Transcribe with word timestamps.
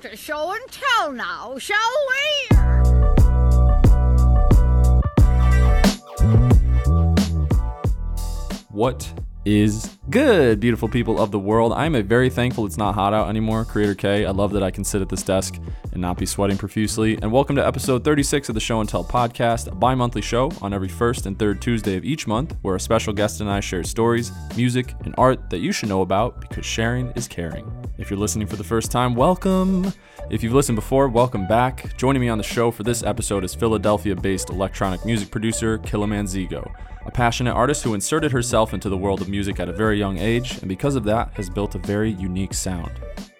to 0.00 0.16
show 0.16 0.52
and 0.52 0.60
tell 0.70 1.12
now, 1.12 1.58
shall 1.58 1.76
we? 2.08 2.56
What 8.70 9.10
is 9.46 9.96
good, 10.10 10.58
beautiful 10.58 10.88
people 10.88 11.20
of 11.20 11.30
the 11.30 11.38
world? 11.38 11.72
I'm 11.72 12.02
very 12.04 12.28
thankful 12.28 12.66
it's 12.66 12.76
not 12.76 12.96
hot 12.96 13.14
out 13.14 13.28
anymore, 13.28 13.64
Creator 13.64 13.94
K. 13.94 14.26
I 14.26 14.32
love 14.32 14.52
that 14.54 14.62
I 14.64 14.72
can 14.72 14.82
sit 14.82 15.00
at 15.00 15.08
this 15.08 15.22
desk 15.22 15.60
and 15.92 16.02
not 16.02 16.18
be 16.18 16.26
sweating 16.26 16.58
profusely. 16.58 17.16
And 17.22 17.30
welcome 17.30 17.54
to 17.54 17.64
episode 17.64 18.02
36 18.02 18.48
of 18.48 18.56
the 18.56 18.60
Show 18.60 18.80
and 18.80 18.88
Tell 18.88 19.04
podcast, 19.04 19.68
a 19.68 19.74
bi 19.76 19.94
monthly 19.94 20.20
show 20.20 20.50
on 20.62 20.74
every 20.74 20.88
first 20.88 21.26
and 21.26 21.38
third 21.38 21.62
Tuesday 21.62 21.96
of 21.96 22.04
each 22.04 22.26
month, 22.26 22.56
where 22.62 22.74
a 22.74 22.80
special 22.80 23.12
guest 23.12 23.40
and 23.40 23.48
I 23.48 23.60
share 23.60 23.84
stories, 23.84 24.32
music, 24.56 24.94
and 25.04 25.14
art 25.16 25.48
that 25.50 25.58
you 25.58 25.70
should 25.70 25.90
know 25.90 26.02
about 26.02 26.40
because 26.40 26.66
sharing 26.66 27.12
is 27.12 27.28
caring. 27.28 27.70
If 27.98 28.10
you're 28.10 28.18
listening 28.18 28.48
for 28.48 28.56
the 28.56 28.64
first 28.64 28.90
time, 28.90 29.14
welcome. 29.14 29.92
If 30.28 30.42
you've 30.42 30.54
listened 30.54 30.74
before, 30.74 31.06
welcome 31.06 31.46
back. 31.46 31.96
Joining 31.96 32.20
me 32.20 32.28
on 32.28 32.38
the 32.38 32.44
show 32.44 32.72
for 32.72 32.82
this 32.82 33.04
episode 33.04 33.44
is 33.44 33.54
Philadelphia 33.54 34.16
based 34.16 34.50
electronic 34.50 35.04
music 35.06 35.30
producer 35.30 35.78
Killamanzigo, 35.78 36.68
a 37.06 37.10
passionate 37.10 37.54
artist 37.54 37.84
who 37.84 37.94
inserted 37.94 38.32
herself 38.32 38.74
into 38.74 38.88
the 38.88 38.96
world 38.96 39.20
of 39.20 39.28
music 39.28 39.60
at 39.60 39.68
a 39.68 39.72
very 39.72 39.98
young 39.98 40.18
age, 40.18 40.58
and 40.58 40.68
because 40.68 40.96
of 40.96 41.04
that, 41.04 41.30
has 41.34 41.48
built 41.48 41.74
a 41.74 41.78
very 41.78 42.10
unique 42.10 42.52
sound. 42.52 42.90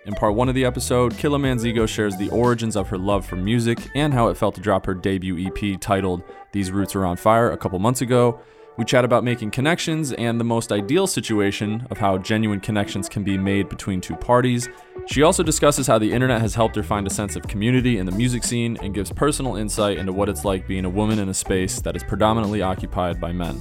In 0.06 0.14
part 0.14 0.34
one 0.34 0.48
of 0.48 0.54
the 0.54 0.64
episode, 0.64 1.14
Killamanzigo 1.14 1.88
shares 1.88 2.16
the 2.16 2.30
origins 2.30 2.76
of 2.76 2.88
her 2.88 2.96
love 2.96 3.26
for 3.26 3.34
music 3.34 3.78
and 3.96 4.14
how 4.14 4.28
it 4.28 4.36
felt 4.36 4.54
to 4.54 4.60
drop 4.60 4.86
her 4.86 4.94
debut 4.94 5.48
EP 5.48 5.80
titled 5.80 6.22
These 6.52 6.70
Roots 6.70 6.94
Are 6.94 7.04
on 7.04 7.16
Fire 7.16 7.50
a 7.50 7.56
couple 7.56 7.80
months 7.80 8.02
ago, 8.02 8.38
we 8.76 8.84
chat 8.84 9.04
about 9.04 9.24
making 9.24 9.50
connections 9.50 10.12
and 10.12 10.38
the 10.38 10.44
most 10.44 10.70
ideal 10.70 11.06
situation 11.06 11.86
of 11.90 11.98
how 11.98 12.18
genuine 12.18 12.60
connections 12.60 13.08
can 13.08 13.24
be 13.24 13.38
made 13.38 13.68
between 13.68 14.00
two 14.00 14.16
parties. 14.16 14.68
She 15.06 15.22
also 15.22 15.42
discusses 15.42 15.86
how 15.86 15.98
the 15.98 16.12
internet 16.12 16.40
has 16.40 16.54
helped 16.54 16.76
her 16.76 16.82
find 16.82 17.06
a 17.06 17.10
sense 17.10 17.36
of 17.36 17.42
community 17.48 17.98
in 17.98 18.06
the 18.06 18.12
music 18.12 18.44
scene 18.44 18.76
and 18.82 18.94
gives 18.94 19.10
personal 19.10 19.56
insight 19.56 19.98
into 19.98 20.12
what 20.12 20.28
it's 20.28 20.44
like 20.44 20.66
being 20.66 20.84
a 20.84 20.90
woman 20.90 21.18
in 21.18 21.28
a 21.28 21.34
space 21.34 21.80
that 21.80 21.96
is 21.96 22.04
predominantly 22.04 22.60
occupied 22.60 23.20
by 23.20 23.32
men. 23.32 23.60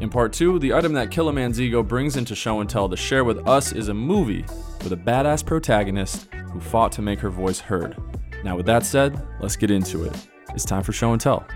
In 0.00 0.10
part 0.10 0.32
two, 0.32 0.58
the 0.58 0.74
item 0.74 0.92
that 0.92 1.10
Killamanzigo 1.10 1.86
brings 1.86 2.16
into 2.16 2.34
show 2.34 2.60
and 2.60 2.68
tell 2.68 2.88
to 2.88 2.96
share 2.96 3.24
with 3.24 3.46
us 3.48 3.72
is 3.72 3.88
a 3.88 3.94
movie 3.94 4.44
with 4.82 4.92
a 4.92 4.96
badass 4.96 5.44
protagonist 5.44 6.28
who 6.52 6.60
fought 6.60 6.92
to 6.92 7.02
make 7.02 7.18
her 7.18 7.30
voice 7.30 7.58
heard. 7.58 7.96
Now, 8.44 8.56
with 8.56 8.66
that 8.66 8.84
said, 8.84 9.20
let's 9.40 9.56
get 9.56 9.70
into 9.70 10.04
it. 10.04 10.14
It's 10.54 10.64
time 10.64 10.82
for 10.82 10.92
show 10.92 11.12
and 11.12 11.20
tell. 11.20 11.46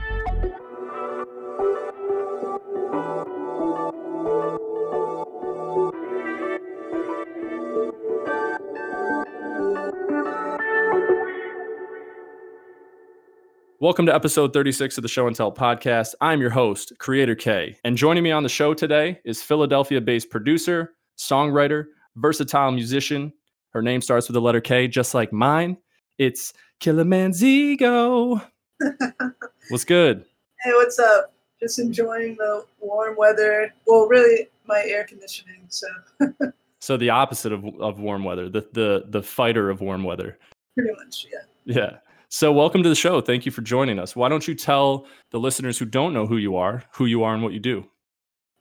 Welcome 13.83 14.05
to 14.05 14.15
episode 14.15 14.53
36 14.53 14.99
of 14.99 15.03
the 15.03 15.09
Show 15.09 15.27
and 15.27 15.35
Tell 15.35 15.51
podcast. 15.51 16.15
I'm 16.21 16.43
your 16.43 16.51
host, 16.51 16.93
Creator 16.99 17.35
K. 17.37 17.79
And 17.83 17.97
joining 17.97 18.23
me 18.23 18.31
on 18.31 18.43
the 18.43 18.49
show 18.51 18.75
today 18.75 19.19
is 19.25 19.43
Philadelphia 19.43 20.03
based 20.03 20.29
producer, 20.29 20.93
songwriter, 21.17 21.87
versatile 22.17 22.73
musician. 22.73 23.33
Her 23.71 23.81
name 23.81 24.03
starts 24.03 24.29
with 24.29 24.35
the 24.35 24.41
letter 24.43 24.61
K, 24.61 24.87
just 24.87 25.15
like 25.15 25.33
mine. 25.33 25.79
It's 26.19 26.53
Killamanzigo. 26.81 28.45
what's 29.71 29.87
good? 29.87 30.27
Hey, 30.63 30.73
what's 30.73 30.99
up? 30.99 31.33
Just 31.59 31.79
enjoying 31.79 32.37
the 32.37 32.67
warm 32.81 33.17
weather. 33.17 33.73
Well, 33.87 34.07
really, 34.07 34.51
my 34.67 34.83
air 34.85 35.05
conditioning. 35.05 35.65
So, 35.71 35.87
so 36.81 36.99
the 36.99 37.09
opposite 37.09 37.55
of, 37.55 37.65
of 37.81 37.99
warm 37.99 38.25
weather, 38.25 38.51
the, 38.51 38.69
the, 38.75 39.05
the 39.09 39.23
fighter 39.23 39.71
of 39.71 39.81
warm 39.81 40.05
weather. 40.05 40.37
Pretty 40.75 40.93
much, 41.03 41.27
yeah. 41.33 41.75
Yeah. 41.75 41.97
So, 42.33 42.53
welcome 42.53 42.85
to 42.85 42.89
the 42.89 42.95
show. 42.95 43.21
Thank 43.21 43.45
you 43.45 43.51
for 43.51 43.61
joining 43.61 43.99
us. 43.99 44.15
Why 44.15 44.29
don't 44.29 44.47
you 44.47 44.55
tell 44.55 45.05
the 45.33 45.41
listeners 45.41 45.77
who 45.79 45.85
don't 45.85 46.15
know 46.15 46.29
who 46.29 46.37
you 46.37 46.55
are, 46.55 46.85
who 46.93 47.07
you 47.07 47.25
are, 47.25 47.35
and 47.35 47.43
what 47.43 47.53
you 47.53 47.59
do? 47.59 47.85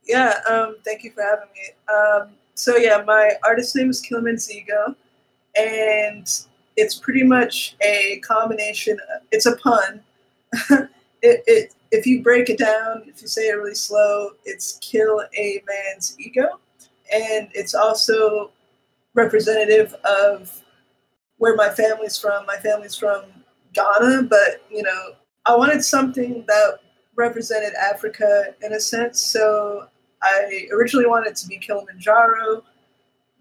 Yeah, 0.02 0.40
um, 0.50 0.78
thank 0.84 1.04
you 1.04 1.12
for 1.12 1.22
having 1.22 1.46
me. 1.54 1.94
Um, 1.94 2.30
so, 2.56 2.76
yeah, 2.76 3.04
my 3.06 3.34
artist 3.46 3.76
name 3.76 3.88
is 3.88 4.04
Killamanzigo, 4.04 4.96
and 5.56 6.26
it's 6.76 6.96
pretty 6.96 7.22
much 7.22 7.76
a 7.80 8.20
combination. 8.26 8.98
It's 9.30 9.46
a 9.46 9.54
pun. 9.54 10.02
it, 10.70 10.88
it, 11.22 11.74
if 11.92 12.06
you 12.06 12.24
break 12.24 12.50
it 12.50 12.58
down, 12.58 13.04
if 13.06 13.22
you 13.22 13.28
say 13.28 13.50
it 13.50 13.52
really 13.52 13.76
slow, 13.76 14.30
it's 14.44 14.80
kill 14.80 15.22
a 15.38 15.62
man's 15.68 16.16
ego, 16.18 16.58
and 17.14 17.48
it's 17.54 17.76
also 17.76 18.50
representative 19.14 19.94
of 20.04 20.60
where 21.36 21.54
my 21.54 21.68
family's 21.70 22.18
from. 22.18 22.44
My 22.46 22.56
family's 22.56 22.96
from 22.96 23.22
Ghana, 23.72 24.24
but 24.24 24.64
you 24.70 24.82
know, 24.82 25.12
I 25.46 25.56
wanted 25.56 25.84
something 25.84 26.44
that 26.46 26.78
represented 27.16 27.74
Africa 27.74 28.54
in 28.62 28.72
a 28.72 28.80
sense. 28.80 29.20
So 29.20 29.88
I 30.22 30.68
originally 30.72 31.06
wanted 31.06 31.36
to 31.36 31.48
be 31.48 31.58
Kilimanjaro. 31.58 32.62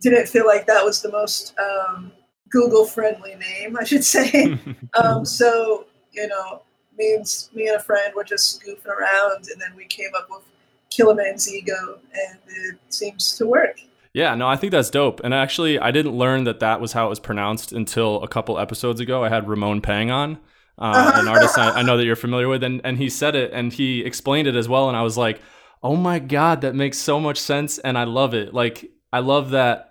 Didn't 0.02 0.28
feel 0.28 0.46
like 0.46 0.66
that 0.68 0.84
was 0.84 1.02
the 1.02 1.12
most 1.12 1.54
um, 1.60 2.12
Google 2.50 2.86
friendly 2.86 3.36
name, 3.36 3.78
I 3.78 3.84
should 3.84 4.04
say. 4.04 4.58
um, 4.94 5.26
so 5.26 5.86
you 6.12 6.28
know, 6.28 6.62
me 6.98 7.16
and 7.16 7.26
me 7.54 7.68
and 7.68 7.78
a 7.78 7.80
friend 7.80 8.14
were 8.16 8.24
just 8.24 8.64
goofing 8.64 8.88
around, 8.88 9.48
and 9.52 9.62
then 9.62 9.76
we 9.76 9.86
came 9.86 10.10
up 10.18 10.28
with 10.30 10.44
Killamanzigo, 10.92 12.00
and 12.14 12.40
it 12.48 12.80
seems 12.90 13.38
to 13.38 13.46
work. 13.46 13.80
Yeah, 14.14 14.34
no, 14.36 14.48
I 14.48 14.56
think 14.56 14.72
that's 14.72 14.90
dope. 14.90 15.22
And 15.24 15.34
actually, 15.34 15.78
I 15.78 15.92
didn't 15.92 16.18
learn 16.18 16.46
that 16.46 16.60
that 16.62 16.82
was 16.82 16.94
how 16.94 17.08
it 17.08 17.10
was 17.10 17.20
pronounced 17.20 17.72
until 17.72 18.22
a 18.24 18.28
couple 18.28 18.58
episodes 18.58 19.00
ago. 19.00 19.24
I 19.24 19.30
had 19.30 19.48
Ramon 19.48 19.82
Pang 19.82 20.10
on, 20.10 20.40
uh, 20.78 21.12
an 21.16 21.28
artist 21.28 21.58
I, 21.58 21.72
I, 21.72 21.82
know 21.84 21.96
that 21.98 22.06
you're 22.06 22.16
familiar 22.16 22.48
with, 22.48 22.64
and, 22.64 22.82
and 22.84 22.98
he 22.98 23.10
said 23.10 23.36
it 23.36 23.52
and 23.54 23.72
he 23.72 24.04
explained 24.04 24.48
it 24.48 24.56
as 24.56 24.68
well. 24.68 24.88
And 24.88 24.98
I 24.98 25.04
was 25.04 25.18
like, 25.18 25.40
oh 25.84 25.96
my 25.96 26.20
God, 26.20 26.62
that 26.62 26.74
makes 26.74 26.98
so 26.98 27.20
much 27.20 27.38
sense. 27.38 27.78
And 27.78 27.98
I 27.98 28.06
love 28.06 28.34
it. 28.34 28.54
Like, 28.54 28.92
I 29.14 29.20
love 29.20 29.52
that 29.52 29.90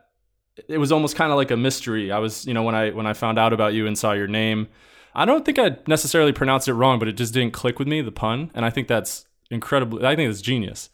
it 0.69 0.79
was 0.79 0.91
almost 0.91 1.15
kind 1.15 1.31
of 1.31 1.37
like 1.37 1.53
a 1.53 1.57
mystery. 1.57 2.11
I 2.11 2.19
was, 2.19 2.45
you 2.45 2.55
know, 2.55 2.65
when 2.65 2.75
I 2.75 2.91
when 2.91 3.07
I 3.07 3.13
found 3.13 3.39
out 3.39 3.53
about 3.53 3.75
you 3.75 3.87
and 3.87 3.97
saw 3.97 4.13
your 4.13 4.27
name, 4.27 4.69
I 5.15 5.25
don't 5.25 5.45
think 5.45 5.59
I 5.59 5.77
necessarily 5.87 6.33
pronounced 6.33 6.69
it 6.69 6.75
wrong, 6.75 6.99
but 6.99 7.09
it 7.09 7.13
just 7.13 7.35
didn't 7.35 7.53
click 7.53 7.79
with 7.79 7.89
me, 7.89 8.01
the 8.01 8.13
pun. 8.13 8.51
And 8.55 8.65
I 8.65 8.71
think 8.71 8.89
that's 8.89 9.27
incredibly, 9.51 10.05
I 10.05 10.17
think 10.17 10.31
it's 10.31 10.43
genius. 10.43 10.91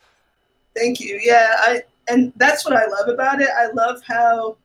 Thank 0.76 1.00
you. 1.00 1.20
Yeah, 1.22 1.54
I 1.58 1.82
and 2.08 2.32
that's 2.36 2.64
what 2.64 2.74
I 2.74 2.86
love 2.86 3.08
about 3.08 3.40
it. 3.40 3.48
I 3.56 3.70
love 3.72 4.02
how 4.06 4.56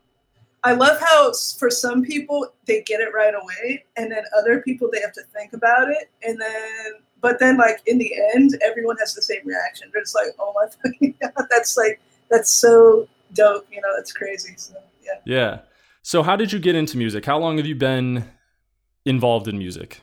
I 0.64 0.74
love 0.74 1.00
how 1.00 1.32
for 1.58 1.70
some 1.70 2.04
people 2.04 2.48
they 2.66 2.82
get 2.82 3.00
it 3.00 3.14
right 3.14 3.34
away, 3.34 3.86
and 3.98 4.12
then 4.12 4.24
other 4.38 4.62
people 4.62 4.90
they 4.92 5.00
have 5.02 5.14
to 5.14 5.24
think 5.34 5.54
about 5.54 5.90
it, 5.90 6.10
and 6.24 6.40
then 6.40 6.94
but 7.22 7.40
then 7.40 7.58
like 7.58 7.82
in 7.86 7.98
the 7.98 8.14
end, 8.36 8.58
everyone 8.62 8.98
has 8.98 9.14
the 9.14 9.22
same 9.22 9.46
reaction. 9.46 9.90
They're 9.94 10.04
just 10.04 10.16
like, 10.16 10.28
"Oh 10.40 10.54
my 10.56 10.68
fucking 10.84 11.16
god, 11.22 11.48
that's 11.50 11.78
like 11.78 12.02
that's 12.30 12.50
so 12.52 13.08
dope," 13.34 13.68
you 13.72 13.82
know? 13.82 13.90
That's 13.96 14.12
crazy. 14.12 14.54
So 14.58 14.76
yeah. 15.04 15.20
Yeah. 15.26 15.60
So 16.02 16.24
how 16.24 16.36
did 16.36 16.52
you 16.52 16.60
get 16.60 16.76
into 16.76 16.98
music? 16.98 17.26
How 17.26 17.38
long 17.38 17.58
have 17.58 17.66
you 17.66 17.76
been 17.76 18.26
involved 19.06 19.48
in 19.48 19.58
music? 19.58 20.02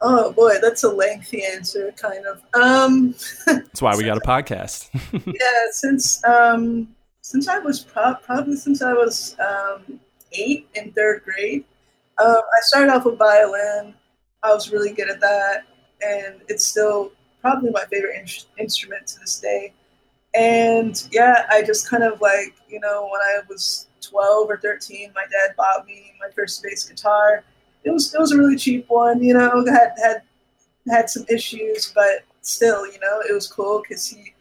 Oh 0.00 0.32
boy, 0.32 0.54
that's 0.62 0.84
a 0.84 0.88
lengthy 0.88 1.44
answer, 1.44 1.92
kind 1.96 2.24
of. 2.24 2.42
Um, 2.54 3.14
that's 3.46 3.82
why 3.82 3.96
we 3.96 4.04
got 4.04 4.16
a 4.16 4.20
podcast. 4.20 4.90
yeah, 5.26 5.70
since 5.72 6.22
um, 6.24 6.94
since 7.20 7.48
I 7.48 7.58
was 7.58 7.80
pro- 7.80 8.14
probably 8.14 8.56
since 8.56 8.80
I 8.80 8.92
was 8.92 9.36
um, 9.40 9.98
eight 10.32 10.68
in 10.74 10.92
third 10.92 11.22
grade, 11.24 11.64
um, 12.18 12.36
I 12.36 12.60
started 12.62 12.92
off 12.92 13.06
with 13.06 13.18
violin. 13.18 13.94
I 14.44 14.54
was 14.54 14.70
really 14.70 14.92
good 14.92 15.10
at 15.10 15.20
that, 15.20 15.64
and 16.00 16.42
it's 16.48 16.64
still 16.64 17.10
probably 17.40 17.70
my 17.70 17.84
favorite 17.90 18.20
in- 18.20 18.62
instrument 18.62 19.08
to 19.08 19.18
this 19.18 19.40
day. 19.40 19.72
And 20.34 21.08
yeah, 21.10 21.46
I 21.50 21.62
just 21.62 21.90
kind 21.90 22.04
of 22.04 22.20
like 22.20 22.54
you 22.68 22.78
know 22.78 23.08
when 23.10 23.20
I 23.20 23.40
was 23.48 23.88
twelve 24.00 24.48
or 24.48 24.58
thirteen, 24.58 25.10
my 25.16 25.24
dad 25.24 25.56
bought 25.56 25.86
me 25.86 26.12
my 26.20 26.30
first 26.36 26.62
bass 26.62 26.84
guitar 26.84 27.42
it 27.84 27.90
was 27.90 28.14
it 28.14 28.20
was 28.20 28.32
a 28.32 28.38
really 28.38 28.56
cheap 28.56 28.86
one. 28.88 29.22
You 29.22 29.34
know, 29.34 29.64
had 29.66 29.92
had 30.02 30.22
had 30.88 31.10
some 31.10 31.24
issues, 31.28 31.92
but 31.94 32.24
still, 32.42 32.86
you 32.86 32.98
know, 33.00 33.20
it 33.28 33.32
was 33.32 33.46
cool 33.46 33.82
because 33.82 34.06
he 34.06 34.34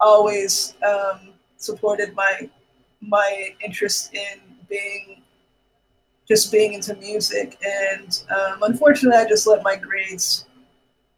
always 0.00 0.74
um, 0.86 1.30
supported 1.56 2.14
my 2.14 2.48
my 3.00 3.54
interest 3.64 4.14
in 4.14 4.40
being 4.68 5.22
just 6.28 6.52
being 6.52 6.74
into 6.74 6.94
music. 6.96 7.58
And 7.64 8.22
um, 8.30 8.62
unfortunately, 8.62 9.18
I 9.18 9.28
just 9.28 9.46
let 9.46 9.62
my 9.62 9.76
grades 9.76 10.46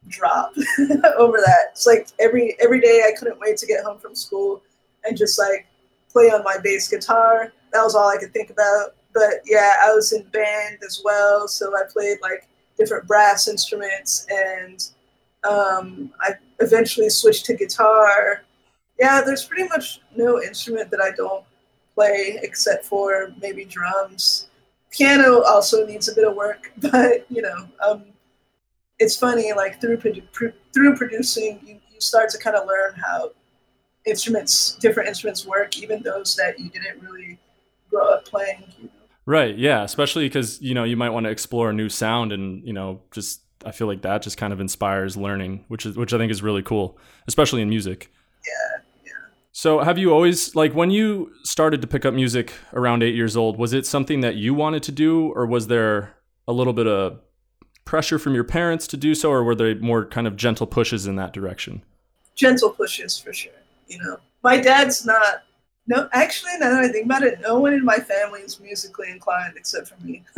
drop 0.08 0.54
over 1.16 1.38
that. 1.38 1.68
It's 1.72 1.86
like 1.86 2.08
every 2.18 2.56
every 2.60 2.80
day 2.80 3.04
I 3.06 3.18
couldn't 3.18 3.38
wait 3.40 3.56
to 3.58 3.66
get 3.66 3.84
home 3.84 3.98
from 3.98 4.14
school 4.14 4.62
and 5.04 5.16
just 5.16 5.38
like 5.38 5.66
play 6.10 6.30
on 6.30 6.44
my 6.44 6.56
bass 6.62 6.88
guitar. 6.88 7.52
That 7.72 7.82
was 7.82 7.94
all 7.94 8.08
I 8.08 8.18
could 8.18 8.32
think 8.32 8.50
about 8.50 8.94
but 9.14 9.42
yeah, 9.44 9.74
I 9.82 9.92
was 9.92 10.12
in 10.12 10.22
band 10.28 10.78
as 10.86 11.02
well, 11.04 11.48
so 11.48 11.74
I 11.76 11.82
played 11.90 12.18
like 12.22 12.48
different 12.78 13.06
brass 13.06 13.48
instruments, 13.48 14.26
and 14.30 14.88
um, 15.48 16.12
I 16.20 16.32
eventually 16.60 17.10
switched 17.10 17.44
to 17.46 17.54
guitar. 17.54 18.42
Yeah, 18.98 19.22
there's 19.24 19.44
pretty 19.44 19.68
much 19.68 20.00
no 20.16 20.42
instrument 20.42 20.90
that 20.90 21.00
I 21.00 21.10
don't 21.10 21.44
play 21.94 22.38
except 22.42 22.84
for 22.84 23.32
maybe 23.40 23.64
drums. 23.64 24.48
piano 24.90 25.42
also 25.42 25.86
needs 25.86 26.08
a 26.08 26.14
bit 26.14 26.26
of 26.26 26.34
work, 26.34 26.72
but 26.78 27.26
you 27.30 27.42
know, 27.42 27.68
um, 27.86 28.04
it's 28.98 29.16
funny. 29.16 29.52
Like 29.52 29.80
through 29.80 29.98
through 29.98 30.96
producing, 30.96 31.60
you, 31.64 31.80
you 31.92 32.00
start 32.00 32.30
to 32.30 32.38
kind 32.38 32.56
of 32.56 32.66
learn 32.66 32.94
how 32.94 33.32
instruments, 34.06 34.76
different 34.80 35.08
instruments 35.08 35.46
work, 35.46 35.78
even 35.78 36.02
those 36.02 36.34
that 36.36 36.58
you 36.58 36.70
didn't 36.70 37.00
really 37.02 37.38
grow 37.90 38.14
up 38.14 38.24
playing. 38.24 38.64
You 38.78 38.84
know? 38.84 39.01
Right. 39.24 39.56
Yeah. 39.56 39.82
Especially 39.82 40.26
because 40.26 40.60
you 40.60 40.74
know 40.74 40.84
you 40.84 40.96
might 40.96 41.10
want 41.10 41.24
to 41.24 41.30
explore 41.30 41.70
a 41.70 41.72
new 41.72 41.88
sound, 41.88 42.32
and 42.32 42.66
you 42.66 42.72
know 42.72 43.02
just 43.12 43.42
I 43.64 43.70
feel 43.70 43.86
like 43.86 44.02
that 44.02 44.22
just 44.22 44.36
kind 44.36 44.52
of 44.52 44.60
inspires 44.60 45.16
learning, 45.16 45.64
which 45.68 45.86
is 45.86 45.96
which 45.96 46.12
I 46.12 46.18
think 46.18 46.32
is 46.32 46.42
really 46.42 46.62
cool, 46.62 46.98
especially 47.26 47.62
in 47.62 47.68
music. 47.68 48.10
Yeah. 48.46 48.82
Yeah. 49.04 49.12
So, 49.52 49.80
have 49.80 49.98
you 49.98 50.12
always 50.12 50.54
like 50.54 50.74
when 50.74 50.90
you 50.90 51.32
started 51.44 51.80
to 51.82 51.86
pick 51.86 52.04
up 52.04 52.14
music 52.14 52.52
around 52.72 53.02
eight 53.02 53.14
years 53.14 53.36
old? 53.36 53.58
Was 53.58 53.72
it 53.72 53.86
something 53.86 54.20
that 54.20 54.36
you 54.36 54.54
wanted 54.54 54.82
to 54.84 54.92
do, 54.92 55.32
or 55.34 55.46
was 55.46 55.68
there 55.68 56.16
a 56.48 56.52
little 56.52 56.72
bit 56.72 56.86
of 56.86 57.20
pressure 57.84 58.18
from 58.18 58.34
your 58.34 58.44
parents 58.44 58.86
to 58.88 58.96
do 58.96 59.14
so, 59.14 59.30
or 59.30 59.44
were 59.44 59.54
there 59.54 59.74
more 59.76 60.04
kind 60.04 60.26
of 60.26 60.36
gentle 60.36 60.66
pushes 60.66 61.06
in 61.06 61.16
that 61.16 61.32
direction? 61.32 61.84
Gentle 62.34 62.70
pushes 62.70 63.18
for 63.18 63.32
sure. 63.32 63.52
You 63.86 63.98
know, 64.02 64.16
my 64.42 64.56
dad's 64.56 65.04
not. 65.04 65.44
No, 65.86 66.08
actually, 66.12 66.52
now 66.58 66.70
that 66.70 66.84
I 66.84 66.88
think 66.88 67.06
about 67.06 67.24
it, 67.24 67.40
no 67.40 67.58
one 67.58 67.72
in 67.72 67.84
my 67.84 67.96
family 67.96 68.40
is 68.40 68.60
musically 68.60 69.10
inclined 69.10 69.54
except 69.56 69.88
for 69.88 70.00
me. 70.04 70.22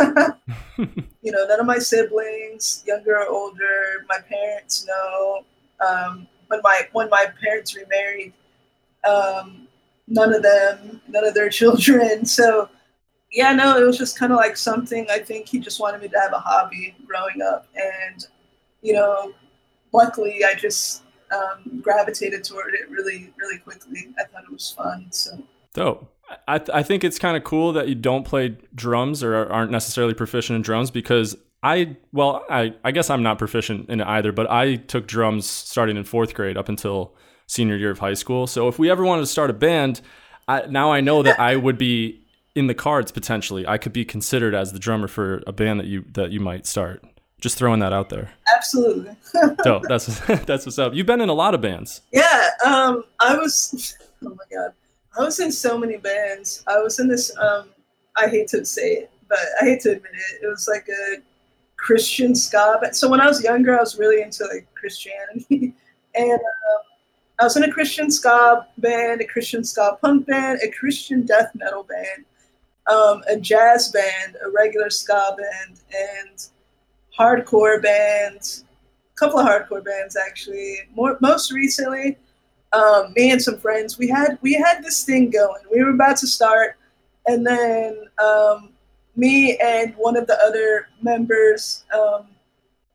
you 0.78 1.32
know, 1.32 1.46
none 1.46 1.60
of 1.60 1.66
my 1.66 1.78
siblings, 1.78 2.82
younger 2.86 3.18
or 3.18 3.28
older, 3.28 4.06
my 4.08 4.18
parents 4.26 4.86
no. 4.86 5.44
Um, 5.86 6.26
when 6.48 6.60
my 6.62 6.88
when 6.92 7.10
my 7.10 7.26
parents 7.42 7.76
remarried, 7.76 8.32
um, 9.08 9.68
none 10.08 10.34
of 10.34 10.42
them, 10.42 11.00
none 11.08 11.26
of 11.26 11.34
their 11.34 11.48
children. 11.60 12.24
So, 12.24 12.68
yeah, 13.30 13.52
no, 13.52 13.76
it 13.76 13.84
was 13.84 13.98
just 13.98 14.18
kind 14.18 14.32
of 14.32 14.36
like 14.36 14.56
something 14.56 15.06
I 15.10 15.18
think 15.18 15.48
he 15.48 15.58
just 15.58 15.80
wanted 15.80 16.00
me 16.00 16.08
to 16.08 16.20
have 16.20 16.32
a 16.32 16.38
hobby 16.38 16.94
growing 17.06 17.42
up. 17.42 17.66
And, 17.74 18.26
you 18.82 18.94
know, 18.94 19.34
luckily 19.92 20.44
I 20.44 20.54
just 20.54 21.03
um, 21.34 21.80
gravitated 21.80 22.44
toward 22.44 22.74
it 22.74 22.88
really, 22.90 23.32
really 23.36 23.58
quickly. 23.58 24.14
I 24.18 24.24
thought 24.24 24.44
it 24.44 24.52
was 24.52 24.70
fun. 24.76 25.06
So, 25.10 25.42
dope. 25.72 26.10
I, 26.48 26.58
th- 26.58 26.70
I 26.72 26.82
think 26.82 27.04
it's 27.04 27.18
kind 27.18 27.36
of 27.36 27.44
cool 27.44 27.72
that 27.74 27.88
you 27.88 27.94
don't 27.94 28.24
play 28.24 28.56
drums 28.74 29.22
or 29.22 29.34
aren't 29.52 29.70
necessarily 29.70 30.14
proficient 30.14 30.56
in 30.56 30.62
drums 30.62 30.90
because 30.90 31.36
I, 31.62 31.96
well, 32.12 32.44
I, 32.48 32.74
I 32.82 32.92
guess 32.92 33.10
I'm 33.10 33.22
not 33.22 33.38
proficient 33.38 33.90
in 33.90 34.00
it 34.00 34.06
either, 34.06 34.32
but 34.32 34.50
I 34.50 34.76
took 34.76 35.06
drums 35.06 35.48
starting 35.48 35.96
in 35.96 36.04
fourth 36.04 36.34
grade 36.34 36.56
up 36.56 36.68
until 36.68 37.14
senior 37.46 37.76
year 37.76 37.90
of 37.90 37.98
high 37.98 38.14
school. 38.14 38.46
So 38.46 38.68
if 38.68 38.78
we 38.78 38.90
ever 38.90 39.04
wanted 39.04 39.22
to 39.22 39.26
start 39.26 39.50
a 39.50 39.54
band, 39.54 40.00
I, 40.48 40.66
now 40.66 40.92
I 40.92 41.00
know 41.00 41.22
that 41.22 41.38
I 41.38 41.56
would 41.56 41.78
be 41.78 42.24
in 42.54 42.66
the 42.68 42.74
cards 42.74 43.12
potentially. 43.12 43.66
I 43.66 43.78
could 43.78 43.92
be 43.92 44.04
considered 44.04 44.54
as 44.54 44.72
the 44.72 44.78
drummer 44.78 45.08
for 45.08 45.42
a 45.46 45.52
band 45.52 45.80
that 45.80 45.86
you 45.86 46.04
that 46.12 46.30
you 46.30 46.40
might 46.40 46.66
start. 46.66 47.04
Just 47.40 47.58
throwing 47.58 47.80
that 47.80 47.92
out 47.92 48.08
there. 48.08 48.30
Absolutely. 48.56 49.16
Dope. 49.64 49.82
That's 49.88 50.06
that's 50.46 50.64
what's 50.64 50.78
up. 50.78 50.94
You've 50.94 51.06
been 51.06 51.20
in 51.20 51.28
a 51.28 51.34
lot 51.34 51.54
of 51.54 51.60
bands. 51.60 52.00
Yeah. 52.12 52.50
Um. 52.64 53.04
I 53.20 53.36
was. 53.36 53.96
Oh 54.26 54.30
my 54.30 54.56
god. 54.56 54.72
I 55.18 55.22
was 55.22 55.38
in 55.38 55.52
so 55.52 55.76
many 55.76 55.98
bands. 55.98 56.64
I 56.66 56.78
was 56.78 56.98
in 56.98 57.08
this. 57.08 57.36
Um. 57.36 57.68
I 58.16 58.26
hate 58.28 58.48
to 58.48 58.64
say 58.64 58.92
it, 58.92 59.10
but 59.28 59.38
I 59.60 59.66
hate 59.66 59.80
to 59.80 59.90
admit 59.90 60.12
it. 60.14 60.44
It 60.44 60.46
was 60.46 60.66
like 60.66 60.88
a 60.88 61.20
Christian 61.76 62.34
ska. 62.34 62.78
But 62.80 62.96
so 62.96 63.10
when 63.10 63.20
I 63.20 63.26
was 63.26 63.42
younger, 63.44 63.76
I 63.76 63.80
was 63.80 63.98
really 63.98 64.22
into 64.22 64.44
like 64.46 64.66
Christianity, 64.74 65.74
and 66.14 66.32
um, 66.32 66.82
I 67.38 67.44
was 67.44 67.56
in 67.56 67.64
a 67.64 67.70
Christian 67.70 68.10
ska 68.10 68.66
band, 68.78 69.20
a 69.20 69.26
Christian 69.26 69.64
ska 69.64 69.98
punk 70.00 70.26
band, 70.26 70.60
a 70.62 70.70
Christian 70.70 71.26
death 71.26 71.50
metal 71.54 71.82
band, 71.82 72.24
um, 72.86 73.22
a 73.28 73.38
jazz 73.38 73.88
band, 73.88 74.36
a 74.44 74.50
regular 74.50 74.88
ska 74.88 75.36
band, 75.36 75.80
and 75.92 76.46
hardcore 77.18 77.82
bands. 77.82 78.64
A 79.12 79.16
couple 79.16 79.38
of 79.38 79.46
hardcore 79.46 79.84
bands 79.84 80.16
actually. 80.16 80.78
More 80.94 81.16
most 81.20 81.52
recently, 81.52 82.18
um, 82.72 83.12
me 83.14 83.30
and 83.30 83.40
some 83.40 83.58
friends 83.58 83.98
we 83.98 84.08
had 84.08 84.38
we 84.42 84.54
had 84.54 84.82
this 84.82 85.04
thing 85.04 85.30
going. 85.30 85.62
We 85.72 85.82
were 85.82 85.90
about 85.90 86.16
to 86.18 86.26
start, 86.26 86.76
and 87.26 87.46
then 87.46 88.06
um, 88.22 88.70
me 89.16 89.56
and 89.58 89.94
one 89.96 90.16
of 90.16 90.26
the 90.26 90.38
other 90.42 90.88
members 91.00 91.84
um, 91.94 92.26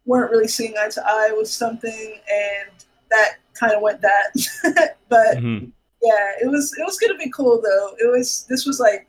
weren't 0.06 0.32
really 0.32 0.48
seeing 0.48 0.74
eye 0.78 0.90
to 0.90 1.04
eye 1.06 1.34
with 1.36 1.48
something, 1.48 2.20
and 2.32 2.86
that 3.10 3.36
kind 3.54 3.74
of 3.74 3.82
went 3.82 4.02
that. 4.02 4.32
but 5.10 5.38
mm-hmm. 5.38 5.66
yeah, 6.02 6.32
it 6.42 6.50
was 6.50 6.74
it 6.78 6.84
was 6.84 6.98
gonna 7.00 7.18
be 7.18 7.30
cool 7.32 7.62
though. 7.62 7.96
It 8.00 8.12
was 8.12 8.46
this 8.50 8.66
was 8.66 8.80
like 8.80 9.08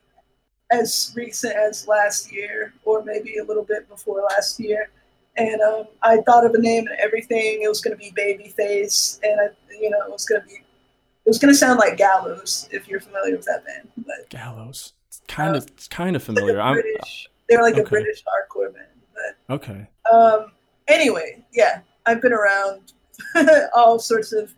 as 0.70 1.12
recent 1.16 1.56
as 1.56 1.88
last 1.88 2.32
year, 2.32 2.72
or 2.84 3.02
maybe 3.04 3.38
a 3.38 3.44
little 3.44 3.64
bit 3.64 3.88
before 3.88 4.22
last 4.30 4.60
year. 4.60 4.90
And 5.36 5.60
um, 5.62 5.84
I 6.02 6.18
thought 6.22 6.44
of 6.44 6.54
a 6.54 6.58
name 6.58 6.86
and 6.86 6.96
everything. 6.98 7.60
It 7.62 7.68
was 7.68 7.80
gonna 7.80 7.96
be 7.96 8.12
Babyface, 8.12 9.20
and 9.22 9.40
I, 9.40 9.74
you 9.80 9.90
know, 9.90 9.98
it 10.02 10.10
was 10.10 10.24
gonna 10.24 10.44
be 10.46 10.54
it 10.54 11.28
was 11.28 11.38
gonna 11.38 11.54
sound 11.54 11.78
like 11.78 11.96
Gallows 11.96 12.68
if 12.72 12.88
you're 12.88 13.00
familiar 13.00 13.36
with 13.36 13.46
that 13.46 13.64
band. 13.64 13.88
But 13.96 14.28
Gallows, 14.28 14.94
it's 15.08 15.22
kind 15.28 15.56
of 15.56 15.66
it's 15.68 15.88
kind 15.88 16.16
of 16.16 16.22
familiar. 16.22 16.58
Like 16.58 16.82
British, 16.82 17.28
they're 17.48 17.62
like 17.62 17.74
okay. 17.74 17.82
a 17.82 17.86
British 17.86 18.22
hardcore 18.24 18.74
band. 18.74 18.86
But 19.14 19.54
okay. 19.54 19.88
Um. 20.12 20.52
Anyway, 20.88 21.44
yeah, 21.52 21.80
I've 22.06 22.20
been 22.20 22.32
around 22.32 22.92
all 23.74 23.98
sorts 23.98 24.32
of. 24.32 24.54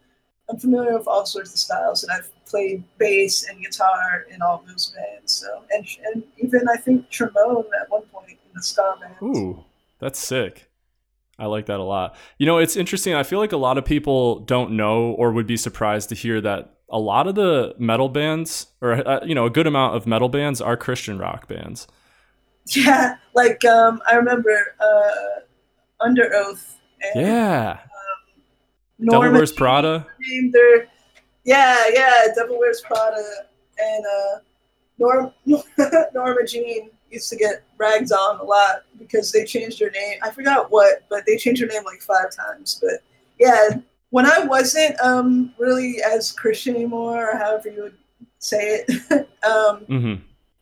I'm 0.50 0.58
familiar 0.58 0.98
with 0.98 1.06
all 1.06 1.24
sorts 1.24 1.52
of 1.52 1.58
styles, 1.58 2.02
and 2.02 2.12
I've 2.12 2.30
played 2.46 2.84
bass 2.98 3.48
and 3.48 3.62
guitar 3.62 4.26
in 4.30 4.42
all 4.42 4.62
those 4.66 4.94
bands. 4.94 5.32
So, 5.32 5.62
and 5.70 5.86
and 6.06 6.22
even 6.38 6.68
I 6.68 6.76
think 6.76 7.08
trombone 7.10 7.64
at 7.80 7.90
one 7.90 8.02
point 8.02 8.30
in 8.30 8.50
the 8.54 8.62
ska 8.62 8.96
band. 9.00 9.14
Ooh, 9.22 9.64
that's 10.02 10.18
sick. 10.18 10.68
I 11.38 11.46
like 11.46 11.66
that 11.66 11.78
a 11.78 11.84
lot. 11.84 12.16
You 12.36 12.44
know, 12.44 12.58
it's 12.58 12.76
interesting. 12.76 13.14
I 13.14 13.22
feel 13.22 13.38
like 13.38 13.52
a 13.52 13.56
lot 13.56 13.78
of 13.78 13.84
people 13.84 14.40
don't 14.40 14.72
know 14.72 15.12
or 15.12 15.30
would 15.30 15.46
be 15.46 15.56
surprised 15.56 16.08
to 16.08 16.16
hear 16.16 16.40
that 16.40 16.74
a 16.90 16.98
lot 16.98 17.28
of 17.28 17.36
the 17.36 17.74
metal 17.78 18.08
bands, 18.08 18.66
or 18.80 18.94
uh, 19.08 19.24
you 19.24 19.34
know, 19.34 19.46
a 19.46 19.50
good 19.50 19.68
amount 19.68 19.94
of 19.94 20.04
metal 20.04 20.28
bands 20.28 20.60
are 20.60 20.76
Christian 20.76 21.18
rock 21.18 21.48
bands. 21.48 21.86
Yeah, 22.68 23.16
like 23.34 23.64
um, 23.64 24.00
I 24.08 24.14
remember 24.14 24.76
uh, 24.78 26.06
Underoath. 26.06 26.74
And, 27.12 27.26
yeah. 27.26 27.80
Norma 29.00 29.24
Devil 29.26 29.38
Wears 29.38 29.52
Prada. 29.52 30.06
Named 30.20 30.54
her, 30.54 30.86
yeah, 31.42 31.86
yeah, 31.92 32.26
Devil 32.36 32.60
Wears 32.60 32.80
Prada, 32.82 33.24
and 33.80 34.04
uh, 34.06 34.38
Norm, 34.96 35.32
Norma 36.14 36.46
Jean 36.46 36.90
used 37.12 37.28
to 37.30 37.36
get 37.36 37.62
rags 37.78 38.10
on 38.10 38.40
a 38.40 38.42
lot 38.42 38.84
because 38.98 39.30
they 39.30 39.44
changed 39.44 39.78
her 39.80 39.90
name. 39.90 40.18
I 40.22 40.30
forgot 40.30 40.70
what, 40.70 41.04
but 41.08 41.24
they 41.26 41.36
changed 41.36 41.60
her 41.60 41.68
name 41.68 41.84
like 41.84 42.00
five 42.00 42.34
times. 42.34 42.80
But 42.80 43.02
yeah, 43.38 43.80
when 44.10 44.26
I 44.26 44.44
wasn't 44.44 44.98
um, 45.00 45.54
really 45.58 45.96
as 46.02 46.32
Christian 46.32 46.74
anymore, 46.74 47.30
or 47.30 47.38
however 47.38 47.70
you 47.70 47.82
would 47.82 47.98
say 48.38 48.84
it, 48.86 48.90
um, 49.44 49.84
mm-hmm. 49.86 50.14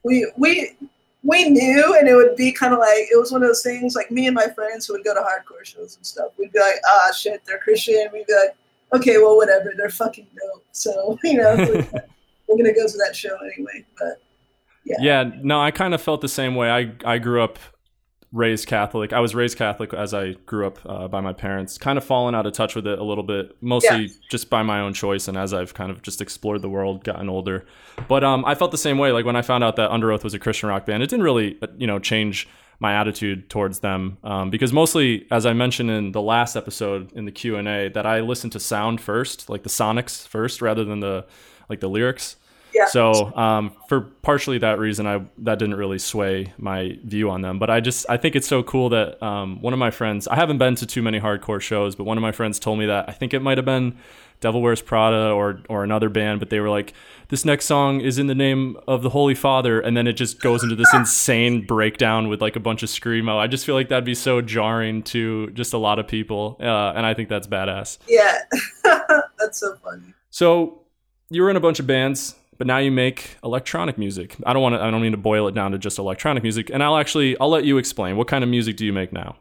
we 0.02 0.30
we 0.36 0.76
we 1.22 1.50
knew, 1.50 1.96
and 1.98 2.08
it 2.08 2.14
would 2.14 2.36
be 2.36 2.52
kind 2.52 2.72
of 2.72 2.78
like 2.78 3.08
it 3.10 3.18
was 3.18 3.32
one 3.32 3.42
of 3.42 3.48
those 3.48 3.62
things. 3.62 3.94
Like 3.94 4.10
me 4.10 4.26
and 4.26 4.34
my 4.34 4.46
friends 4.48 4.86
who 4.86 4.94
would 4.94 5.04
go 5.04 5.14
to 5.14 5.20
hardcore 5.20 5.64
shows 5.64 5.96
and 5.96 6.06
stuff, 6.06 6.32
we'd 6.38 6.52
be 6.52 6.60
like, 6.60 6.76
"Ah, 6.86 7.12
shit, 7.12 7.42
they're 7.44 7.58
Christian." 7.58 8.08
We'd 8.12 8.26
be 8.26 8.34
like, 8.34 8.56
"Okay, 8.94 9.18
well, 9.18 9.36
whatever. 9.36 9.72
They're 9.76 9.90
fucking 9.90 10.26
dope." 10.34 10.64
So 10.72 11.18
you 11.24 11.34
know, 11.34 11.56
we're 11.56 12.56
gonna 12.56 12.74
go 12.74 12.86
to 12.86 12.98
that 12.98 13.14
show 13.14 13.36
anyway. 13.36 13.84
But 13.98 14.22
yeah, 14.98 15.22
yeah. 15.22 15.30
No, 15.42 15.60
I 15.60 15.70
kind 15.70 15.94
of 15.94 16.00
felt 16.00 16.20
the 16.20 16.28
same 16.28 16.54
way. 16.54 16.70
I 16.70 16.92
I 17.04 17.18
grew 17.18 17.42
up 17.42 17.58
raised 18.32 18.68
Catholic. 18.68 19.12
I 19.12 19.20
was 19.20 19.34
raised 19.34 19.58
Catholic 19.58 19.92
as 19.92 20.14
I 20.14 20.32
grew 20.46 20.66
up 20.66 20.78
uh, 20.86 21.08
by 21.08 21.20
my 21.20 21.32
parents. 21.32 21.78
Kind 21.78 21.98
of 21.98 22.04
fallen 22.04 22.34
out 22.34 22.46
of 22.46 22.52
touch 22.52 22.76
with 22.76 22.86
it 22.86 22.98
a 22.98 23.02
little 23.02 23.24
bit, 23.24 23.56
mostly 23.60 24.02
yeah. 24.02 24.12
just 24.30 24.48
by 24.48 24.62
my 24.62 24.80
own 24.80 24.94
choice 24.94 25.26
and 25.28 25.36
as 25.36 25.52
I've 25.52 25.74
kind 25.74 25.90
of 25.90 26.02
just 26.02 26.20
explored 26.20 26.62
the 26.62 26.68
world, 26.68 27.02
gotten 27.02 27.28
older. 27.28 27.66
But 28.08 28.22
um, 28.22 28.44
I 28.44 28.54
felt 28.54 28.70
the 28.70 28.78
same 28.78 28.98
way. 28.98 29.10
Like 29.12 29.24
when 29.24 29.36
I 29.36 29.42
found 29.42 29.64
out 29.64 29.76
that 29.76 29.90
Underoath 29.90 30.22
was 30.22 30.34
a 30.34 30.38
Christian 30.38 30.68
rock 30.68 30.86
band, 30.86 31.02
it 31.02 31.10
didn't 31.10 31.24
really, 31.24 31.58
uh, 31.60 31.66
you 31.76 31.86
know, 31.86 31.98
change 31.98 32.48
my 32.78 32.94
attitude 32.94 33.50
towards 33.50 33.80
them 33.80 34.16
um, 34.24 34.48
because 34.48 34.72
mostly, 34.72 35.26
as 35.30 35.44
I 35.44 35.52
mentioned 35.52 35.90
in 35.90 36.12
the 36.12 36.22
last 36.22 36.56
episode 36.56 37.12
in 37.12 37.26
the 37.26 37.32
Q 37.32 37.56
and 37.56 37.68
A, 37.68 37.88
that 37.90 38.06
I 38.06 38.20
listened 38.20 38.52
to 38.52 38.60
sound 38.60 39.00
first, 39.00 39.50
like 39.50 39.64
the 39.64 39.68
sonics 39.68 40.26
first, 40.26 40.62
rather 40.62 40.84
than 40.84 41.00
the 41.00 41.26
like 41.68 41.80
the 41.80 41.88
lyrics. 41.88 42.36
Yeah. 42.74 42.86
So 42.86 43.34
um, 43.36 43.72
for 43.88 44.00
partially 44.00 44.58
that 44.58 44.78
reason, 44.78 45.06
I 45.06 45.24
that 45.38 45.58
didn't 45.58 45.76
really 45.76 45.98
sway 45.98 46.52
my 46.58 46.98
view 47.04 47.30
on 47.30 47.42
them. 47.42 47.58
But 47.58 47.70
I 47.70 47.80
just 47.80 48.06
I 48.08 48.16
think 48.16 48.36
it's 48.36 48.48
so 48.48 48.62
cool 48.62 48.88
that 48.90 49.22
um, 49.22 49.60
one 49.60 49.72
of 49.72 49.78
my 49.78 49.90
friends 49.90 50.28
I 50.28 50.36
haven't 50.36 50.58
been 50.58 50.74
to 50.76 50.86
too 50.86 51.02
many 51.02 51.20
hardcore 51.20 51.60
shows, 51.60 51.94
but 51.94 52.04
one 52.04 52.16
of 52.16 52.22
my 52.22 52.32
friends 52.32 52.58
told 52.58 52.78
me 52.78 52.86
that 52.86 53.08
I 53.08 53.12
think 53.12 53.34
it 53.34 53.40
might 53.40 53.58
have 53.58 53.64
been 53.64 53.96
Devil 54.40 54.62
Wears 54.62 54.82
Prada 54.82 55.30
or 55.30 55.60
or 55.68 55.84
another 55.84 56.08
band, 56.08 56.40
but 56.40 56.50
they 56.50 56.60
were 56.60 56.70
like, 56.70 56.94
this 57.28 57.44
next 57.44 57.66
song 57.66 58.00
is 58.00 58.18
in 58.18 58.26
the 58.26 58.34
name 58.34 58.76
of 58.88 59.02
the 59.02 59.10
Holy 59.10 59.34
Father, 59.34 59.80
and 59.80 59.96
then 59.96 60.06
it 60.06 60.14
just 60.14 60.40
goes 60.40 60.62
into 60.62 60.74
this 60.74 60.88
insane 60.94 61.66
breakdown 61.66 62.28
with 62.28 62.40
like 62.40 62.56
a 62.56 62.60
bunch 62.60 62.82
of 62.82 62.88
screamo. 62.88 63.36
I 63.36 63.46
just 63.46 63.66
feel 63.66 63.74
like 63.74 63.88
that'd 63.88 64.04
be 64.04 64.14
so 64.14 64.40
jarring 64.40 65.02
to 65.04 65.50
just 65.50 65.72
a 65.72 65.78
lot 65.78 65.98
of 65.98 66.08
people, 66.08 66.56
uh, 66.60 66.92
and 66.94 67.04
I 67.04 67.14
think 67.14 67.28
that's 67.28 67.46
badass. 67.46 67.98
Yeah, 68.08 68.38
that's 69.38 69.60
so 69.60 69.76
funny. 69.76 70.14
So 70.30 70.82
you 71.28 71.42
were 71.42 71.50
in 71.50 71.56
a 71.56 71.60
bunch 71.60 71.78
of 71.78 71.86
bands 71.86 72.34
but 72.60 72.66
now 72.66 72.76
you 72.76 72.92
make 72.92 73.38
electronic 73.42 73.96
music. 73.96 74.36
I 74.44 74.52
don't 74.52 74.60
want 74.60 74.74
to. 74.74 74.82
I 74.82 74.90
don't 74.90 75.00
mean 75.00 75.12
to 75.12 75.18
boil 75.18 75.48
it 75.48 75.54
down 75.54 75.72
to 75.72 75.78
just 75.78 75.98
electronic 75.98 76.42
music. 76.42 76.68
And 76.68 76.82
I'll 76.82 76.98
actually 76.98 77.34
I'll 77.40 77.48
let 77.48 77.64
you 77.64 77.78
explain. 77.78 78.18
What 78.18 78.28
kind 78.28 78.44
of 78.44 78.50
music 78.50 78.76
do 78.76 78.84
you 78.84 78.92
make 78.92 79.14
now? 79.14 79.38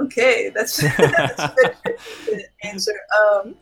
Okay, 0.00 0.50
that's, 0.52 0.78
that's 0.96 1.38
a 1.38 1.54
good 2.26 2.42
answer. 2.64 2.98
Um, 3.16 3.54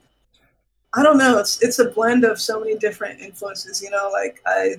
I 0.95 1.03
don't 1.03 1.19
know. 1.19 1.39
It's 1.39 1.63
it's 1.63 1.79
a 1.79 1.91
blend 1.91 2.25
of 2.25 2.41
so 2.41 2.59
many 2.59 2.79
different 2.79 3.21
influences. 3.21 3.83
You 3.83 3.91
know, 3.91 4.09
like 4.15 4.41
I 4.47 4.77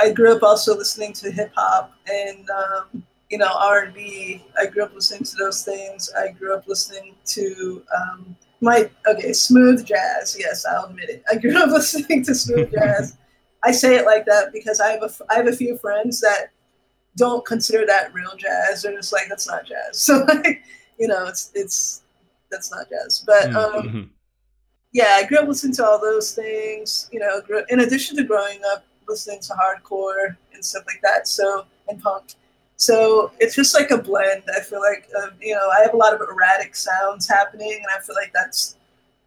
I 0.00 0.10
grew 0.10 0.34
up 0.34 0.42
also 0.42 0.74
listening 0.74 1.12
to 1.12 1.30
hip 1.30 1.52
hop 1.54 1.92
and 2.10 2.48
um, 2.48 3.04
you 3.28 3.36
know 3.36 3.52
R 3.58 3.80
and 3.82 3.94
B. 3.94 4.42
I 4.58 4.64
grew 4.64 4.84
up 4.84 4.94
listening 4.94 5.24
to 5.24 5.36
those 5.36 5.66
things. 5.66 6.10
I 6.18 6.30
grew 6.30 6.56
up 6.56 6.66
listening 6.66 7.14
to 7.26 7.84
um, 7.94 8.36
my 8.60 8.90
okay 9.06 9.32
smooth 9.32 9.86
jazz. 9.86 10.36
Yes, 10.38 10.64
I'll 10.66 10.86
admit 10.86 11.10
it. 11.10 11.22
I 11.30 11.36
grew 11.36 11.56
up 11.56 11.70
listening 11.70 12.24
to 12.24 12.34
smooth 12.34 12.72
jazz. 12.78 13.16
I 13.64 13.72
say 13.72 13.96
it 13.96 14.04
like 14.06 14.24
that 14.26 14.52
because 14.52 14.80
I 14.80 14.90
have 14.90 15.02
a 15.02 15.10
I 15.30 15.36
have 15.36 15.46
a 15.48 15.52
few 15.56 15.76
friends 15.78 16.20
that 16.20 16.50
don't 17.16 17.44
consider 17.44 17.84
that 17.86 18.12
real 18.14 18.34
jazz. 18.36 18.82
They're 18.82 18.94
just 18.94 19.12
like 19.12 19.28
that's 19.28 19.46
not 19.48 19.66
jazz. 19.66 20.00
So 20.02 20.24
like 20.28 20.62
you 20.98 21.08
know 21.08 21.26
it's 21.26 21.50
it's 21.54 22.02
that's 22.50 22.70
not 22.70 22.88
jazz. 22.88 23.24
But 23.26 23.54
um, 23.54 23.82
Mm-hmm. 23.88 24.02
yeah, 24.92 25.16
I 25.16 25.24
grew 25.26 25.38
up 25.38 25.48
listening 25.48 25.74
to 25.74 25.84
all 25.86 26.00
those 26.00 26.34
things. 26.34 27.08
You 27.12 27.20
know, 27.20 27.40
grew, 27.42 27.62
in 27.68 27.80
addition 27.80 28.16
to 28.16 28.24
growing 28.24 28.60
up 28.72 28.84
listening 29.08 29.40
to 29.40 29.54
hardcore 29.54 30.36
and 30.52 30.64
stuff 30.64 30.84
like 30.86 31.00
that. 31.02 31.28
So 31.28 31.64
and 31.88 32.00
punk. 32.02 32.34
So 32.78 33.32
it's 33.40 33.56
just 33.56 33.74
like 33.74 33.90
a 33.90 33.98
blend. 33.98 34.44
I 34.56 34.60
feel 34.60 34.80
like 34.80 35.08
uh, 35.20 35.30
you 35.40 35.54
know 35.54 35.68
I 35.68 35.82
have 35.82 35.94
a 35.94 35.96
lot 35.96 36.14
of 36.14 36.20
erratic 36.20 36.76
sounds 36.76 37.28
happening, 37.28 37.72
and 37.72 37.86
I 37.94 38.00
feel 38.00 38.14
like 38.14 38.32
that's 38.32 38.76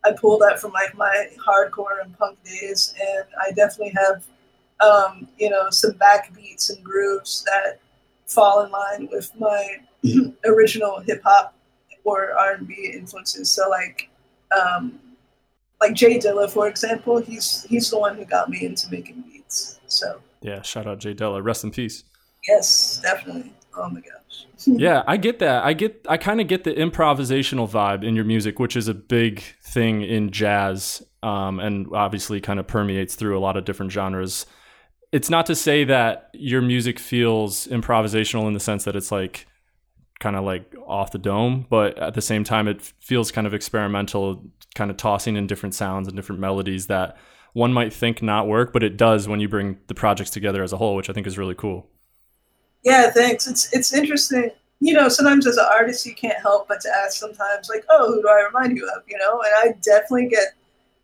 I 0.05 0.13
pull 0.13 0.39
that 0.39 0.59
from 0.59 0.71
like 0.71 0.95
my 0.97 1.27
hardcore 1.37 2.01
and 2.01 2.17
punk 2.17 2.41
days, 2.43 2.93
and 2.99 3.25
I 3.39 3.51
definitely 3.51 3.93
have 3.93 4.23
um, 4.79 5.27
you 5.37 5.49
know 5.49 5.69
some 5.69 5.91
backbeats 5.93 6.73
and 6.73 6.83
grooves 6.83 7.43
that 7.43 7.79
fall 8.25 8.63
in 8.63 8.71
line 8.71 9.09
with 9.11 9.31
my 9.37 9.77
original 10.45 11.01
hip 11.01 11.21
hop 11.23 11.53
or 12.05 12.31
R 12.31 12.53
and 12.53 12.67
B 12.67 12.93
influences. 12.95 13.51
So 13.51 13.69
like 13.69 14.09
um, 14.57 14.97
like 15.81 15.93
Jay 15.93 16.19
Dilla, 16.19 16.49
for 16.49 16.69
example, 16.69 17.19
he's 17.19 17.63
he's 17.63 17.89
the 17.89 17.99
one 17.99 18.15
who 18.15 18.23
got 18.23 18.49
me 18.49 18.65
into 18.65 18.89
making 18.89 19.23
beats. 19.23 19.81
So 19.87 20.21
Yeah, 20.41 20.61
shout 20.61 20.87
out 20.87 20.99
Jay 20.99 21.13
Dilla, 21.13 21.43
Rest 21.43 21.65
in 21.65 21.71
peace. 21.71 22.05
Yes, 22.47 22.99
definitely. 23.01 23.53
Oh 23.75 23.89
my 23.89 24.01
gosh. 24.01 24.45
yeah, 24.67 25.03
I 25.07 25.17
get 25.17 25.39
that. 25.39 25.63
I 25.63 25.73
get 25.73 26.05
I 26.07 26.17
kind 26.17 26.41
of 26.41 26.47
get 26.47 26.63
the 26.63 26.73
improvisational 26.73 27.69
vibe 27.69 28.03
in 28.03 28.15
your 28.15 28.25
music, 28.25 28.59
which 28.59 28.75
is 28.75 28.87
a 28.87 28.93
big 28.93 29.43
thing 29.63 30.01
in 30.01 30.31
jazz, 30.31 31.01
um, 31.23 31.59
and 31.59 31.87
obviously 31.93 32.41
kind 32.41 32.59
of 32.59 32.67
permeates 32.67 33.15
through 33.15 33.37
a 33.37 33.41
lot 33.41 33.57
of 33.57 33.65
different 33.65 33.91
genres. 33.91 34.45
It's 35.11 35.29
not 35.29 35.45
to 35.47 35.55
say 35.55 35.83
that 35.85 36.29
your 36.33 36.61
music 36.61 36.99
feels 36.99 37.67
improvisational 37.67 38.47
in 38.47 38.53
the 38.53 38.59
sense 38.59 38.85
that 38.85 38.95
it's 38.95 39.11
like 39.11 39.45
kind 40.19 40.35
of 40.35 40.45
like 40.45 40.73
off 40.87 41.11
the 41.11 41.17
dome, 41.17 41.65
but 41.69 41.97
at 41.97 42.13
the 42.13 42.21
same 42.21 42.43
time, 42.43 42.67
it 42.67 42.81
feels 42.99 43.31
kind 43.31 43.45
of 43.47 43.53
experimental, 43.53 44.45
kind 44.75 44.89
of 44.89 44.95
tossing 44.95 45.35
in 45.35 45.47
different 45.47 45.75
sounds 45.75 46.07
and 46.07 46.15
different 46.15 46.39
melodies 46.39 46.87
that 46.87 47.17
one 47.53 47.73
might 47.73 47.91
think 47.91 48.21
not 48.21 48.47
work, 48.47 48.71
but 48.71 48.83
it 48.83 48.95
does 48.95 49.27
when 49.27 49.41
you 49.41 49.49
bring 49.49 49.79
the 49.87 49.95
projects 49.95 50.29
together 50.29 50.63
as 50.63 50.71
a 50.71 50.77
whole, 50.77 50.95
which 50.95 51.09
I 51.09 51.13
think 51.13 51.27
is 51.27 51.37
really 51.37 51.55
cool. 51.55 51.89
Yeah, 52.83 53.09
thanks. 53.11 53.47
It's 53.47 53.71
it's 53.73 53.93
interesting. 53.93 54.51
You 54.79 54.93
know, 54.93 55.09
sometimes 55.09 55.45
as 55.45 55.57
an 55.57 55.67
artist, 55.71 56.05
you 56.05 56.15
can't 56.15 56.39
help 56.39 56.67
but 56.67 56.81
to 56.81 56.89
ask 56.89 57.17
sometimes, 57.17 57.69
like, 57.69 57.85
oh, 57.89 58.11
who 58.11 58.21
do 58.21 58.27
I 58.27 58.43
remind 58.45 58.75
you 58.75 58.89
of? 58.95 59.03
You 59.07 59.17
know, 59.17 59.41
and 59.41 59.51
I 59.55 59.75
definitely 59.81 60.27
get 60.27 60.55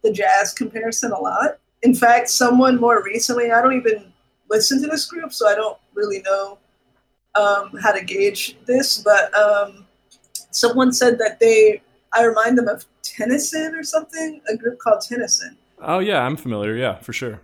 the 0.03 0.11
jazz 0.11 0.53
comparison 0.53 1.11
a 1.11 1.19
lot. 1.19 1.59
In 1.83 1.93
fact, 1.93 2.29
someone 2.29 2.79
more 2.79 3.03
recently, 3.03 3.51
I 3.51 3.61
don't 3.61 3.75
even 3.75 4.11
listen 4.49 4.81
to 4.81 4.87
this 4.87 5.05
group, 5.05 5.31
so 5.31 5.47
I 5.47 5.53
don't 5.53 5.77
really 5.93 6.21
know 6.23 6.57
um, 7.35 7.71
how 7.81 7.91
to 7.91 8.03
gauge 8.03 8.57
this, 8.65 8.97
but 9.03 9.33
um, 9.35 9.85
someone 10.51 10.91
said 10.91 11.19
that 11.19 11.39
they, 11.39 11.81
I 12.13 12.23
remind 12.23 12.57
them 12.57 12.67
of 12.67 12.85
Tennyson 13.03 13.75
or 13.75 13.83
something, 13.83 14.41
a 14.49 14.57
group 14.57 14.79
called 14.79 15.01
Tennyson. 15.01 15.57
Oh 15.79 15.99
yeah, 15.99 16.23
I'm 16.23 16.35
familiar. 16.37 16.75
Yeah, 16.75 16.97
for 16.99 17.13
sure. 17.13 17.41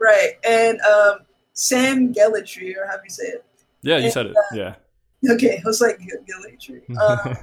Right. 0.00 0.38
And 0.48 0.80
um, 0.80 1.18
Sam 1.52 2.14
Gellaitry, 2.14 2.76
or 2.76 2.86
how 2.86 2.96
do 2.96 3.02
you 3.04 3.10
say 3.10 3.24
it? 3.24 3.44
Yeah, 3.82 3.98
you 3.98 4.04
And, 4.04 4.12
said 4.12 4.26
it. 4.26 4.36
Yeah. 4.52 4.74
Okay, 5.28 5.56
I 5.56 5.62
was 5.64 5.80
like 5.80 5.98
Gellaitry. 5.98 6.82
Um, 6.96 7.36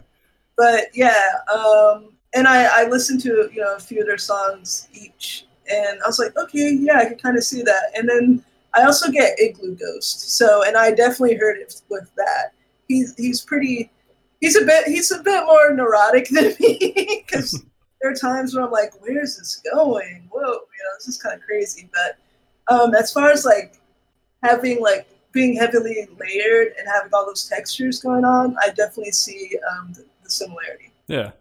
but 0.55 0.85
yeah, 0.93 1.19
um, 1.53 2.13
and 2.33 2.47
I, 2.47 2.83
I 2.83 2.87
listened 2.87 3.19
to 3.23 3.49
you 3.53 3.61
know 3.61 3.75
a 3.75 3.79
few 3.79 3.99
of 3.99 4.07
their 4.07 4.17
songs 4.17 4.87
each, 4.93 5.45
and 5.69 6.01
I 6.01 6.07
was 6.07 6.17
like, 6.17 6.37
okay, 6.37 6.71
yeah, 6.71 6.99
I 6.99 7.05
can 7.05 7.17
kind 7.17 7.37
of 7.37 7.43
see 7.43 7.63
that. 7.63 7.91
And 7.93 8.07
then 8.07 8.41
I 8.73 8.83
also 8.83 9.11
get 9.11 9.37
Iglooghost, 9.39 10.03
so 10.03 10.63
and 10.63 10.77
I 10.77 10.91
definitely 10.91 11.35
heard 11.35 11.57
it 11.57 11.81
with 11.89 12.09
that. 12.15 12.53
He's 12.87 13.13
he's 13.17 13.41
pretty, 13.41 13.91
he's 14.39 14.55
a 14.55 14.63
bit 14.63 14.87
he's 14.87 15.11
a 15.11 15.21
bit 15.21 15.43
more 15.45 15.73
neurotic 15.73 16.29
than 16.31 16.53
me 16.61 17.23
because 17.27 17.61
there 18.01 18.11
are 18.11 18.15
times 18.15 18.55
where 18.55 18.63
I'm 18.63 18.71
like, 18.71 18.93
where's 19.01 19.37
this 19.37 19.61
going? 19.73 20.29
Whoa, 20.31 20.41
you 20.41 20.49
know, 20.49 20.95
this 20.97 21.09
is 21.09 21.21
kind 21.21 21.35
of 21.35 21.41
crazy. 21.41 21.89
But 21.91 22.73
um, 22.73 22.95
as 22.95 23.11
far 23.11 23.31
as 23.31 23.43
like 23.43 23.81
having 24.43 24.81
like 24.81 25.07
being 25.35 25.55
heavily 25.55 26.07
layered 26.19 26.69
and 26.79 26.87
having 26.91 27.11
all 27.13 27.25
those 27.27 27.47
textures 27.47 27.99
going 27.99 28.25
on, 28.25 28.55
I 28.63 28.69
definitely 28.69 29.11
see 29.11 29.51
um, 29.71 29.93
the, 29.93 30.03
the 30.23 30.29
similarity. 30.29 30.91
Yeah. 31.07 31.31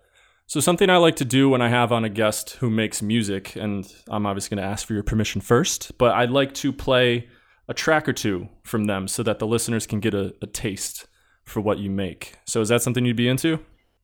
So 0.46 0.60
something 0.60 0.90
I 0.90 0.98
like 0.98 1.16
to 1.16 1.24
do 1.24 1.48
when 1.48 1.62
I 1.62 1.70
have 1.70 1.90
on 1.90 2.04
a 2.04 2.10
guest 2.10 2.56
who 2.60 2.68
makes 2.68 3.00
music, 3.00 3.56
and 3.56 3.90
I'm 4.08 4.26
obviously 4.26 4.54
going 4.56 4.62
to 4.66 4.70
ask 4.70 4.86
for 4.86 4.92
your 4.92 5.02
permission 5.02 5.40
first, 5.40 5.96
but 5.96 6.12
I'd 6.12 6.30
like 6.30 6.52
to 6.54 6.70
play 6.72 7.28
a 7.66 7.72
track 7.72 8.06
or 8.06 8.12
two 8.12 8.48
from 8.62 8.84
them 8.84 9.08
so 9.08 9.22
that 9.22 9.38
the 9.38 9.46
listeners 9.46 9.86
can 9.86 10.00
get 10.00 10.12
a, 10.12 10.34
a 10.42 10.46
taste 10.46 11.06
for 11.44 11.62
what 11.62 11.78
you 11.78 11.88
make. 11.90 12.34
So 12.46 12.60
is 12.60 12.68
that 12.68 12.82
something 12.82 13.06
you'd 13.06 13.16
be 13.16 13.28
into? 13.28 13.58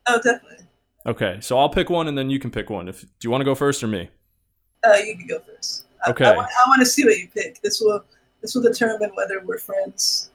Oh, 0.09 0.17
definitely. 0.17 0.65
Okay. 1.05 1.39
So 1.41 1.59
I'll 1.59 1.69
pick 1.69 1.91
one 1.91 2.09
and 2.09 2.17
then 2.17 2.31
you 2.31 2.39
can 2.39 2.51
pick 2.51 2.71
one. 2.71 2.89
If 2.89 3.03
do 3.03 3.09
you 3.25 3.31
want 3.31 3.43
to 3.43 3.45
go 3.45 3.55
first 3.55 3.83
or 3.83 3.87
me? 3.87 4.09
Uh, 4.87 4.95
you 4.95 5.17
can 5.17 5.27
go 5.27 5.39
first. 5.41 5.85
I- 6.07 6.11
Okay. 6.13 6.25
I, 6.25 6.35
want, 6.35 6.49
I 6.49 6.69
want 6.71 6.81
to 6.81 6.87
see 6.87 7.05
what 7.05 7.19
you 7.19 7.29
pick. 7.35 7.61
This 7.61 7.79
will 7.83 8.03
this 8.43 8.55
will 8.55 8.63
determine 8.63 9.11
whether 9.15 9.41
we're 9.41 9.59
friends 9.59 10.31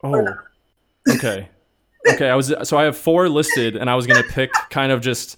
or 0.00 0.18
Oh. 0.18 0.22
not. 0.22 0.38
Okay. 1.16 1.48
Okay, 2.10 2.28
I 2.30 2.34
was 2.36 2.54
so 2.62 2.78
I 2.78 2.84
have 2.84 2.96
four 2.96 3.28
listed 3.28 3.76
and 3.76 3.90
I 3.90 3.94
was 3.94 4.06
going 4.06 4.22
to 4.22 4.28
pick 4.28 4.50
kind 4.70 4.92
of 4.92 5.00
just 5.00 5.36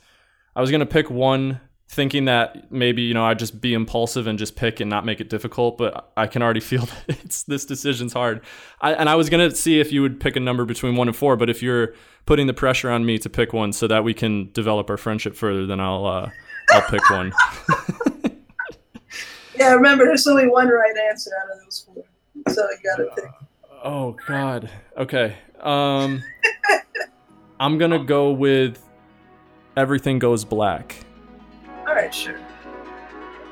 I 0.55 0.61
was 0.61 0.71
going 0.71 0.81
to 0.81 0.87
pick 0.87 1.11
one 1.11 1.61
thinking 1.89 2.27
that 2.27 2.71
maybe, 2.71 3.03
you 3.03 3.15
know, 3.15 3.25
I'd 3.25 3.39
just 3.41 3.61
be 3.61 3.75
impulsive 3.75 4.29
and 4.29 4.39
just 4.39 4.55
pick 4.55 4.79
and 4.79 4.89
not 4.89 5.05
make 5.05 5.21
it 5.21 5.29
difficult, 5.29 5.77
but 5.77 6.13
I 6.17 6.29
can 6.29 6.41
already 6.43 6.61
feel 6.71 6.83
that 6.87 7.19
it's 7.25 7.43
this 7.45 7.65
decision's 7.65 8.13
hard. 8.13 8.43
I, 8.81 8.93
and 8.95 9.09
I 9.09 9.17
was 9.17 9.29
going 9.29 9.49
to 9.51 9.57
see 9.57 9.81
if 9.81 9.91
you 9.91 10.01
would 10.03 10.21
pick 10.21 10.37
a 10.37 10.41
number 10.41 10.65
between 10.65 10.95
1 10.95 11.09
and 11.09 11.17
4, 11.17 11.37
but 11.37 11.51
if 11.51 11.63
you're 11.65 11.95
putting 12.27 12.47
the 12.47 12.55
pressure 12.55 12.91
on 12.91 13.05
me 13.05 13.19
to 13.19 13.29
pick 13.29 13.53
one 13.53 13.73
so 13.73 13.89
that 13.89 14.05
we 14.05 14.15
can 14.15 14.53
develop 14.53 14.89
our 14.89 14.97
friendship 14.97 15.35
further, 15.35 15.67
then 15.67 15.81
I'll 15.81 16.07
uh 16.07 16.31
I'll 16.71 16.83
pick 16.89 17.09
one. 17.11 17.33
Yeah, 19.61 19.75
remember, 19.75 20.07
there's 20.07 20.27
only 20.27 20.49
one 20.49 20.69
right 20.69 20.95
answer 21.11 21.31
out 21.45 21.55
of 21.55 21.63
those 21.63 21.81
four, 21.87 22.03
so 22.53 22.67
you 22.71 22.77
gotta 22.83 23.11
pick. 23.15 23.31
Oh 23.85 24.17
god. 24.27 24.71
Okay. 24.97 25.37
Um 25.61 26.23
I'm 27.61 27.77
going 27.77 27.91
to 27.91 27.99
go 27.99 28.31
with 28.33 28.83
Everything 29.77 30.19
Goes 30.19 30.47
Black. 30.47 30.97
All 31.87 31.95
right, 31.95 32.15
sure. 32.15 32.41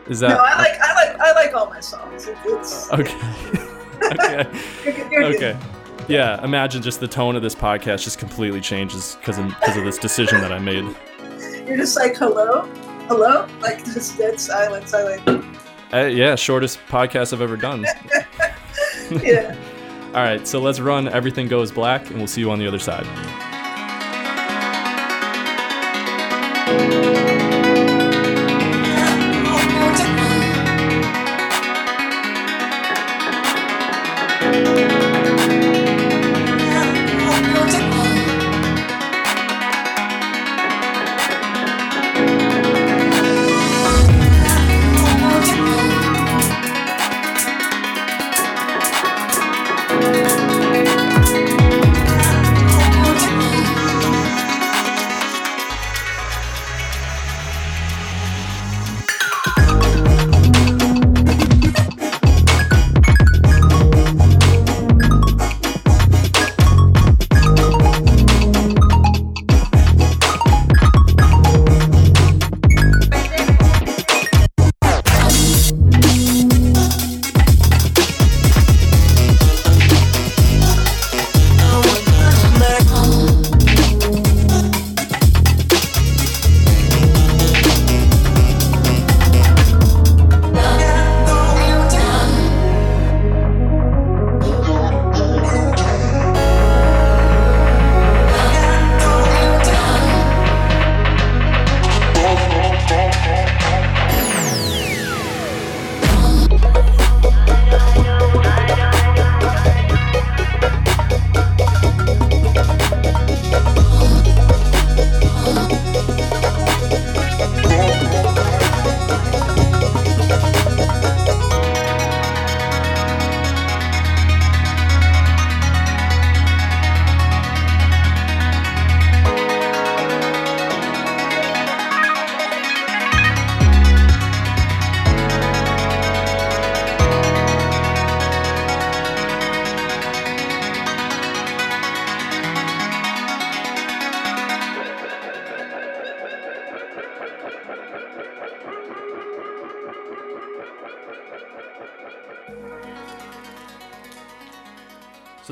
Is 0.09 0.21
that? 0.21 0.29
No, 0.31 0.39
I 0.39 0.57
like 0.57 0.81
I 0.81 0.95
like 0.95 1.21
I 1.21 1.33
like 1.33 1.55
all 1.55 1.67
my 1.69 1.81
songs. 1.81 2.27
It- 2.27 2.39
It's 2.47 2.91
Okay. 2.93 3.15
okay. 4.13 4.47
you're, 4.85 4.97
you're 5.11 5.33
good. 5.33 5.37
Okay. 5.37 5.59
Yeah, 6.09 6.43
imagine 6.43 6.81
just 6.81 7.01
the 7.01 7.09
tone 7.09 7.37
of 7.37 7.43
this 7.43 7.55
podcast 7.55 8.05
just 8.05 8.19
completely 8.19 8.63
changes 8.63 9.17
because 9.21 9.37
of, 9.37 9.47
because 9.61 9.77
of 9.77 9.85
this 9.85 9.99
decision 9.99 10.41
that 10.41 10.53
I 10.53 10.59
made. 10.59 10.85
You're 11.67 11.77
just 11.77 11.99
like 11.99 12.17
hello, 12.17 12.63
hello, 13.09 13.47
like 13.61 13.85
just 13.85 14.17
dead 14.17 14.41
silence. 14.41 14.95
I 14.95 15.03
like 15.03 15.45
Uh, 15.93 16.05
yeah, 16.05 16.35
shortest 16.35 16.79
podcast 16.89 17.33
I've 17.33 17.41
ever 17.41 17.57
done. 17.57 17.85
yeah. 19.23 19.57
All 20.09 20.23
right, 20.23 20.47
so 20.47 20.59
let's 20.59 20.81
run 20.81 21.09
Everything 21.09 21.49
Goes 21.49 21.71
Black, 21.71 22.09
and 22.09 22.17
we'll 22.19 22.27
see 22.27 22.41
you 22.41 22.51
on 22.51 22.59
the 22.59 22.67
other 22.67 22.79
side. 22.79 23.07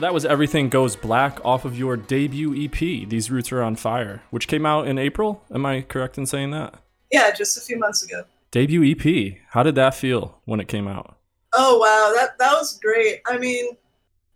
That 0.06 0.14
was 0.14 0.24
Everything 0.24 0.68
Goes 0.68 0.94
Black 0.94 1.44
off 1.44 1.64
of 1.64 1.76
your 1.76 1.96
debut 1.96 2.54
EP, 2.54 2.78
These 2.78 3.28
Roots 3.28 3.50
Are 3.50 3.60
on 3.60 3.74
Fire, 3.74 4.22
which 4.30 4.46
came 4.46 4.64
out 4.64 4.86
in 4.86 4.98
April. 4.98 5.42
Am 5.52 5.66
I 5.66 5.80
correct 5.80 6.16
in 6.16 6.26
saying 6.26 6.52
that? 6.52 6.76
Yeah, 7.10 7.32
just 7.32 7.58
a 7.58 7.60
few 7.60 7.76
months 7.76 8.04
ago. 8.04 8.22
Debut 8.52 8.84
EP. 8.84 9.38
How 9.48 9.64
did 9.64 9.74
that 9.74 9.96
feel 9.96 10.40
when 10.44 10.60
it 10.60 10.68
came 10.68 10.86
out? 10.86 11.16
Oh 11.54 11.78
wow, 11.78 12.12
that 12.16 12.38
that 12.38 12.52
was 12.52 12.78
great. 12.78 13.20
I 13.26 13.36
mean, 13.36 13.76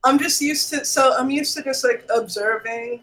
I'm 0.02 0.18
just 0.18 0.42
used 0.42 0.70
to 0.70 0.84
so 0.84 1.14
I'm 1.16 1.30
used 1.30 1.56
to 1.56 1.62
just 1.62 1.84
like 1.84 2.04
observing 2.12 3.02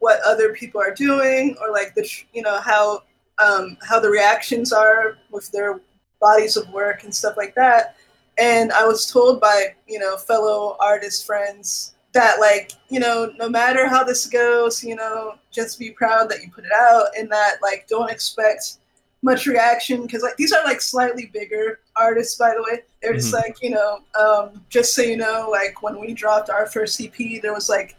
what 0.00 0.20
other 0.22 0.52
people 0.52 0.80
are 0.80 0.92
doing 0.92 1.56
or 1.60 1.70
like 1.70 1.94
the 1.94 2.10
you 2.32 2.42
know 2.42 2.58
how 2.58 3.04
um, 3.38 3.76
how 3.88 4.00
the 4.00 4.10
reactions 4.10 4.72
are 4.72 5.18
with 5.30 5.52
their 5.52 5.80
bodies 6.20 6.56
of 6.56 6.68
work 6.70 7.04
and 7.04 7.14
stuff 7.14 7.36
like 7.36 7.54
that. 7.54 7.94
And 8.38 8.72
I 8.72 8.84
was 8.86 9.06
told 9.06 9.40
by 9.40 9.76
you 9.86 10.00
know 10.00 10.16
fellow 10.16 10.76
artist 10.80 11.24
friends 11.24 11.94
that 12.12 12.40
like 12.40 12.72
you 12.88 13.00
know 13.00 13.32
no 13.38 13.48
matter 13.48 13.86
how 13.88 14.02
this 14.04 14.26
goes, 14.26 14.82
you 14.82 14.94
know 14.96 15.34
just 15.50 15.78
be 15.78 15.90
proud 15.90 16.28
that 16.30 16.42
you 16.42 16.50
put 16.50 16.64
it 16.64 16.72
out 16.72 17.06
and 17.16 17.30
that 17.30 17.56
like 17.62 17.86
don't 17.88 18.10
expect 18.10 18.78
much 19.22 19.46
reaction 19.46 20.02
because 20.02 20.22
like 20.22 20.36
these 20.36 20.52
are 20.52 20.64
like 20.64 20.80
slightly 20.80 21.26
bigger 21.32 21.80
artists 21.96 22.36
by 22.38 22.54
the 22.54 22.62
way. 22.62 22.82
They're 23.02 23.14
just 23.14 23.32
Mhm. 23.34 23.40
like 23.42 23.62
you 23.62 23.70
know 23.70 24.00
um, 24.18 24.64
just 24.68 24.94
so 24.94 25.02
you 25.02 25.16
know 25.16 25.48
like 25.50 25.82
when 25.82 26.00
we 26.00 26.14
dropped 26.14 26.50
our 26.50 26.66
first 26.66 27.00
ep 27.00 27.16
there 27.42 27.52
was 27.54 27.68
like 27.68 27.96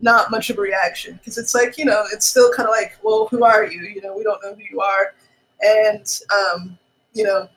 not 0.00 0.30
much 0.30 0.48
of 0.48 0.58
a 0.58 0.60
reaction 0.60 1.14
because 1.14 1.38
it's 1.38 1.54
like 1.54 1.76
you 1.76 1.84
know 1.84 2.04
it's 2.12 2.26
still 2.26 2.52
kind 2.52 2.68
of 2.68 2.72
like 2.72 2.96
well 3.02 3.26
who 3.30 3.44
are 3.44 3.64
you? 3.66 3.82
You 3.82 4.00
know 4.02 4.16
we 4.16 4.22
don't 4.24 4.42
know 4.42 4.54
who 4.54 4.62
you 4.70 4.80
are. 4.80 5.14
And 5.60 6.06
um, 6.38 6.78
you 7.12 7.24
know 7.24 7.48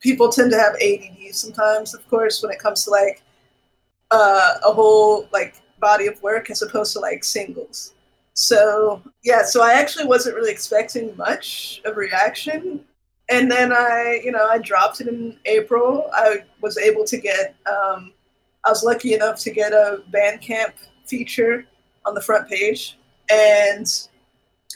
people 0.00 0.28
tend 0.28 0.50
to 0.52 0.58
have 0.58 0.74
add 0.76 1.34
sometimes 1.34 1.94
of 1.94 2.06
course 2.08 2.42
when 2.42 2.52
it 2.52 2.58
comes 2.58 2.84
to 2.84 2.90
like 2.90 3.22
uh, 4.10 4.54
a 4.64 4.72
whole 4.72 5.28
like 5.32 5.60
body 5.80 6.06
of 6.06 6.20
work 6.22 6.50
as 6.50 6.62
opposed 6.62 6.92
to 6.94 7.00
like 7.00 7.24
singles. 7.24 7.94
So 8.34 9.02
yeah 9.24 9.42
so 9.44 9.62
i 9.62 9.72
actually 9.72 10.04
wasn't 10.06 10.36
really 10.36 10.52
expecting 10.52 11.16
much 11.16 11.80
of 11.84 11.96
reaction. 11.96 12.84
And 13.28 13.50
then 13.50 13.72
i 13.72 14.20
you 14.22 14.30
know 14.30 14.46
i 14.46 14.58
dropped 14.58 15.00
it 15.00 15.08
in 15.08 15.38
april. 15.46 16.10
I 16.12 16.38
was 16.60 16.76
able 16.78 17.04
to 17.04 17.16
get 17.18 17.54
um, 17.66 18.12
i 18.64 18.68
was 18.70 18.82
lucky 18.84 19.14
enough 19.14 19.38
to 19.40 19.50
get 19.50 19.72
a 19.72 20.02
bandcamp 20.12 20.72
feature 21.06 21.66
on 22.04 22.14
the 22.14 22.20
front 22.20 22.48
page. 22.48 22.98
And 23.30 23.86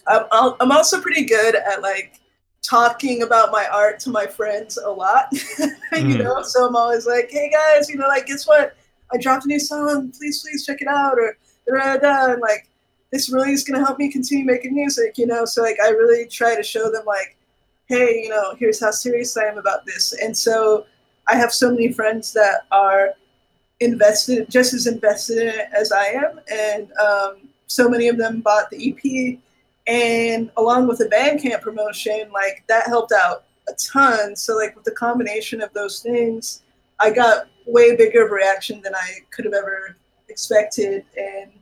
i'm, 0.07 0.55
I'm 0.61 0.73
also 0.73 1.01
pretty 1.01 1.25
good 1.25 1.55
at 1.55 1.83
like 1.83 2.19
talking 2.62 3.23
about 3.23 3.53
my 3.53 3.66
art 3.73 4.01
to 4.01 4.11
my 4.11 4.27
friends 4.27 4.79
a 4.79 4.90
lot 4.90 5.27
you 5.33 5.38
Mhm. 5.93 6.19
know? 6.25 6.43
So 6.43 6.66
i'm 6.66 6.77
always 6.77 7.07
like 7.07 7.31
hey 7.31 7.51
guys 7.51 7.88
you 7.90 7.97
know 7.97 8.09
like 8.09 8.27
guess 8.27 8.47
what 8.47 8.75
i 9.12 9.18
dropped 9.18 9.44
a 9.44 9.49
new 9.49 9.61
song 9.61 10.12
please 10.16 10.42
please 10.42 10.64
check 10.64 10.81
it 10.81 10.88
out 10.88 11.18
or 11.18 11.37
da, 11.66 11.96
da, 11.96 11.96
da, 11.99 12.33
and 12.33 12.40
like 12.40 12.70
this 13.11 13.31
really 13.31 13.53
is 13.53 13.64
going 13.64 13.79
to 13.79 13.85
help 13.85 13.99
me 13.99 14.11
continue 14.11 14.44
making 14.44 14.75
music, 14.75 15.18
you 15.18 15.27
know? 15.27 15.44
So, 15.44 15.62
like, 15.62 15.79
I 15.83 15.90
really 15.90 16.27
try 16.27 16.55
to 16.55 16.62
show 16.62 16.90
them, 16.90 17.05
like, 17.07 17.37
hey, 17.87 18.23
you 18.23 18.29
know, 18.29 18.55
here's 18.59 18.81
how 18.81 18.92
serious 18.92 19.37
I 19.37 19.44
am 19.44 19.59
about 19.59 19.85
this. 19.85 20.12
And 20.12 20.37
so 20.37 20.87
I 21.27 21.37
have 21.37 21.53
so 21.53 21.70
many 21.70 21.92
friends 21.92 22.33
that 22.35 22.66
are 22.70 23.14
invested, 23.81 24.49
just 24.49 24.75
as 24.75 24.87
invested 24.87 25.38
in 25.38 25.49
it 25.49 25.68
as 25.77 25.90
I 25.90 26.05
am. 26.07 26.40
And 26.53 26.92
um, 26.99 27.49
so 27.66 27.88
many 27.88 28.09
of 28.09 28.16
them 28.16 28.40
bought 28.40 28.70
the 28.70 28.90
EP. 28.90 29.38
And 29.87 30.51
along 30.57 30.87
with 30.87 30.99
the 30.99 31.07
Bandcamp 31.07 31.62
promotion, 31.62 32.31
like, 32.31 32.62
that 32.68 32.87
helped 32.87 33.12
out 33.12 33.44
a 33.68 33.73
ton. 33.73 34.37
So, 34.37 34.57
like, 34.57 34.77
with 34.77 34.85
the 34.85 34.92
combination 34.92 35.61
of 35.61 35.73
those 35.73 36.01
things, 36.01 36.62
I 37.01 37.11
got 37.11 37.49
way 37.66 37.96
bigger 37.96 38.25
of 38.25 38.31
a 38.31 38.35
reaction 38.35 38.81
than 38.83 38.94
I 38.94 39.18
could 39.31 39.44
have 39.44 39.55
ever 39.55 39.96
expected. 40.29 41.05
And 41.16 41.53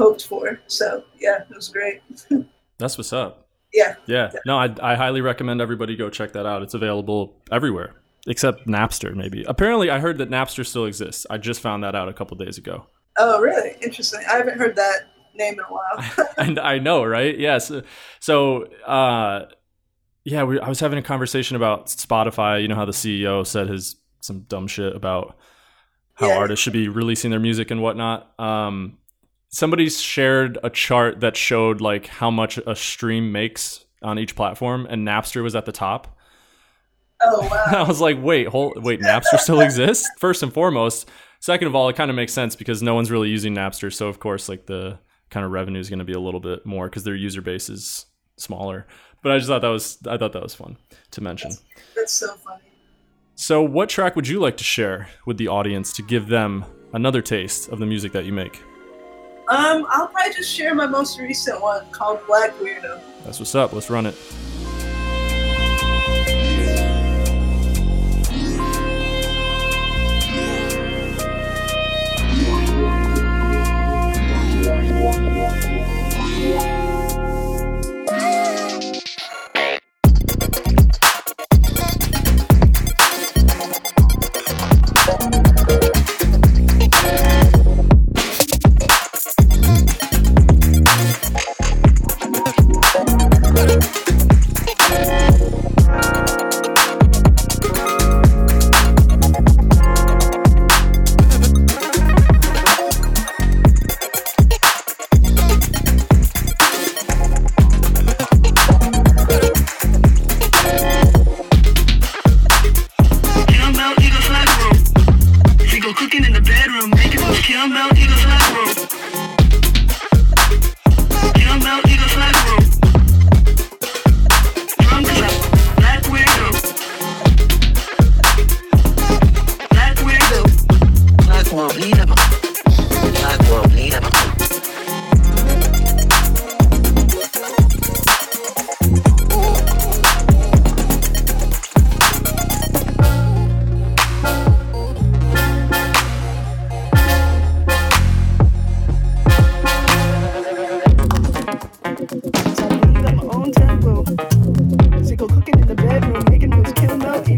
hoped 0.00 0.26
for. 0.26 0.60
So 0.66 1.04
yeah, 1.18 1.42
it 1.48 1.54
was 1.54 1.68
great. 1.68 2.00
That's 2.78 2.96
what's 2.96 3.12
up. 3.12 3.46
Yeah. 3.72 3.96
Yeah. 4.06 4.32
No, 4.46 4.58
I, 4.58 4.74
I 4.82 4.94
highly 4.96 5.20
recommend 5.20 5.60
everybody 5.60 5.94
go 5.94 6.10
check 6.10 6.32
that 6.32 6.46
out. 6.46 6.62
It's 6.62 6.74
available 6.74 7.36
everywhere 7.52 7.94
except 8.26 8.66
Napster, 8.66 9.14
maybe. 9.14 9.44
Apparently, 9.46 9.90
I 9.90 9.98
heard 9.98 10.18
that 10.18 10.30
Napster 10.30 10.66
still 10.66 10.86
exists. 10.86 11.26
I 11.30 11.38
just 11.38 11.60
found 11.60 11.84
that 11.84 11.94
out 11.94 12.08
a 12.08 12.12
couple 12.12 12.36
days 12.36 12.58
ago. 12.58 12.86
Oh, 13.16 13.40
really? 13.40 13.76
Interesting. 13.82 14.20
I 14.28 14.36
haven't 14.36 14.58
heard 14.58 14.76
that 14.76 15.08
name 15.34 15.54
in 15.54 15.60
a 15.60 15.62
while. 15.64 16.28
and 16.38 16.58
I 16.58 16.78
know, 16.78 17.04
right? 17.04 17.38
Yes. 17.38 17.70
So, 18.18 18.64
uh, 18.86 19.46
yeah, 20.24 20.42
we, 20.44 20.60
I 20.60 20.68
was 20.68 20.80
having 20.80 20.98
a 20.98 21.02
conversation 21.02 21.56
about 21.56 21.86
Spotify. 21.86 22.62
You 22.62 22.68
know 22.68 22.74
how 22.74 22.84
the 22.84 22.92
CEO 22.92 23.46
said 23.46 23.68
his 23.68 23.96
some 24.20 24.40
dumb 24.40 24.66
shit 24.66 24.94
about 24.94 25.36
how 26.14 26.28
Yeah. 26.28 26.36
artists 26.38 26.62
should 26.62 26.72
be 26.72 26.88
releasing 26.88 27.30
their 27.30 27.40
music 27.40 27.70
and 27.70 27.82
whatnot. 27.82 28.38
Um, 28.38 28.98
somebody 29.48 29.88
shared 29.88 30.58
a 30.62 30.70
chart 30.70 31.20
that 31.20 31.36
showed 31.36 31.80
like 31.80 32.06
how 32.06 32.30
much 32.30 32.58
a 32.58 32.76
stream 32.76 33.32
makes 33.32 33.84
on 34.02 34.18
each 34.18 34.34
platform, 34.36 34.86
and 34.88 35.06
Napster 35.06 35.42
was 35.42 35.54
at 35.56 35.64
the 35.66 35.72
top. 35.72 36.16
oh 37.22 37.40
wow. 37.50 37.84
I 37.84 37.88
was 37.88 38.00
like, 38.00 38.16
wait, 38.22 38.48
hold, 38.48 38.82
wait, 38.84 39.00
Napster 39.00 39.38
still 39.38 39.60
exists? 39.60 40.08
First 40.18 40.42
and 40.42 40.52
foremost. 40.52 41.08
Second 41.40 41.68
of 41.68 41.74
all, 41.74 41.88
it 41.88 41.96
kind 41.96 42.10
of 42.10 42.16
makes 42.16 42.32
sense 42.34 42.54
because 42.54 42.82
no 42.82 42.94
one's 42.94 43.10
really 43.10 43.30
using 43.30 43.54
Napster, 43.54 43.92
so 43.92 44.08
of 44.08 44.20
course, 44.20 44.48
like 44.48 44.66
the 44.66 44.98
kind 45.30 45.46
of 45.46 45.52
revenue 45.52 45.80
is 45.80 45.88
going 45.88 46.00
to 46.00 46.04
be 46.04 46.12
a 46.12 46.20
little 46.20 46.40
bit 46.40 46.66
more 46.66 46.86
because 46.88 47.04
their 47.04 47.14
user 47.14 47.40
base 47.40 47.70
is 47.70 48.04
smaller. 48.36 48.86
But 49.22 49.32
I 49.32 49.36
just 49.38 49.48
thought 49.48 49.62
that 49.62 49.68
was 49.68 49.98
I 50.06 50.16
thought 50.18 50.32
that 50.32 50.42
was 50.42 50.54
fun 50.54 50.76
to 51.12 51.20
mention. 51.22 51.52
That's 51.94 52.12
so 52.12 52.34
funny. 52.36 52.62
So, 53.40 53.62
what 53.62 53.88
track 53.88 54.16
would 54.16 54.28
you 54.28 54.38
like 54.38 54.58
to 54.58 54.64
share 54.64 55.08
with 55.24 55.38
the 55.38 55.48
audience 55.48 55.94
to 55.94 56.02
give 56.02 56.28
them 56.28 56.62
another 56.92 57.22
taste 57.22 57.70
of 57.70 57.78
the 57.78 57.86
music 57.86 58.12
that 58.12 58.26
you 58.26 58.34
make? 58.34 58.62
Um, 59.48 59.86
I'll 59.88 60.08
probably 60.08 60.34
just 60.34 60.54
share 60.54 60.74
my 60.74 60.84
most 60.84 61.18
recent 61.18 61.58
one 61.62 61.90
called 61.90 62.20
Black 62.26 62.50
Weirdo. 62.58 63.00
That's 63.24 63.38
what's 63.38 63.54
up. 63.54 63.72
Let's 63.72 63.88
run 63.88 64.04
it. 64.04 64.14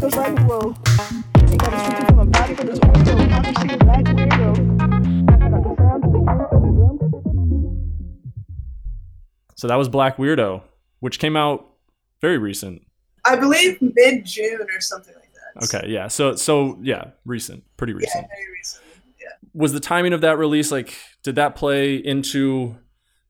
Campbell 0.03 0.09
Eagles 0.09 0.17
like 0.17 0.39
whoa. 0.49 1.57
Got 1.57 1.75
a 1.75 1.79
switch 1.85 2.07
from 2.07 2.17
my 2.17 2.25
body, 2.25 2.55
but 2.55 2.69
it's 2.69 2.81
also 2.81 3.17
I'm 3.17 3.45
she 3.45 3.75
a 3.75 3.79
black 3.79 4.05
weirdo. 4.05 4.51
Got 5.27 5.41
the 5.41 5.77
sound 5.79 6.05
of 6.05 6.13
the 6.13 6.19
Campbell 6.27 6.61
drum. 6.73 6.99
So 9.57 9.69
that 9.69 9.77
was 9.77 9.89
Black 9.89 10.17
Weirdo, 10.17 10.63
which 10.99 11.21
came 11.21 11.37
out 11.37 11.69
very 12.21 12.37
recent. 12.39 12.83
I 13.25 13.37
believe 13.37 13.79
mid 13.81 14.25
June 14.25 14.59
or 14.61 14.81
something 14.81 15.15
like 15.15 15.31
that. 15.35 15.77
Okay, 15.77 15.89
yeah. 15.89 16.09
So 16.09 16.35
so 16.35 16.79
yeah, 16.83 17.11
recent, 17.25 17.63
pretty 17.77 17.93
Yeah, 17.93 17.99
recent. 17.99 18.27
very 18.29 18.51
recently. 18.53 18.89
Yeah. 19.21 19.29
was 19.55 19.73
the 19.73 19.79
timing 19.81 20.13
of 20.15 20.23
that 20.23 20.37
release 20.39 20.73
like 20.73 20.97
did 21.23 21.37
that 21.37 21.55
play 21.55 21.95
into 21.95 22.77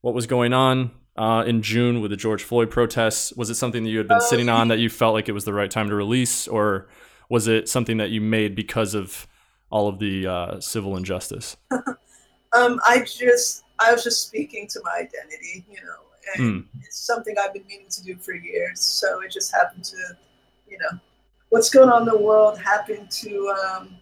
what 0.00 0.14
was 0.14 0.26
going 0.26 0.54
on 0.54 0.90
uh, 1.22 1.44
in 1.44 1.62
June 1.62 2.00
with 2.00 2.10
the 2.10 2.16
George 2.16 2.42
Floyd 2.42 2.68
protests? 2.68 3.32
Was 3.34 3.48
it 3.48 3.54
something 3.54 3.84
that 3.84 3.90
you 3.90 3.98
had 3.98 4.08
been 4.08 4.20
sitting 4.20 4.48
on 4.48 4.68
that 4.68 4.78
you 4.80 4.88
felt 4.90 5.14
like 5.14 5.28
it 5.28 5.32
was 5.32 5.44
the 5.44 5.52
right 5.54 5.70
time 5.70 5.88
to 5.88 5.94
release, 5.94 6.48
or 6.48 6.88
was 7.28 7.46
it 7.46 7.68
something 7.68 7.98
that 7.98 8.10
you 8.10 8.20
made 8.20 8.56
because 8.56 8.94
of 8.94 9.28
all 9.70 9.86
of 9.88 9.98
the 10.00 10.26
uh, 10.26 10.60
civil 10.60 10.96
injustice? 10.96 11.56
Um, 12.54 12.78
I 12.84 12.98
just 12.98 13.64
I 13.78 13.92
was 13.94 14.04
just 14.04 14.26
speaking 14.26 14.68
to 14.68 14.80
my 14.84 14.96
identity, 14.98 15.64
you 15.70 15.78
know, 15.86 16.00
and 16.34 16.64
Mm. 16.64 16.66
it's 16.86 16.98
something 16.98 17.34
I've 17.42 17.54
been 17.54 17.64
meaning 17.66 17.86
to 17.88 18.02
do 18.02 18.14
for 18.18 18.34
years. 18.34 18.78
So 18.78 19.22
it 19.22 19.32
just 19.32 19.54
happened 19.54 19.84
to, 19.84 19.96
you 20.68 20.76
know, 20.76 20.98
what's 21.48 21.70
going 21.70 21.88
on 21.88 22.02
in 22.02 22.08
the 22.08 22.18
world 22.18 22.58
happened 22.60 23.10
to 23.10 23.54
um, 23.64 23.96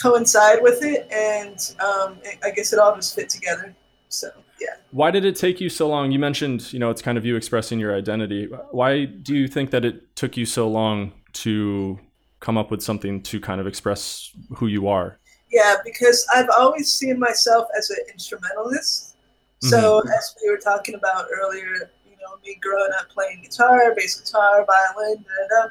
coincide 0.00 0.62
with 0.62 0.82
it, 0.82 1.06
and 1.12 1.58
um, 1.80 2.18
I 2.42 2.50
guess 2.56 2.72
it 2.72 2.78
all 2.78 2.94
just 2.96 3.14
fit 3.14 3.28
together. 3.28 3.74
So 4.08 4.30
yeah. 4.62 4.76
Why 4.90 5.10
did 5.10 5.24
it 5.24 5.36
take 5.36 5.60
you 5.60 5.68
so 5.68 5.88
long? 5.88 6.12
You 6.12 6.18
mentioned, 6.18 6.72
you 6.72 6.78
know, 6.78 6.90
it's 6.90 7.02
kind 7.02 7.18
of 7.18 7.24
you 7.24 7.36
expressing 7.36 7.80
your 7.80 7.96
identity. 7.96 8.46
Why 8.70 9.06
do 9.06 9.34
you 9.34 9.48
think 9.48 9.70
that 9.70 9.84
it 9.84 10.14
took 10.16 10.36
you 10.36 10.46
so 10.46 10.68
long 10.68 11.12
to 11.34 11.98
come 12.40 12.58
up 12.58 12.70
with 12.70 12.82
something 12.82 13.22
to 13.22 13.40
kind 13.40 13.60
of 13.60 13.66
express 13.66 14.30
who 14.56 14.66
you 14.66 14.88
are? 14.88 15.18
Yeah, 15.50 15.76
because 15.84 16.26
I've 16.34 16.48
always 16.56 16.92
seen 16.92 17.18
myself 17.18 17.68
as 17.76 17.90
an 17.90 17.98
instrumentalist. 18.10 19.16
So 19.60 20.00
as 20.00 20.34
we 20.42 20.50
were 20.50 20.58
talking 20.58 20.96
about 20.96 21.26
earlier, 21.32 21.92
you 22.04 22.16
know, 22.20 22.36
me 22.44 22.58
growing 22.60 22.90
up 22.98 23.08
playing 23.10 23.42
guitar, 23.42 23.94
bass 23.94 24.20
guitar, 24.20 24.66
violin, 24.66 25.24
da, 25.24 25.56
da, 25.56 25.62
da, 25.62 25.68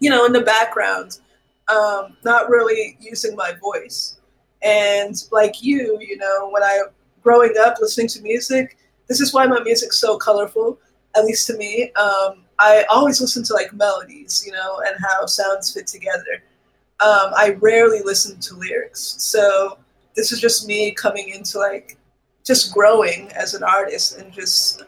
you 0.00 0.10
know, 0.10 0.24
in 0.24 0.32
the 0.32 0.40
background, 0.40 1.20
um, 1.68 2.16
not 2.24 2.50
really 2.50 2.96
using 3.00 3.36
my 3.36 3.52
voice. 3.60 4.18
And 4.60 5.14
like 5.30 5.62
you, 5.62 5.98
you 6.00 6.16
know, 6.16 6.48
when 6.50 6.64
I 6.64 6.80
growing 7.22 7.54
up 7.60 7.76
listening 7.80 8.08
to 8.08 8.22
music, 8.22 8.76
this 9.08 9.20
is 9.20 9.32
why 9.32 9.46
my 9.46 9.60
music's 9.60 9.98
so 9.98 10.16
colorful, 10.16 10.78
at 11.16 11.24
least 11.24 11.46
to 11.48 11.56
me. 11.56 11.92
Um, 11.92 12.44
I 12.58 12.84
always 12.90 13.20
listen 13.20 13.42
to 13.44 13.54
like 13.54 13.72
melodies, 13.72 14.42
you 14.46 14.52
know, 14.52 14.82
and 14.86 14.96
how 15.00 15.26
sounds 15.26 15.72
fit 15.72 15.86
together. 15.86 16.42
Um, 17.00 17.32
I 17.36 17.56
rarely 17.60 18.00
listen 18.04 18.38
to 18.40 18.54
lyrics. 18.54 19.16
So 19.18 19.78
this 20.14 20.30
is 20.32 20.40
just 20.40 20.66
me 20.66 20.92
coming 20.92 21.30
into 21.30 21.58
like 21.58 21.98
just 22.44 22.72
growing 22.72 23.30
as 23.32 23.54
an 23.54 23.62
artist 23.62 24.18
and 24.18 24.32
just 24.32 24.82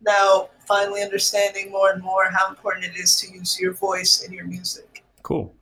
now 0.00 0.48
finally 0.66 1.02
understanding 1.02 1.70
more 1.70 1.90
and 1.90 2.02
more 2.02 2.24
how 2.30 2.48
important 2.48 2.84
it 2.84 2.96
is 2.96 3.16
to 3.16 3.32
use 3.32 3.58
your 3.58 3.72
voice 3.72 4.22
in 4.22 4.32
your 4.32 4.46
music. 4.46 5.04
Cool. 5.22 5.54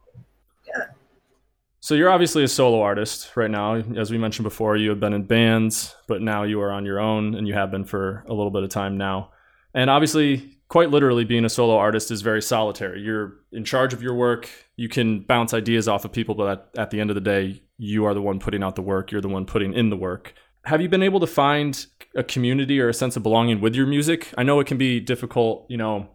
So 1.83 1.95
you're 1.95 2.11
obviously 2.11 2.45
a 2.45 2.49
solo 2.49 2.83
artist 2.83 3.35
right 3.37 3.51
now. 3.51 3.77
As 3.97 4.11
we 4.11 4.19
mentioned 4.19 4.45
before, 4.45 4.77
you 4.77 4.91
have 4.91 5.01
been 5.01 5.15
in 5.15 5.23
bands, 5.25 5.95
but 6.07 6.21
now 6.21 6.43
you 6.43 6.61
are 6.61 6.71
on 6.71 6.85
your 6.85 7.01
own 7.01 7.35
and 7.35 7.49
you 7.49 7.55
have 7.55 7.71
been 7.71 7.85
for 7.85 8.23
a 8.29 8.35
little 8.35 8.51
bit 8.51 8.63
of 8.63 8.69
time 8.69 8.99
now. 8.99 9.31
And 9.73 9.89
obviously, 9.89 10.59
quite 10.69 10.91
literally 10.91 11.25
being 11.25 11.47
a 11.47 11.49
solo 11.49 11.77
artist 11.77 12.11
is 12.11 12.21
very 12.21 12.43
solitary. 12.43 13.01
You're 13.01 13.39
in 13.51 13.65
charge 13.65 13.95
of 13.95 14.03
your 14.03 14.15
work. 14.15 14.51
You 14.77 14.91
can 14.91 15.21
bounce 15.21 15.55
ideas 15.55 15.89
off 15.89 16.05
of 16.05 16.13
people, 16.13 16.35
but 16.35 16.69
at, 16.77 16.81
at 16.83 16.91
the 16.91 17.01
end 17.01 17.11
of 17.11 17.15
the 17.15 17.21
day, 17.23 17.63
you 17.79 18.05
are 18.05 18.13
the 18.13 18.21
one 18.21 18.41
putting 18.41 18.63
out 18.63 18.77
the 18.77 18.83
work. 18.83 19.11
You're 19.11 19.23
the 19.23 19.29
one 19.29 19.47
putting 19.47 19.73
in 19.73 19.89
the 19.89 19.97
work. 19.97 20.35
Have 20.65 20.83
you 20.83 20.89
been 20.91 21.03
able 21.03 21.21
to 21.21 21.27
find 21.27 21.87
a 22.15 22.23
community 22.23 22.79
or 22.79 22.91
a 22.91 22.95
sense 22.95 23.17
of 23.17 23.23
belonging 23.23 23.63
with 23.63 23.75
your 23.75 23.87
music? 23.87 24.35
I 24.37 24.43
know 24.43 24.61
it 24.61 24.67
can 24.67 24.77
be 24.77 25.01
difficult, 25.01 25.65
you 25.71 25.79
know, 25.79 26.09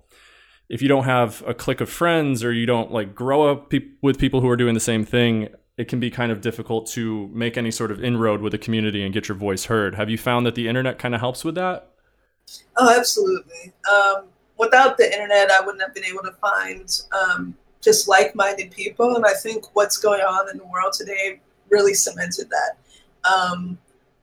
if 0.70 0.82
you 0.82 0.88
don't 0.88 1.04
have 1.04 1.44
a 1.46 1.54
clique 1.54 1.82
of 1.82 1.90
friends 1.90 2.44
or 2.44 2.52
you 2.52 2.66
don't 2.66 2.92
like 2.92 3.14
grow 3.14 3.52
up 3.52 3.70
pe- 3.70 3.88
with 4.02 4.18
people 4.18 4.42
who 4.42 4.50
are 4.50 4.58
doing 4.58 4.74
the 4.74 4.80
same 4.80 5.06
thing, 5.06 5.50
it 5.78 5.88
can 5.88 6.00
be 6.00 6.10
kind 6.10 6.32
of 6.32 6.42
difficult 6.42 6.88
to 6.88 7.28
make 7.34 7.58
any 7.58 7.72
sort 7.72 7.92
of 7.92 8.04
inroad 8.04 8.42
with 8.42 8.54
a 8.54 8.58
community 8.58 9.04
and 9.04 9.14
get 9.14 9.28
your 9.28 9.38
voice 9.38 9.66
heard. 9.66 9.96
Have 9.96 10.10
you 10.10 10.18
found 10.18 10.46
that 10.46 10.56
the 10.56 10.68
internet 10.68 10.98
kind 10.98 11.14
of 11.14 11.22
helps 11.22 11.44
with 11.44 11.56
that? 11.56 11.90
Oh, 12.78 12.98
absolutely. 12.98 13.74
Um, 13.92 14.26
without 14.58 14.98
the 14.98 15.12
internet, 15.12 15.52
I 15.52 15.60
wouldn't 15.62 15.82
have 15.82 15.94
been 15.94 16.06
able 16.06 16.24
to 16.24 16.32
find 16.34 17.02
um, 17.12 17.56
just 17.82 18.08
like 18.08 18.36
minded 18.36 18.72
people. 18.72 19.16
And 19.16 19.26
I 19.26 19.34
think 19.34 19.66
what's 19.76 19.98
going 19.98 20.22
on 20.22 20.50
in 20.50 20.58
the 20.58 20.66
world 20.66 20.94
today 20.94 21.42
really 21.70 21.94
cemented 21.94 22.50
that. 22.50 23.30
Um, 23.30 23.78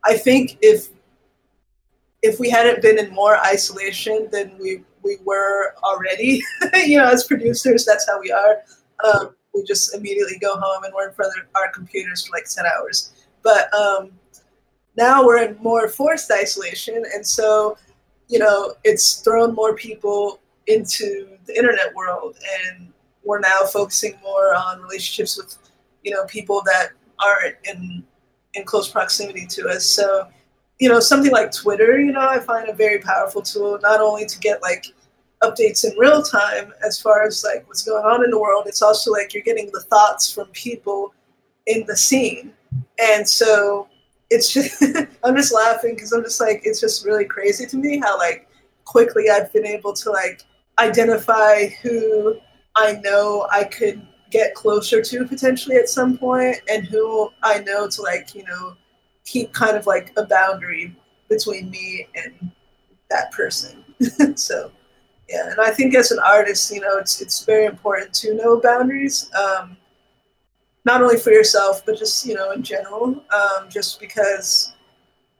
I 0.04 0.16
think 0.16 0.58
if 0.62 0.88
if 2.22 2.38
we 2.38 2.48
hadn't 2.48 2.80
been 2.82 2.98
in 2.98 3.12
more 3.12 3.36
isolation 3.36 4.28
than 4.30 4.56
we 4.58 4.84
we 5.02 5.18
were 5.24 5.74
already, 5.82 6.42
you 6.84 6.98
know, 6.98 7.06
as 7.06 7.24
producers, 7.24 7.84
that's 7.84 8.06
how 8.08 8.20
we 8.20 8.30
are. 8.30 8.62
Um, 9.04 9.34
we 9.54 9.64
just 9.64 9.94
immediately 9.94 10.38
go 10.38 10.54
home 10.56 10.84
and 10.84 10.94
we're 10.94 11.08
in 11.08 11.14
front 11.14 11.32
of 11.38 11.46
our 11.54 11.70
computers 11.72 12.26
for 12.26 12.36
like 12.36 12.44
ten 12.44 12.64
hours. 12.66 13.12
But 13.42 13.72
um, 13.74 14.12
now 14.96 15.24
we're 15.24 15.42
in 15.42 15.56
more 15.62 15.88
forced 15.88 16.30
isolation, 16.30 17.04
and 17.14 17.26
so 17.26 17.76
you 18.32 18.38
know, 18.38 18.74
it's 18.82 19.16
thrown 19.16 19.54
more 19.54 19.74
people 19.74 20.40
into 20.66 21.28
the 21.46 21.54
internet 21.54 21.94
world, 21.94 22.34
and 22.64 22.90
we're 23.24 23.40
now 23.40 23.64
focusing 23.70 24.14
more 24.22 24.54
on 24.54 24.80
relationships 24.80 25.36
with, 25.36 25.58
you 26.02 26.10
know, 26.10 26.24
people 26.24 26.62
that 26.64 26.88
aren't 27.18 27.56
in 27.64 28.02
in 28.54 28.64
close 28.64 28.88
proximity 28.88 29.46
to 29.46 29.68
us. 29.68 29.84
So, 29.84 30.28
you 30.82 30.88
know, 30.88 30.98
something 30.98 31.30
like 31.30 31.52
Twitter, 31.52 32.00
you 32.00 32.10
know, 32.10 32.28
I 32.28 32.40
find 32.40 32.68
a 32.68 32.72
very 32.72 32.98
powerful 32.98 33.40
tool, 33.40 33.78
not 33.82 34.00
only 34.00 34.26
to 34.26 34.40
get 34.40 34.60
like 34.62 34.86
updates 35.40 35.84
in 35.84 35.96
real 35.96 36.24
time 36.24 36.72
as 36.84 37.00
far 37.00 37.22
as 37.22 37.44
like 37.44 37.68
what's 37.68 37.84
going 37.84 38.04
on 38.04 38.24
in 38.24 38.32
the 38.32 38.40
world, 38.40 38.64
it's 38.66 38.82
also 38.82 39.12
like 39.12 39.32
you're 39.32 39.44
getting 39.44 39.70
the 39.72 39.82
thoughts 39.82 40.32
from 40.32 40.48
people 40.48 41.14
in 41.68 41.84
the 41.86 41.96
scene. 41.96 42.52
And 43.00 43.28
so 43.28 43.86
it's 44.28 44.52
just 44.52 44.82
I'm 45.24 45.36
just 45.36 45.54
laughing 45.54 45.94
because 45.94 46.10
I'm 46.10 46.24
just 46.24 46.40
like 46.40 46.62
it's 46.64 46.80
just 46.80 47.06
really 47.06 47.26
crazy 47.26 47.64
to 47.64 47.76
me 47.76 48.00
how 48.00 48.18
like 48.18 48.48
quickly 48.84 49.30
I've 49.30 49.52
been 49.52 49.66
able 49.66 49.92
to 49.92 50.10
like 50.10 50.42
identify 50.80 51.66
who 51.80 52.34
I 52.74 52.94
know 53.04 53.46
I 53.52 53.62
could 53.62 54.04
get 54.30 54.56
closer 54.56 55.00
to 55.00 55.26
potentially 55.26 55.76
at 55.76 55.88
some 55.88 56.18
point 56.18 56.56
and 56.68 56.84
who 56.86 57.30
I 57.44 57.60
know 57.60 57.86
to 57.88 58.02
like, 58.02 58.34
you 58.34 58.42
know, 58.42 58.74
keep 59.32 59.52
kind 59.52 59.76
of 59.76 59.86
like 59.86 60.12
a 60.16 60.26
boundary 60.26 60.94
between 61.28 61.70
me 61.70 62.06
and 62.14 62.50
that 63.10 63.32
person. 63.32 63.82
so 64.36 64.70
yeah, 65.28 65.50
and 65.50 65.60
I 65.60 65.70
think 65.70 65.94
as 65.94 66.10
an 66.10 66.18
artist, 66.18 66.70
you 66.70 66.80
know, 66.80 66.98
it's 66.98 67.20
it's 67.22 67.44
very 67.44 67.64
important 67.64 68.12
to 68.14 68.34
know 68.34 68.60
boundaries. 68.60 69.30
Um, 69.34 69.76
not 70.84 71.00
only 71.00 71.16
for 71.16 71.30
yourself, 71.30 71.84
but 71.86 71.98
just 71.98 72.26
you 72.26 72.34
know 72.34 72.50
in 72.52 72.62
general. 72.62 73.24
Um, 73.32 73.68
just 73.70 74.00
because 74.00 74.74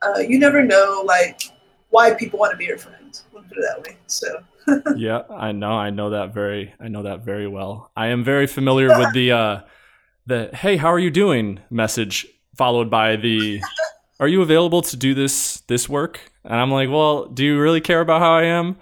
uh, 0.03 0.21
you 0.21 0.39
never 0.39 0.63
know 0.65 1.03
like 1.05 1.43
why 1.91 2.15
people 2.15 2.39
want 2.39 2.53
to 2.53 2.57
be 2.57 2.65
your 2.65 2.79
friend. 2.79 3.21
We'll 3.33 3.43
put 3.43 3.59
it 3.59 3.65
that 3.69 3.83
way. 3.83 3.99
So 4.07 4.29
yeah, 4.97 5.23
I 5.29 5.53
know. 5.53 5.73
I 5.73 5.91
know 5.91 6.11
that 6.11 6.33
very. 6.33 6.73
I 6.81 6.89
know 6.89 7.03
that 7.03 7.21
very 7.21 7.49
well. 7.49 7.91
I 7.95 8.09
am 8.09 8.25
very 8.25 8.47
familiar 8.47 8.89
with 8.99 9.13
the 9.15 9.33
uh, 9.33 9.61
the 10.27 10.51
"Hey, 10.55 10.77
how 10.77 10.91
are 10.93 10.99
you 10.99 11.11
doing?" 11.11 11.61
message 11.71 12.27
followed 12.57 12.91
by 12.91 13.17
the 13.17 13.61
"Are 14.21 14.29
you 14.29 14.43
available 14.43 14.83
to 14.83 14.97
do 14.97 15.15
this 15.15 15.61
this 15.69 15.89
work?" 15.89 16.21
And 16.45 16.55
I'm 16.55 16.71
like, 16.71 16.91
"Well, 16.91 17.27
do 17.27 17.45
you 17.45 17.61
really 17.61 17.81
care 17.81 18.01
about 18.01 18.21
how 18.21 18.33
I 18.33 18.45
am?" 18.45 18.77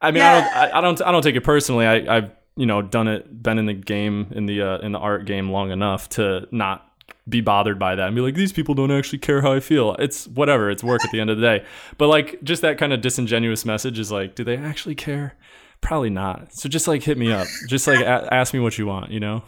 I 0.00 0.10
mean, 0.10 0.22
I 0.22 0.40
don't. 0.40 0.56
I, 0.56 0.78
I 0.78 0.80
don't. 0.80 1.02
I 1.02 1.12
don't 1.12 1.22
take 1.22 1.36
it 1.36 1.44
personally. 1.44 1.86
I, 1.86 2.16
I've 2.16 2.30
you 2.56 2.66
know 2.66 2.82
done 2.82 3.08
it, 3.08 3.42
been 3.42 3.58
in 3.58 3.66
the 3.66 3.74
game 3.74 4.28
in 4.32 4.46
the 4.46 4.62
uh, 4.62 4.78
in 4.78 4.92
the 4.92 4.98
art 4.98 5.24
game 5.24 5.50
long 5.50 5.70
enough 5.70 6.08
to 6.10 6.46
not 6.50 6.88
be 7.28 7.40
bothered 7.40 7.78
by 7.78 7.94
that 7.94 8.06
and 8.08 8.16
be 8.16 8.20
like 8.20 8.34
these 8.34 8.52
people 8.52 8.74
don't 8.74 8.90
actually 8.90 9.18
care 9.18 9.40
how 9.42 9.52
I 9.52 9.60
feel. 9.60 9.94
It's 9.98 10.26
whatever. 10.26 10.70
It's 10.70 10.82
work 10.82 11.04
at 11.04 11.12
the 11.12 11.20
end 11.20 11.30
of 11.30 11.38
the 11.38 11.42
day. 11.42 11.64
But 11.98 12.08
like 12.08 12.42
just 12.42 12.62
that 12.62 12.78
kind 12.78 12.92
of 12.92 13.00
disingenuous 13.00 13.64
message 13.64 13.98
is 13.98 14.10
like, 14.10 14.34
do 14.34 14.42
they 14.44 14.56
actually 14.56 14.96
care? 14.96 15.34
Probably 15.80 16.10
not. 16.10 16.52
So 16.52 16.68
just 16.68 16.88
like 16.88 17.02
hit 17.02 17.18
me 17.18 17.32
up. 17.32 17.46
Just 17.68 17.86
like 17.86 18.00
a- 18.00 18.32
ask 18.32 18.52
me 18.52 18.60
what 18.60 18.76
you 18.76 18.86
want. 18.86 19.10
You 19.10 19.20
know? 19.20 19.42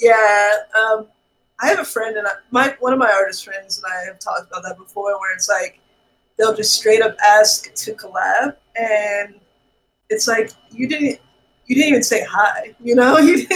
yeah, 0.00 0.52
um, 0.78 1.08
I 1.60 1.68
have 1.68 1.78
a 1.78 1.84
friend 1.84 2.16
and 2.16 2.26
I, 2.26 2.32
my 2.50 2.76
one 2.80 2.92
of 2.92 2.98
my 2.98 3.10
artist 3.10 3.44
friends 3.44 3.78
and 3.78 3.86
I 3.92 4.04
have 4.06 4.18
talked 4.18 4.48
about 4.50 4.62
that 4.64 4.76
before, 4.76 5.18
where 5.18 5.34
it's 5.34 5.48
like 5.48 5.80
they'll 6.36 6.54
just 6.54 6.74
straight 6.74 7.02
up 7.02 7.16
ask 7.24 7.72
to 7.74 7.94
collab, 7.94 8.56
and 8.76 9.34
it's 10.10 10.26
like 10.26 10.50
you 10.70 10.88
didn't 10.88 11.20
you 11.66 11.74
didn't 11.74 11.88
even 11.88 12.02
say 12.02 12.24
hi. 12.28 12.74
You 12.82 12.96
know, 12.96 13.18
you 13.18 13.46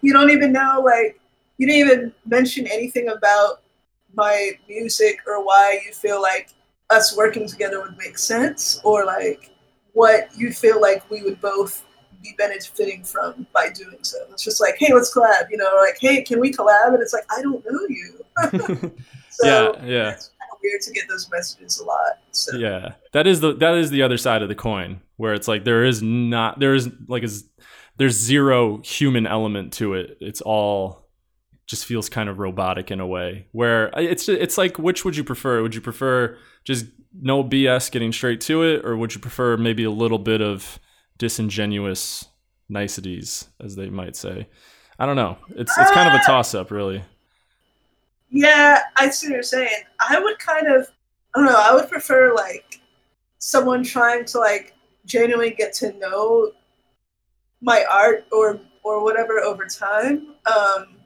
you 0.00 0.12
don't 0.12 0.30
even 0.30 0.52
know 0.52 0.82
like 0.84 1.20
you 1.58 1.66
didn't 1.66 1.88
even 1.88 2.12
mention 2.24 2.66
anything 2.66 3.08
about 3.08 3.62
my 4.14 4.52
music 4.68 5.18
or 5.26 5.44
why 5.44 5.80
you 5.86 5.92
feel 5.92 6.20
like 6.20 6.50
us 6.90 7.16
working 7.16 7.46
together 7.46 7.80
would 7.82 7.96
make 7.98 8.16
sense 8.18 8.80
or 8.84 9.04
like 9.04 9.50
what 9.92 10.28
you 10.36 10.52
feel 10.52 10.80
like 10.80 11.08
we 11.10 11.22
would 11.22 11.40
both 11.40 11.85
be 12.26 12.34
benefiting 12.36 13.04
from 13.04 13.46
by 13.52 13.68
doing 13.70 13.98
so. 14.02 14.18
It's 14.30 14.44
just 14.44 14.60
like, 14.60 14.76
hey, 14.78 14.92
let's 14.92 15.14
collab, 15.14 15.50
you 15.50 15.56
know, 15.56 15.70
like, 15.80 15.98
hey, 16.00 16.22
can 16.22 16.40
we 16.40 16.52
collab? 16.52 16.94
And 16.94 17.00
it's 17.00 17.12
like, 17.12 17.24
I 17.36 17.42
don't 17.42 17.64
know 17.64 17.80
you. 17.88 18.24
so 19.30 19.46
Yeah, 19.46 19.84
yeah. 19.84 20.10
It's 20.10 20.30
kind 20.38 20.50
of 20.52 20.58
weird 20.62 20.80
to 20.82 20.92
get 20.92 21.08
those 21.08 21.30
messages 21.30 21.78
a 21.78 21.84
lot. 21.84 22.18
So 22.32 22.56
Yeah, 22.56 22.94
that 23.12 23.26
is 23.26 23.40
the 23.40 23.54
that 23.54 23.74
is 23.74 23.90
the 23.90 24.02
other 24.02 24.18
side 24.18 24.42
of 24.42 24.48
the 24.48 24.54
coin, 24.54 25.00
where 25.16 25.34
it's 25.34 25.48
like 25.48 25.64
there 25.64 25.84
is 25.84 26.02
not 26.02 26.58
there 26.58 26.74
is 26.74 26.88
like 27.08 27.22
is 27.22 27.44
there's 27.96 28.14
zero 28.14 28.78
human 28.82 29.26
element 29.26 29.72
to 29.74 29.94
it. 29.94 30.18
It's 30.20 30.40
all 30.40 31.06
just 31.66 31.84
feels 31.84 32.08
kind 32.08 32.28
of 32.28 32.38
robotic 32.38 32.90
in 32.90 33.00
a 33.00 33.06
way. 33.06 33.46
Where 33.52 33.90
it's 33.96 34.28
it's 34.28 34.58
like 34.58 34.78
which 34.78 35.04
would 35.04 35.16
you 35.16 35.24
prefer? 35.24 35.62
Would 35.62 35.74
you 35.74 35.80
prefer 35.80 36.38
just 36.64 36.86
no 37.18 37.42
BS 37.42 37.90
getting 37.90 38.12
straight 38.12 38.40
to 38.42 38.62
it, 38.62 38.84
or 38.84 38.96
would 38.96 39.14
you 39.14 39.20
prefer 39.20 39.56
maybe 39.56 39.84
a 39.84 39.90
little 39.90 40.18
bit 40.18 40.40
of 40.40 40.78
disingenuous 41.18 42.26
niceties, 42.68 43.48
as 43.60 43.76
they 43.76 43.88
might 43.88 44.16
say? 44.16 44.48
I 44.98 45.06
don't 45.06 45.16
know. 45.16 45.36
It's 45.50 45.76
it's 45.76 45.90
kind 45.90 46.08
of 46.08 46.20
a 46.20 46.24
toss 46.24 46.54
up, 46.54 46.70
really. 46.70 47.02
Yeah, 48.30 48.80
I 48.96 49.10
see 49.10 49.28
what 49.28 49.34
you're 49.34 49.42
saying. 49.42 49.82
I 50.00 50.18
would 50.18 50.38
kind 50.38 50.66
of, 50.66 50.88
I 51.34 51.38
don't 51.38 51.46
know. 51.46 51.60
I 51.60 51.74
would 51.74 51.88
prefer 51.88 52.34
like 52.34 52.80
someone 53.38 53.82
trying 53.82 54.24
to 54.26 54.38
like 54.38 54.74
genuinely 55.04 55.50
get 55.50 55.72
to 55.74 55.92
know 55.98 56.52
my 57.60 57.84
art 57.90 58.26
or 58.32 58.60
or 58.82 59.02
whatever 59.02 59.40
over 59.40 59.66
time. 59.66 60.34
Um, 60.46 60.96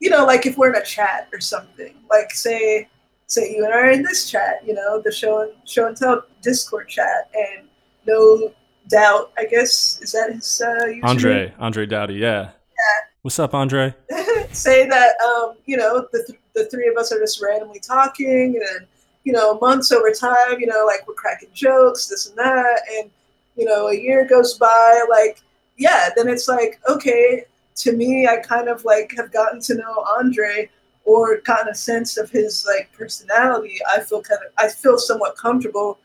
you 0.00 0.10
know, 0.10 0.24
like 0.24 0.46
if 0.46 0.56
we're 0.56 0.70
in 0.70 0.80
a 0.80 0.84
chat 0.84 1.28
or 1.32 1.40
something. 1.40 1.94
Like 2.10 2.30
say 2.32 2.88
say 3.26 3.54
you 3.54 3.64
and 3.64 3.72
I 3.72 3.78
are 3.78 3.90
in 3.90 4.02
this 4.02 4.30
chat, 4.30 4.62
you 4.66 4.74
know, 4.74 5.00
the 5.02 5.12
show 5.12 5.42
and 5.42 5.52
show 5.64 5.86
and 5.86 5.96
tell 5.96 6.24
Discord 6.42 6.88
chat, 6.88 7.30
and 7.34 7.68
no 8.06 8.52
doubt, 8.88 9.32
I 9.38 9.44
guess 9.44 10.00
is 10.02 10.12
that 10.12 10.32
his 10.32 10.60
uh? 10.60 11.06
Andre, 11.06 11.52
Andre 11.58 11.86
Dowdy, 11.86 12.14
yeah. 12.14 12.42
Yeah. 12.42 13.06
What's 13.22 13.38
up, 13.38 13.54
Andre? 13.54 13.94
say 14.52 14.88
that 14.88 15.14
um, 15.20 15.56
you 15.66 15.76
know 15.76 16.06
the, 16.12 16.24
th- 16.26 16.38
the 16.54 16.64
three 16.66 16.88
of 16.88 16.96
us 16.96 17.12
are 17.12 17.18
just 17.18 17.42
randomly 17.42 17.80
talking 17.80 18.60
and 18.74 18.86
you 19.24 19.32
know 19.32 19.58
months 19.60 19.92
over 19.92 20.10
time 20.10 20.58
you 20.58 20.66
know 20.66 20.84
like 20.86 21.06
we're 21.06 21.14
cracking 21.14 21.50
jokes 21.52 22.08
this 22.08 22.28
and 22.28 22.38
that 22.38 22.80
and 22.96 23.10
you 23.56 23.64
know 23.64 23.88
a 23.88 23.94
year 23.94 24.26
goes 24.26 24.54
by 24.54 25.04
like 25.10 25.42
yeah 25.76 26.08
then 26.16 26.28
it's 26.28 26.48
like 26.48 26.80
okay 26.88 27.44
to 27.74 27.92
me 27.92 28.26
i 28.26 28.36
kind 28.36 28.68
of 28.68 28.84
like 28.84 29.12
have 29.16 29.30
gotten 29.32 29.60
to 29.60 29.74
know 29.74 30.04
andre 30.18 30.68
or 31.04 31.40
gotten 31.42 31.68
a 31.68 31.74
sense 31.74 32.16
of 32.16 32.30
his 32.30 32.66
like 32.66 32.90
personality 32.92 33.78
i 33.94 34.00
feel 34.00 34.22
kind 34.22 34.40
of 34.46 34.52
i 34.56 34.68
feel 34.68 34.98
somewhat 34.98 35.36
comfortable 35.36 35.98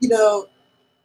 you 0.00 0.08
know 0.08 0.46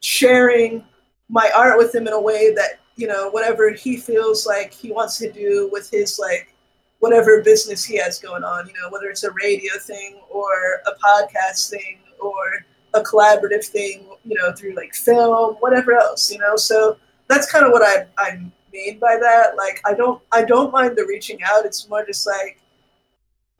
sharing 0.02 0.84
my 1.32 1.50
art 1.56 1.78
with 1.78 1.96
him 1.96 2.08
in 2.08 2.14
a 2.14 2.22
way 2.22 2.54
that 2.54 2.80
you 2.98 3.08
know 3.08 3.30
whatever 3.32 3.72
he 3.72 3.98
feels 3.98 4.46
like 4.46 4.74
he 4.74 4.92
wants 4.92 5.18
to 5.18 5.32
do 5.32 5.70
with 5.72 5.90
his 5.90 6.20
like 6.20 6.54
whatever 7.00 7.42
business 7.42 7.84
he 7.84 7.98
has 7.98 8.20
going 8.20 8.44
on 8.44 8.68
you 8.68 8.74
know 8.74 8.90
whether 8.92 9.08
it's 9.08 9.24
a 9.24 9.32
radio 9.32 9.74
thing 9.80 10.20
or 10.30 10.82
a 10.86 10.92
podcast 11.04 11.70
thing 11.70 12.00
or 12.20 12.66
a 12.94 13.02
collaborative 13.02 13.66
thing 13.66 14.06
you 14.26 14.38
know 14.38 14.52
through 14.52 14.76
like 14.76 14.94
film 14.94 15.56
whatever 15.62 15.94
else 15.94 16.32
you 16.32 16.38
know? 16.38 16.56
So 16.56 16.98
that's 17.28 17.50
kind 17.50 17.66
of 17.66 17.72
what 17.72 17.82
i 17.82 18.06
i 18.18 18.38
mean 18.74 19.00
by 19.00 19.18
that. 19.20 19.56
Like 19.58 19.82
i 19.86 19.94
don't 19.94 20.22
i 20.32 20.44
don't 20.44 20.72
mind 20.72 20.98
the 20.98 21.06
reaching 21.06 21.40
out. 21.44 21.66
It's 21.66 21.88
more 21.90 22.06
just 22.06 22.28
like 22.28 22.62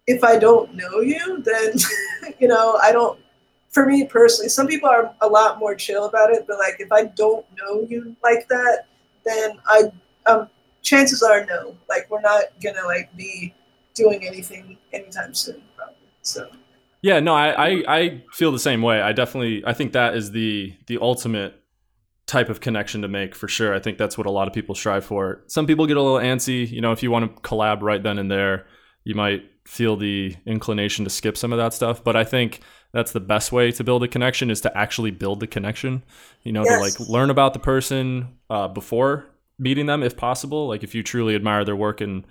if 0.08 0.24
i 0.24 0.38
don't 0.38 0.74
know 0.74 1.00
you 1.00 1.42
then 1.44 1.74
you 2.40 2.48
know 2.48 2.78
i 2.82 2.92
don't 2.92 3.20
for 3.72 3.86
me 3.86 4.06
personally 4.06 4.50
some 4.50 4.68
people 4.68 4.90
are 4.90 5.16
a 5.22 5.28
lot 5.28 5.60
more 5.60 5.76
chill 5.76 6.06
about 6.06 6.32
it 6.32 6.46
but 6.48 6.58
like 6.60 6.76
if 6.80 6.92
i 6.92 7.06
don't 7.06 7.46
know 7.58 7.86
you 7.90 8.16
like 8.24 8.48
that 8.48 8.86
then 9.26 9.58
i 9.68 9.84
um 10.26 10.50
chances 10.82 11.22
are 11.22 11.46
no 11.46 11.76
like 11.90 12.10
we're 12.10 12.22
not 12.22 12.44
gonna 12.64 12.86
like 12.86 13.16
be 13.16 13.54
doing 13.94 14.26
anything 14.26 14.78
anytime 14.94 15.34
soon 15.34 15.62
probably 15.76 15.96
so 16.22 16.50
Yeah, 17.02 17.20
no, 17.20 17.34
I, 17.34 17.70
I 17.70 17.84
I 17.88 18.24
feel 18.32 18.52
the 18.52 18.60
same 18.60 18.82
way. 18.82 19.02
I 19.02 19.12
definitely 19.12 19.64
I 19.66 19.74
think 19.74 19.94
that 19.94 20.16
is 20.16 20.32
the 20.32 20.76
the 20.88 21.00
ultimate 21.02 21.56
type 22.28 22.50
of 22.50 22.62
connection 22.62 23.02
to 23.02 23.08
make 23.08 23.36
for 23.36 23.48
sure. 23.48 23.74
I 23.74 23.80
think 23.80 23.98
that's 23.98 24.18
what 24.18 24.28
a 24.28 24.32
lot 24.32 24.48
of 24.48 24.54
people 24.54 24.76
strive 24.76 25.04
for. 25.04 25.44
Some 25.48 25.68
people 25.68 25.88
get 25.88 25.98
a 25.98 26.02
little 26.02 26.20
antsy, 26.20 26.70
you 26.70 26.80
know, 26.80 26.92
if 26.92 27.04
you 27.04 27.12
want 27.12 27.36
to 27.36 27.42
collab 27.42 27.82
right 27.82 28.02
then 28.02 28.20
and 28.20 28.32
there, 28.32 28.68
you 29.04 29.16
might 29.16 29.44
feel 29.66 29.98
the 29.98 30.36
inclination 30.46 31.04
to 31.04 31.10
skip 31.10 31.38
some 31.38 31.52
of 31.52 31.58
that 31.58 31.74
stuff, 31.74 32.04
but 32.04 32.16
I 32.16 32.24
think 32.24 32.62
that's 32.94 33.12
the 33.12 33.20
best 33.20 33.52
way 33.52 33.72
to 33.72 33.84
build 33.84 34.04
a 34.04 34.08
connection 34.08 34.50
is 34.52 34.62
to 34.62 34.78
actually 34.78 35.12
build 35.12 35.40
the 35.40 35.48
connection. 35.48 36.04
You 36.44 36.52
know, 36.52 36.64
Yes. 36.64 36.96
to 36.96 37.02
like 37.04 37.10
learn 37.10 37.30
about 37.30 37.54
the 37.54 37.60
person 37.60 38.38
uh, 38.50 38.68
before 38.68 39.26
meeting 39.58 39.86
them 39.86 40.04
if 40.04 40.18
possible. 40.18 40.68
Like 40.68 40.84
if 40.84 40.94
you 40.96 41.04
truly 41.04 41.36
admire 41.36 41.64
their 41.64 41.76
work 41.76 42.02
and 42.02 42.26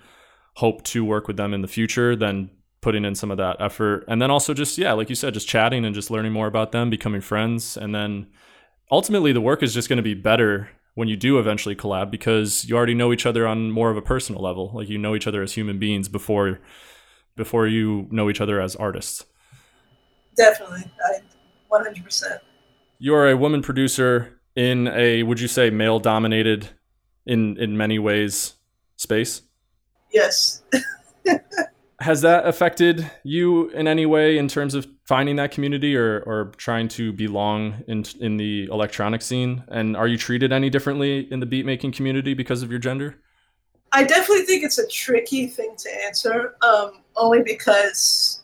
hope 0.55 0.83
to 0.83 1.03
work 1.05 1.27
with 1.27 1.37
them 1.37 1.53
in 1.53 1.61
the 1.61 1.67
future, 1.67 2.15
then 2.15 2.49
putting 2.81 3.05
in 3.05 3.15
some 3.15 3.31
of 3.31 3.37
that 3.37 3.57
effort. 3.59 4.03
And 4.07 4.21
then 4.21 4.31
also 4.31 4.53
just, 4.53 4.77
yeah, 4.77 4.91
like 4.93 5.09
you 5.09 5.15
said, 5.15 5.33
just 5.33 5.47
chatting 5.47 5.85
and 5.85 5.95
just 5.95 6.11
learning 6.11 6.33
more 6.33 6.47
about 6.47 6.71
them, 6.71 6.89
becoming 6.89 7.21
friends. 7.21 7.77
And 7.77 7.93
then 7.95 8.27
ultimately 8.91 9.31
the 9.31 9.41
work 9.41 9.63
is 9.63 9.73
just 9.73 9.87
going 9.87 9.97
to 9.97 10.03
be 10.03 10.13
better 10.15 10.69
when 10.95 11.07
you 11.07 11.15
do 11.15 11.39
eventually 11.39 11.75
collab 11.75 12.11
because 12.11 12.65
you 12.65 12.75
already 12.75 12.93
know 12.93 13.13
each 13.13 13.25
other 13.25 13.47
on 13.47 13.71
more 13.71 13.89
of 13.89 13.97
a 13.97 14.01
personal 14.01 14.41
level. 14.41 14.71
Like 14.73 14.89
you 14.89 14.97
know 14.97 15.15
each 15.15 15.27
other 15.27 15.41
as 15.41 15.53
human 15.53 15.79
beings 15.79 16.09
before 16.09 16.59
before 17.37 17.65
you 17.65 18.07
know 18.11 18.29
each 18.29 18.41
other 18.41 18.59
as 18.59 18.75
artists. 18.75 19.25
Definitely 20.35 20.83
i 21.05 21.19
100% 21.71 22.39
You're 22.99 23.29
a 23.29 23.37
woman 23.37 23.61
producer 23.61 24.39
in 24.55 24.87
a 24.89 25.23
would 25.23 25.39
you 25.39 25.47
say 25.47 25.69
male 25.69 25.99
dominated 25.99 26.69
in 27.25 27.57
in 27.57 27.77
many 27.77 27.99
ways 27.99 28.55
space? 28.97 29.41
yes 30.11 30.63
has 32.01 32.21
that 32.21 32.45
affected 32.45 33.09
you 33.23 33.69
in 33.69 33.87
any 33.87 34.05
way 34.05 34.37
in 34.37 34.47
terms 34.47 34.73
of 34.73 34.87
finding 35.05 35.35
that 35.35 35.51
community 35.51 35.95
or, 35.95 36.21
or 36.25 36.51
trying 36.57 36.87
to 36.87 37.13
belong 37.13 37.83
in 37.87 38.03
in 38.19 38.37
the 38.37 38.65
electronic 38.71 39.21
scene? 39.21 39.63
And 39.67 39.95
are 39.95 40.07
you 40.07 40.17
treated 40.17 40.51
any 40.51 40.69
differently 40.69 41.31
in 41.31 41.39
the 41.39 41.45
beat 41.45 41.65
making 41.65 41.91
community 41.91 42.33
because 42.33 42.63
of 42.63 42.71
your 42.71 42.79
gender? 42.79 43.17
I 43.91 44.03
definitely 44.03 44.45
think 44.45 44.63
it's 44.63 44.79
a 44.79 44.87
tricky 44.87 45.47
thing 45.47 45.75
to 45.77 46.05
answer, 46.05 46.55
um, 46.61 47.01
only 47.17 47.43
because, 47.43 48.40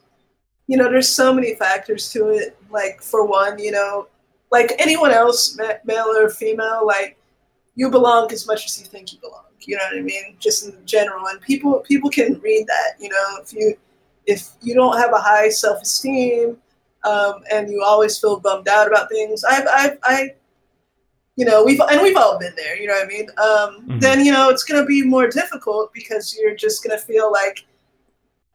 you 0.68 0.78
know, 0.78 0.90
there's 0.92 1.10
so 1.10 1.34
many 1.34 1.56
factors 1.56 2.12
to 2.12 2.30
it. 2.30 2.58
Like, 2.70 3.02
for 3.02 3.26
one, 3.26 3.58
you 3.60 3.72
know, 3.72 4.08
like 4.52 4.74
anyone 4.80 5.12
else, 5.12 5.58
ma- 5.58 5.80
male 5.86 6.14
or 6.16 6.30
female, 6.30 6.86
like, 6.86 7.18
you 7.76 7.90
belong 7.90 8.32
as 8.32 8.46
much 8.48 8.66
as 8.66 8.80
you 8.80 8.86
think 8.86 9.14
you 9.14 9.20
belong. 9.20 9.44
You 9.62 9.76
know 9.78 9.84
what 9.92 9.98
I 9.98 10.02
mean? 10.02 10.36
Just 10.40 10.66
in 10.68 10.86
general, 10.86 11.28
and 11.28 11.42
people 11.42 11.80
people 11.80 12.10
can 12.10 12.40
read 12.40 12.66
that. 12.68 12.94
You 13.00 13.10
know, 13.10 13.26
if 13.42 13.52
you 13.54 13.76
if 14.26 14.50
you 14.62 14.74
don't 14.74 14.98
have 14.98 15.12
a 15.14 15.18
high 15.20 15.50
self 15.50 15.82
esteem 15.82 16.58
um, 17.04 17.44
and 17.52 17.70
you 17.70 17.84
always 17.84 18.18
feel 18.18 18.40
bummed 18.40 18.68
out 18.70 18.88
about 18.88 19.10
things, 19.10 19.44
I've 19.44 19.68
I've 19.70 19.98
I 20.04 20.36
you 21.36 21.46
know 21.46 21.64
we've 21.66 21.80
and 21.92 22.02
we've 22.02 22.16
all 22.18 22.40
been 22.40 22.54
there 22.56 22.76
you 22.82 22.88
know 22.88 22.94
what 22.96 23.04
i 23.06 23.08
mean 23.08 23.30
um, 23.38 23.86
Mhm. 23.88 24.02
then 24.02 24.26
you 24.26 24.32
know 24.32 24.50
it's 24.50 24.64
going 24.64 24.82
to 24.82 24.88
be 24.88 25.04
more 25.04 25.28
difficult 25.28 25.94
because 25.94 26.36
you're 26.36 26.56
just 26.56 26.84
going 26.84 26.98
to 26.98 27.06
feel 27.06 27.32
like 27.32 27.64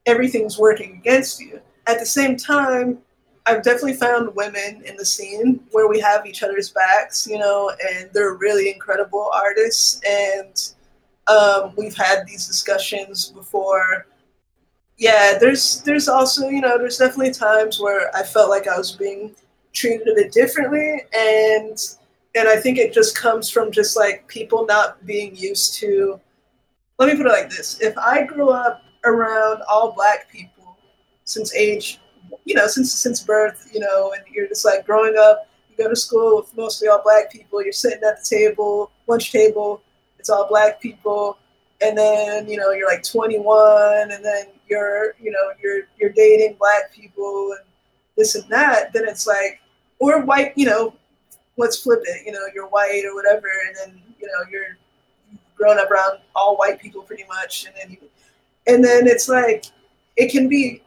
everything's 0.07 0.59
working 0.59 0.96
against 0.96 1.40
you 1.40 1.61
at 1.87 1.99
the 1.99 2.07
same 2.07 2.37
time 2.37 2.99
i've 3.47 3.62
definitely 3.62 3.95
found 3.95 4.35
women 4.35 4.83
in 4.85 4.97
the 4.97 5.05
scene 5.05 5.61
where 5.73 5.88
we 5.88 5.99
have 5.99 6.27
each 6.27 6.42
other's 6.42 6.71
backs 6.71 7.27
you 7.27 7.38
know 7.38 7.73
and 7.90 8.11
they're 8.12 8.35
really 8.35 8.71
incredible 8.71 9.31
artists. 9.35 10.01
And 10.09 10.73
um, 11.29 11.73
we've 11.77 11.95
had 11.95 12.27
these 12.27 12.47
discussions 12.47 13.31
before. 13.31 14.07
Yeah 14.99 15.38
there's 15.38 15.81
there's 15.83 16.09
also 16.09 16.49
you 16.49 16.61
know 16.61 16.79
there's 16.79 16.99
definitely 16.99 17.33
times 17.33 17.81
where 17.81 18.14
i 18.14 18.23
felt 18.23 18.51
like 18.51 18.68
i 18.68 18.77
was 18.77 18.92
being 18.92 19.35
treated 19.73 20.09
a 20.09 20.14
bit 20.14 20.33
differently. 20.33 21.03
And 21.16 21.79
and 22.35 22.49
I 22.49 22.57
think 22.57 22.79
it 22.79 22.95
just 22.95 23.16
comes 23.16 23.51
from 23.51 23.71
just 23.71 23.97
like 23.97 24.27
people 24.27 24.64
not 24.66 25.05
being 25.05 25.37
used 25.37 25.75
to. 25.81 26.21
Let 26.99 27.09
me 27.09 27.16
put 27.16 27.27
it 27.27 27.33
like 27.33 27.51
this: 27.51 27.81
If 27.81 27.97
I 27.99 28.25
grew 28.25 28.51
up 28.51 28.83
around 29.05 29.62
all 29.68 29.92
black 29.92 30.31
people 30.31 30.52
since 31.24 31.54
age, 31.54 32.00
you 32.44 32.54
know, 32.54 32.66
since 32.66 32.92
since 32.92 33.22
birth, 33.22 33.70
you 33.72 33.80
know, 33.80 34.12
and 34.12 34.22
you're 34.32 34.48
just 34.48 34.64
like 34.64 34.87
growing 34.87 35.16
up, 35.18 35.48
you 35.70 35.76
go 35.76 35.88
to 35.88 35.96
school 35.96 36.37
with 36.37 36.56
mostly 36.56 36.88
all 36.88 37.02
black 37.02 37.30
people. 37.30 37.62
You're 37.62 37.72
sitting 37.72 38.02
at 38.02 38.22
the 38.22 38.37
table, 38.37 38.90
lunch 39.06 39.32
table, 39.32 39.82
it's 40.18 40.30
all 40.30 40.48
black 40.48 40.80
people, 40.80 41.38
and 41.80 41.96
then 41.96 42.48
you 42.48 42.56
know 42.56 42.70
you're 42.70 42.88
like 42.88 43.02
21, 43.02 44.12
and 44.12 44.24
then 44.24 44.46
you're 44.68 45.14
you 45.20 45.30
know 45.30 45.50
you're 45.62 45.82
you're 45.98 46.11
dating 46.11 46.56
black 46.58 46.92
people 46.92 47.54
and 47.58 47.66
this 48.16 48.35
and 48.35 48.48
that. 48.50 48.92
Then 48.92 49.04
it's 49.06 49.26
like, 49.26 49.61
or 49.98 50.24
white, 50.24 50.52
you 50.56 50.66
know, 50.66 50.94
let's 51.56 51.80
flip 51.82 52.00
it. 52.04 52.26
You 52.26 52.32
know, 52.32 52.40
you're 52.54 52.68
white 52.68 53.04
or 53.04 53.14
whatever, 53.14 53.48
and 53.66 53.76
then 53.76 54.02
you 54.20 54.26
know 54.26 54.50
you're 54.50 54.76
grown 55.56 55.78
up 55.78 55.90
around 55.90 56.18
all 56.35 56.56
white 56.56 56.80
people 56.80 57.02
pretty 57.02 57.24
much, 57.28 57.66
and 57.66 57.74
then 57.76 57.90
you, 57.90 58.08
and 58.66 58.85
then 58.85 59.06
it's 59.06 59.28
like 59.28 59.66
it 60.16 60.30
can 60.30 60.48
be 60.48 60.82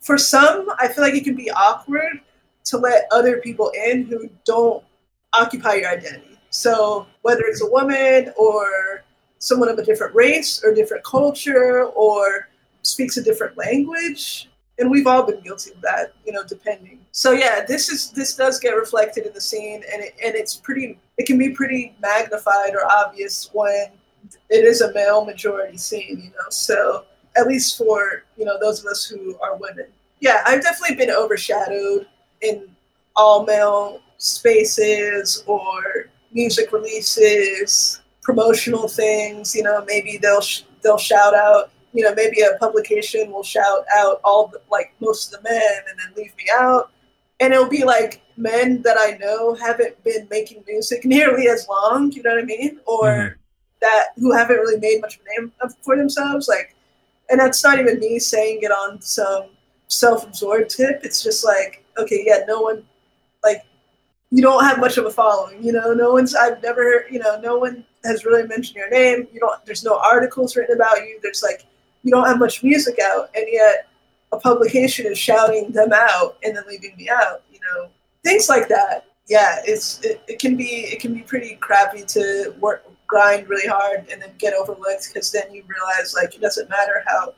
for 0.00 0.18
some. 0.18 0.68
I 0.78 0.88
feel 0.88 1.04
like 1.04 1.14
it 1.14 1.24
can 1.24 1.36
be 1.36 1.50
awkward 1.50 2.20
to 2.64 2.78
let 2.78 3.06
other 3.10 3.38
people 3.38 3.70
in 3.86 4.04
who 4.04 4.28
don't 4.44 4.82
occupy 5.32 5.74
your 5.74 5.90
identity. 5.90 6.38
So 6.50 7.06
whether 7.22 7.42
it's 7.44 7.62
a 7.62 7.70
woman 7.70 8.32
or 8.36 9.04
someone 9.38 9.68
of 9.68 9.78
a 9.78 9.84
different 9.84 10.14
race 10.14 10.62
or 10.64 10.74
different 10.74 11.04
culture 11.04 11.84
or 11.84 12.48
speaks 12.82 13.16
a 13.16 13.22
different 13.22 13.56
language, 13.56 14.48
and 14.78 14.90
we've 14.90 15.06
all 15.06 15.22
been 15.22 15.40
guilty 15.40 15.72
of 15.72 15.80
that, 15.82 16.14
you 16.24 16.32
know, 16.32 16.42
depending. 16.44 17.04
So 17.12 17.32
yeah, 17.32 17.64
this 17.66 17.90
is 17.90 18.10
this 18.12 18.34
does 18.34 18.58
get 18.58 18.70
reflected 18.70 19.26
in 19.26 19.34
the 19.34 19.40
scene, 19.40 19.82
and 19.92 20.02
it, 20.02 20.14
and 20.24 20.34
it's 20.34 20.56
pretty. 20.56 20.98
It 21.18 21.26
can 21.26 21.36
be 21.36 21.50
pretty 21.50 21.94
magnified 22.00 22.74
or 22.74 22.90
obvious 22.90 23.50
when 23.52 23.88
it 24.48 24.64
is 24.64 24.80
a 24.80 24.92
male 24.94 25.24
majority 25.24 25.76
scene, 25.76 26.22
you 26.24 26.30
know. 26.30 26.48
So 26.48 27.04
at 27.36 27.46
least 27.46 27.78
for 27.78 28.24
you 28.36 28.44
know 28.44 28.58
those 28.60 28.80
of 28.80 28.86
us 28.86 29.04
who 29.04 29.38
are 29.40 29.56
women, 29.56 29.86
yeah, 30.20 30.42
I've 30.46 30.62
definitely 30.62 30.96
been 30.96 31.10
overshadowed 31.10 32.06
in 32.42 32.68
all 33.16 33.44
male 33.44 34.00
spaces 34.18 35.42
or 35.46 36.06
music 36.32 36.72
releases, 36.72 38.00
promotional 38.22 38.88
things. 38.88 39.54
You 39.54 39.62
know, 39.62 39.84
maybe 39.86 40.16
they'll 40.16 40.40
sh- 40.40 40.62
they'll 40.82 40.98
shout 40.98 41.34
out. 41.34 41.70
You 41.92 42.04
know, 42.04 42.14
maybe 42.14 42.40
a 42.42 42.56
publication 42.58 43.32
will 43.32 43.42
shout 43.42 43.84
out 43.96 44.20
all 44.22 44.46
the, 44.46 44.60
like 44.70 44.92
most 45.00 45.34
of 45.34 45.42
the 45.42 45.48
men 45.50 45.72
and 45.88 45.98
then 45.98 46.12
leave 46.16 46.36
me 46.36 46.44
out, 46.54 46.90
and 47.40 47.52
it'll 47.52 47.68
be 47.68 47.84
like 47.84 48.22
men 48.36 48.80
that 48.82 48.96
I 48.98 49.18
know 49.18 49.54
haven't 49.54 50.02
been 50.04 50.26
making 50.30 50.62
music 50.66 51.04
nearly 51.04 51.48
as 51.48 51.66
long. 51.68 52.12
You 52.12 52.22
know 52.22 52.30
what 52.34 52.42
I 52.42 52.46
mean? 52.46 52.80
Or 52.86 53.06
Mhm. 53.06 53.34
that 53.80 54.06
who 54.16 54.32
haven't 54.32 54.56
really 54.56 54.78
made 54.78 55.00
much 55.00 55.16
of 55.16 55.22
a 55.26 55.40
name 55.40 55.52
for 55.82 55.96
themselves. 55.96 56.46
Like, 56.48 56.74
and 57.30 57.40
that's 57.40 57.62
not 57.64 57.78
even 57.78 57.98
me 57.98 58.18
saying 58.18 58.60
it 58.62 58.70
on 58.70 59.00
some 59.00 59.46
self-absorbed 59.88 60.70
tip. 60.70 61.00
It's 61.02 61.22
just 61.22 61.44
like, 61.44 61.84
okay, 61.98 62.22
yeah, 62.26 62.40
no 62.46 62.60
one, 62.60 62.84
like, 63.42 63.64
you 64.30 64.42
don't 64.42 64.64
have 64.64 64.78
much 64.78 64.96
of 64.96 65.06
a 65.06 65.10
following. 65.10 65.62
You 65.62 65.72
know, 65.72 65.92
no 65.92 66.12
one's. 66.12 66.34
I've 66.36 66.62
never, 66.62 66.82
heard, 66.82 67.06
you 67.10 67.18
know, 67.18 67.40
no 67.40 67.58
one 67.58 67.84
has 68.04 68.24
really 68.24 68.46
mentioned 68.46 68.76
your 68.76 68.88
name. 68.88 69.26
You 69.32 69.40
don't. 69.40 69.64
There's 69.66 69.84
no 69.84 69.98
articles 69.98 70.54
written 70.54 70.76
about 70.76 70.98
you. 70.98 71.18
There's 71.20 71.42
like, 71.42 71.66
you 72.04 72.12
don't 72.12 72.26
have 72.26 72.38
much 72.38 72.62
music 72.62 72.98
out, 73.02 73.30
and 73.34 73.44
yet 73.50 73.88
a 74.32 74.38
publication 74.38 75.06
is 75.06 75.18
shouting 75.18 75.72
them 75.72 75.92
out 75.92 76.38
and 76.44 76.56
then 76.56 76.62
leaving 76.68 76.94
me 76.96 77.08
out. 77.10 77.42
You 77.52 77.58
know, 77.58 77.88
things 78.22 78.48
like 78.48 78.68
that. 78.68 79.06
Yeah, 79.28 79.60
it's 79.64 80.00
it, 80.02 80.22
it 80.28 80.38
can 80.38 80.56
be 80.56 80.64
it 80.64 81.00
can 81.00 81.12
be 81.12 81.22
pretty 81.22 81.56
crappy 81.56 82.04
to 82.04 82.54
work 82.60 82.84
grind 83.10 83.48
really 83.48 83.68
hard 83.68 84.06
and 84.10 84.22
then 84.22 84.30
get 84.38 84.54
overlooked 84.54 85.08
because 85.12 85.32
then 85.32 85.52
you 85.52 85.64
realize 85.66 86.14
like 86.14 86.34
it 86.34 86.40
doesn't 86.40 86.70
matter 86.70 87.02
how 87.06 87.34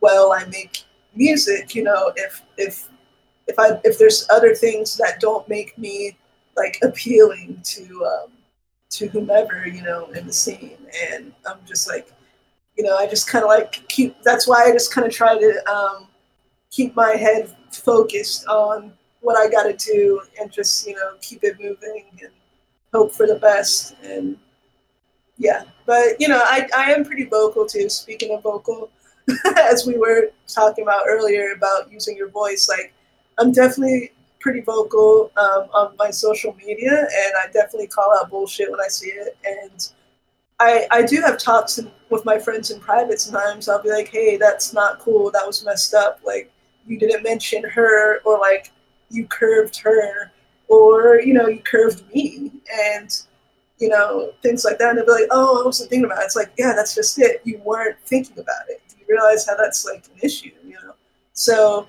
well 0.00 0.32
I 0.32 0.44
make 0.46 0.84
music, 1.14 1.74
you 1.74 1.82
know, 1.82 2.12
if 2.16 2.42
if 2.56 2.88
if 3.48 3.58
I 3.58 3.80
if 3.84 3.98
there's 3.98 4.26
other 4.30 4.54
things 4.54 4.96
that 4.98 5.20
don't 5.20 5.48
make 5.48 5.76
me 5.76 6.16
like 6.56 6.78
appealing 6.82 7.60
to 7.64 8.04
um, 8.04 8.30
to 8.90 9.08
whomever 9.08 9.66
you 9.66 9.82
know 9.82 10.06
in 10.12 10.26
the 10.26 10.32
scene, 10.32 10.78
and 11.10 11.32
I'm 11.48 11.58
just 11.66 11.88
like, 11.88 12.12
you 12.76 12.84
know, 12.84 12.96
I 12.96 13.06
just 13.06 13.28
kind 13.28 13.44
of 13.44 13.48
like 13.48 13.86
keep. 13.88 14.22
That's 14.22 14.46
why 14.46 14.64
I 14.64 14.72
just 14.72 14.92
kind 14.92 15.06
of 15.06 15.12
try 15.12 15.36
to 15.36 15.70
um, 15.70 16.08
keep 16.70 16.94
my 16.94 17.16
head 17.16 17.54
focused 17.72 18.46
on 18.46 18.92
what 19.20 19.36
I 19.36 19.50
got 19.50 19.64
to 19.64 19.92
do 19.92 20.20
and 20.40 20.52
just 20.52 20.86
you 20.86 20.94
know 20.94 21.14
keep 21.20 21.42
it 21.42 21.56
moving 21.60 22.04
and 22.22 22.30
hope 22.92 23.12
for 23.12 23.26
the 23.26 23.36
best 23.36 23.96
and 24.02 24.38
yeah 25.38 25.62
but 25.84 26.20
you 26.20 26.28
know 26.28 26.40
I, 26.42 26.68
I 26.76 26.92
am 26.92 27.04
pretty 27.04 27.24
vocal 27.24 27.66
too. 27.66 27.88
Speaking 27.88 28.34
of 28.34 28.42
vocal 28.42 28.90
as 29.58 29.86
we 29.86 29.98
were 29.98 30.30
talking 30.46 30.82
about 30.82 31.04
earlier 31.08 31.52
about 31.52 31.90
using 31.90 32.16
your 32.16 32.28
voice 32.28 32.68
like 32.68 32.92
i'm 33.38 33.50
definitely 33.50 34.12
pretty 34.38 34.60
vocal 34.60 35.32
um, 35.36 35.68
on 35.74 35.96
my 35.98 36.10
social 36.10 36.54
media 36.54 36.92
and 36.92 37.32
i 37.42 37.46
definitely 37.52 37.88
call 37.88 38.16
out 38.16 38.30
bullshit 38.30 38.70
when 38.70 38.80
i 38.80 38.88
see 38.88 39.08
it. 39.08 39.36
And 39.44 39.88
i 40.60 40.86
i 40.90 41.02
do 41.02 41.20
have 41.20 41.38
talks 41.38 41.78
in, 41.78 41.90
with 42.10 42.24
my 42.24 42.38
friends 42.38 42.70
in 42.70 42.80
private 42.80 43.20
sometimes. 43.20 43.68
I'll 43.68 43.82
be 43.82 43.90
like 43.90 44.08
hey 44.08 44.36
that's 44.36 44.72
not 44.72 45.00
cool. 45.00 45.30
That 45.30 45.46
was 45.46 45.64
messed 45.64 45.94
up. 45.94 46.20
Like 46.24 46.52
you 46.86 46.98
didn't 46.98 47.22
mention 47.22 47.64
her 47.64 48.20
or 48.24 48.38
like 48.38 48.70
you 49.10 49.26
curved 49.26 49.76
her 49.80 50.30
or 50.68 51.20
you 51.20 51.34
know 51.34 51.48
you 51.48 51.60
curved 51.60 52.04
me. 52.14 52.52
And 52.72 53.10
you 53.78 53.88
know 53.88 54.32
things 54.42 54.64
like 54.64 54.78
that 54.78 54.90
and 54.90 54.98
they'll 54.98 55.06
be 55.06 55.12
like 55.12 55.28
oh 55.30 55.62
i 55.62 55.66
wasn't 55.66 55.88
thinking 55.90 56.06
about 56.06 56.22
it. 56.22 56.24
It's 56.24 56.36
like 56.36 56.52
yeah 56.56 56.72
that's 56.74 56.94
just 56.94 57.18
it. 57.18 57.42
You 57.44 57.60
weren't 57.64 57.98
thinking 58.04 58.38
about 58.38 58.68
it. 58.68 58.80
You 58.98 59.04
realize 59.08 59.46
how 59.46 59.56
that's 59.56 59.84
like 59.84 60.04
an 60.06 60.20
issue 60.22 60.50
you 60.64 60.74
know? 60.74 60.94
So 61.32 61.86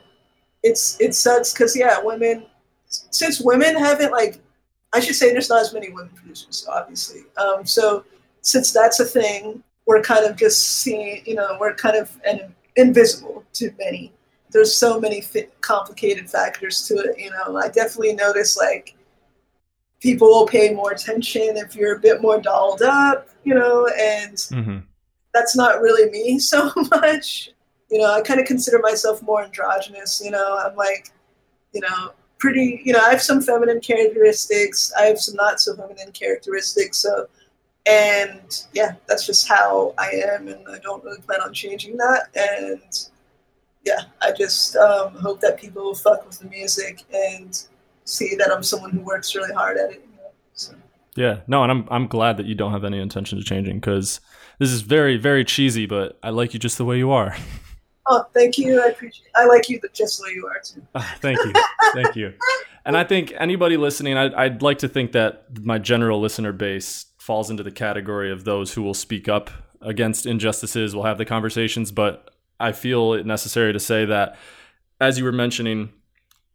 it's 0.64 1.00
it 1.00 1.16
sucks 1.16 1.54
because 1.54 1.76
yeah 1.76 1.98
women 2.02 2.46
since 2.88 3.42
women 3.42 3.76
haven't 3.76 4.12
like 4.12 4.40
i 4.94 5.00
should 5.00 5.16
say 5.16 5.32
there's 5.32 5.50
not 5.50 5.62
as 5.62 5.74
many 5.74 5.90
women 5.90 6.10
producers 6.16 6.68
obviously. 6.70 7.22
Um, 7.38 7.66
so 7.66 8.06
since 8.42 8.72
that's 8.72 9.00
a 9.00 9.06
thing 9.06 9.64
we're 9.86 10.02
kind 10.02 10.26
of 10.26 10.36
just 10.36 10.82
seeing 10.82 11.24
you 11.26 11.36
know 11.36 11.58
we're 11.60 11.74
kind 11.74 11.96
of 11.96 12.16
an, 12.26 12.54
invisible 12.78 13.44
to 13.54 13.72
many. 13.78 14.14
There's 14.52 14.74
so 14.74 15.00
many 15.00 15.20
fit, 15.20 15.60
complicated 15.62 16.30
factors 16.30 16.88
to 16.88 16.96
it. 16.96 17.20
You 17.20 17.32
know, 17.32 17.58
I 17.58 17.68
definitely 17.68 18.14
notice 18.14 18.56
like 18.56 18.96
people 20.00 20.28
will 20.28 20.46
pay 20.48 20.74
more 20.74 20.92
attention 20.92 21.58
if 21.58 21.76
you're 21.76 21.96
a 21.96 22.00
bit 22.00 22.22
more 22.22 22.40
dolled 22.40 22.82
up. 22.82 23.30
You 23.44 23.56
know, 23.56 23.88
and 24.00 24.36
Mhm. 24.36 24.84
that's 25.34 25.56
not 25.56 25.82
really 25.82 26.10
me 26.12 26.40
so 26.54 26.72
much. 26.92 27.52
You 27.90 28.00
know, 28.00 28.12
I 28.14 28.22
kind 28.22 28.40
of 28.40 28.46
consider 28.46 28.80
myself 28.80 29.22
more 29.22 29.44
androgynous. 29.44 30.22
You 30.24 30.32
know, 30.32 30.58
I'm 30.58 30.76
like, 30.76 31.12
you 31.74 31.82
know, 31.82 32.12
pretty. 32.40 32.82
You 32.84 32.94
know, 32.94 33.00
I 33.00 33.10
have 33.12 33.22
some 33.22 33.42
feminine 33.42 33.80
characteristics. 33.80 34.92
I 34.98 35.04
have 35.04 35.20
some 35.20 35.36
not 35.36 35.60
so 35.62 35.76
feminine 35.76 36.12
characteristics. 36.12 36.98
So. 36.98 37.28
And 37.90 38.66
yeah, 38.74 38.96
that's 39.08 39.26
just 39.26 39.48
how 39.48 39.94
I 39.98 40.10
am, 40.10 40.50
and 40.50 40.60
I 40.70 40.78
don't 40.80 41.02
really 41.06 41.22
plan 41.22 41.40
on 41.40 41.54
changing 41.54 41.96
that. 41.96 42.24
And 42.36 42.82
yeah, 43.86 44.02
I 44.22 44.34
just 44.34 44.76
um, 44.76 45.14
hope 45.14 45.40
that 45.40 45.58
people 45.58 45.96
fuck 45.96 46.26
with 46.28 46.38
the 46.40 46.50
music 46.50 47.06
and 47.14 47.58
see 48.08 48.36
that 48.36 48.52
I'm 48.52 48.64
someone 48.64 48.92
who 48.92 49.02
works 49.02 49.36
really 49.36 49.54
hard 49.54 49.78
at 49.78 49.92
it. 49.92 50.02
You 50.04 50.18
know? 50.18 50.30
so. 50.54 50.74
Yeah, 51.16 51.40
no, 51.48 51.64
and 51.64 51.72
I'm 51.72 51.88
I'm 51.90 52.08
glad 52.08 52.38
that 52.38 52.46
you 52.46 52.56
don't 52.56 52.72
have 52.72 52.84
any 52.84 53.00
intention 53.00 53.38
of 53.38 53.46
changing 53.46 53.80
because 53.80 54.20
this 54.60 54.72
is 54.72 54.82
very 54.82 55.18
very 55.18 55.44
cheesy, 55.44 55.86
but 55.86 56.18
I 56.24 56.30
like 56.30 56.54
you 56.54 56.60
just 56.60 56.78
the 56.78 56.86
way 56.86 56.98
you 56.98 57.12
are. 57.12 57.36
Oh, 58.10 58.26
thank 58.34 58.58
you. 58.58 58.82
I 58.82 58.88
appreciate. 58.88 59.26
It. 59.26 59.32
I 59.36 59.46
like 59.46 59.68
you 59.70 59.82
just 59.94 60.18
the 60.18 60.24
way 60.24 60.34
you 60.34 60.48
are 60.48 60.62
too. 60.62 60.82
Ah, 60.96 61.18
thank 61.20 61.38
you, 61.40 61.54
thank 61.94 62.16
you. 62.16 62.34
And 62.86 62.96
I 62.96 63.04
think 63.04 63.34
anybody 63.38 63.76
listening, 63.76 64.18
I'd, 64.18 64.34
I'd 64.34 64.62
like 64.62 64.78
to 64.78 64.88
think 64.88 65.12
that 65.12 65.60
my 65.62 65.78
general 65.78 66.22
listener 66.22 66.54
base 66.54 67.08
falls 67.18 67.50
into 67.50 67.62
the 67.62 67.72
category 67.72 68.32
of 68.32 68.46
those 68.46 68.74
who 68.74 68.82
will 68.82 68.94
speak 68.94 69.28
up 69.28 69.50
against 69.82 70.26
injustices, 70.26 70.96
will 70.96 71.04
have 71.04 71.18
the 71.18 71.26
conversations, 71.26 71.92
but 71.92 72.32
I 72.62 72.72
feel 72.72 73.12
it 73.14 73.26
necessary 73.26 73.74
to 73.74 73.80
say 73.80 74.06
that, 74.06 74.38
as 75.02 75.18
you 75.18 75.26
were 75.26 75.34
mentioning, 75.34 75.92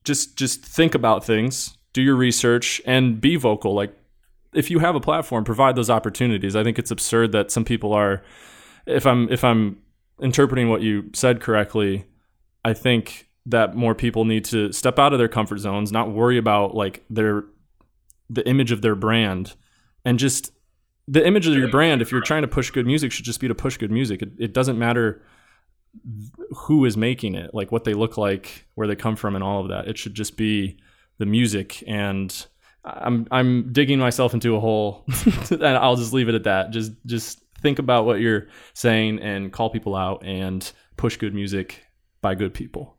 just 0.04 0.36
just 0.36 0.64
think 0.64 0.94
about 0.94 1.24
things, 1.24 1.76
do 1.92 2.02
your 2.02 2.16
research, 2.16 2.80
and 2.86 3.20
be 3.20 3.36
vocal. 3.36 3.74
Like 3.74 3.96
if 4.54 4.70
you 4.70 4.80
have 4.80 4.94
a 4.94 5.00
platform, 5.00 5.44
provide 5.44 5.76
those 5.76 5.90
opportunities. 5.90 6.56
I 6.56 6.62
think 6.62 6.78
it's 6.78 6.90
absurd 6.90 7.32
that 7.32 7.50
some 7.50 7.64
people 7.64 7.92
are. 7.92 8.22
If 8.86 9.06
I'm 9.06 9.28
if 9.30 9.44
I'm 9.44 9.78
interpreting 10.20 10.68
what 10.68 10.82
you 10.82 11.10
said 11.14 11.40
correctly, 11.40 12.04
I 12.64 12.74
think 12.74 13.28
that 13.46 13.74
more 13.74 13.94
people 13.94 14.24
need 14.24 14.44
to 14.46 14.72
step 14.72 14.98
out 14.98 15.12
of 15.12 15.18
their 15.18 15.28
comfort 15.28 15.58
zones, 15.58 15.90
not 15.90 16.12
worry 16.12 16.38
about 16.38 16.74
like 16.74 17.04
their 17.08 17.44
the 18.28 18.46
image 18.48 18.72
of 18.72 18.82
their 18.82 18.94
brand, 18.94 19.54
and 20.04 20.18
just 20.18 20.52
the 21.08 21.26
image 21.26 21.46
of 21.46 21.54
your 21.54 21.68
brand. 21.68 22.02
If 22.02 22.12
you're 22.12 22.20
trying 22.20 22.42
to 22.42 22.48
push 22.48 22.70
good 22.70 22.86
music, 22.86 23.12
should 23.12 23.24
just 23.24 23.40
be 23.40 23.48
to 23.48 23.54
push 23.54 23.76
good 23.76 23.90
music. 23.90 24.22
It, 24.22 24.32
it 24.38 24.54
doesn't 24.54 24.78
matter 24.78 25.22
who 26.54 26.84
is 26.84 26.96
making 26.96 27.34
it, 27.34 27.54
like 27.54 27.70
what 27.70 27.84
they 27.84 27.94
look 27.94 28.16
like, 28.16 28.66
where 28.74 28.86
they 28.86 28.96
come 28.96 29.16
from, 29.16 29.34
and 29.34 29.44
all 29.44 29.60
of 29.60 29.68
that. 29.68 29.88
It 29.88 29.98
should 29.98 30.14
just 30.14 30.36
be 30.36 30.78
the 31.18 31.26
music. 31.26 31.82
And 31.86 32.46
I'm 32.84 33.26
I'm 33.30 33.72
digging 33.72 33.98
myself 33.98 34.34
into 34.34 34.56
a 34.56 34.60
hole, 34.60 35.04
and 35.50 35.64
I'll 35.64 35.96
just 35.96 36.12
leave 36.12 36.28
it 36.28 36.34
at 36.34 36.44
that. 36.44 36.70
Just 36.70 36.92
just 37.06 37.40
think 37.60 37.78
about 37.78 38.06
what 38.06 38.20
you're 38.20 38.48
saying 38.74 39.20
and 39.20 39.52
call 39.52 39.70
people 39.70 39.94
out 39.94 40.24
and 40.24 40.70
push 40.96 41.16
good 41.16 41.34
music 41.34 41.84
by 42.20 42.34
good 42.34 42.52
people. 42.52 42.96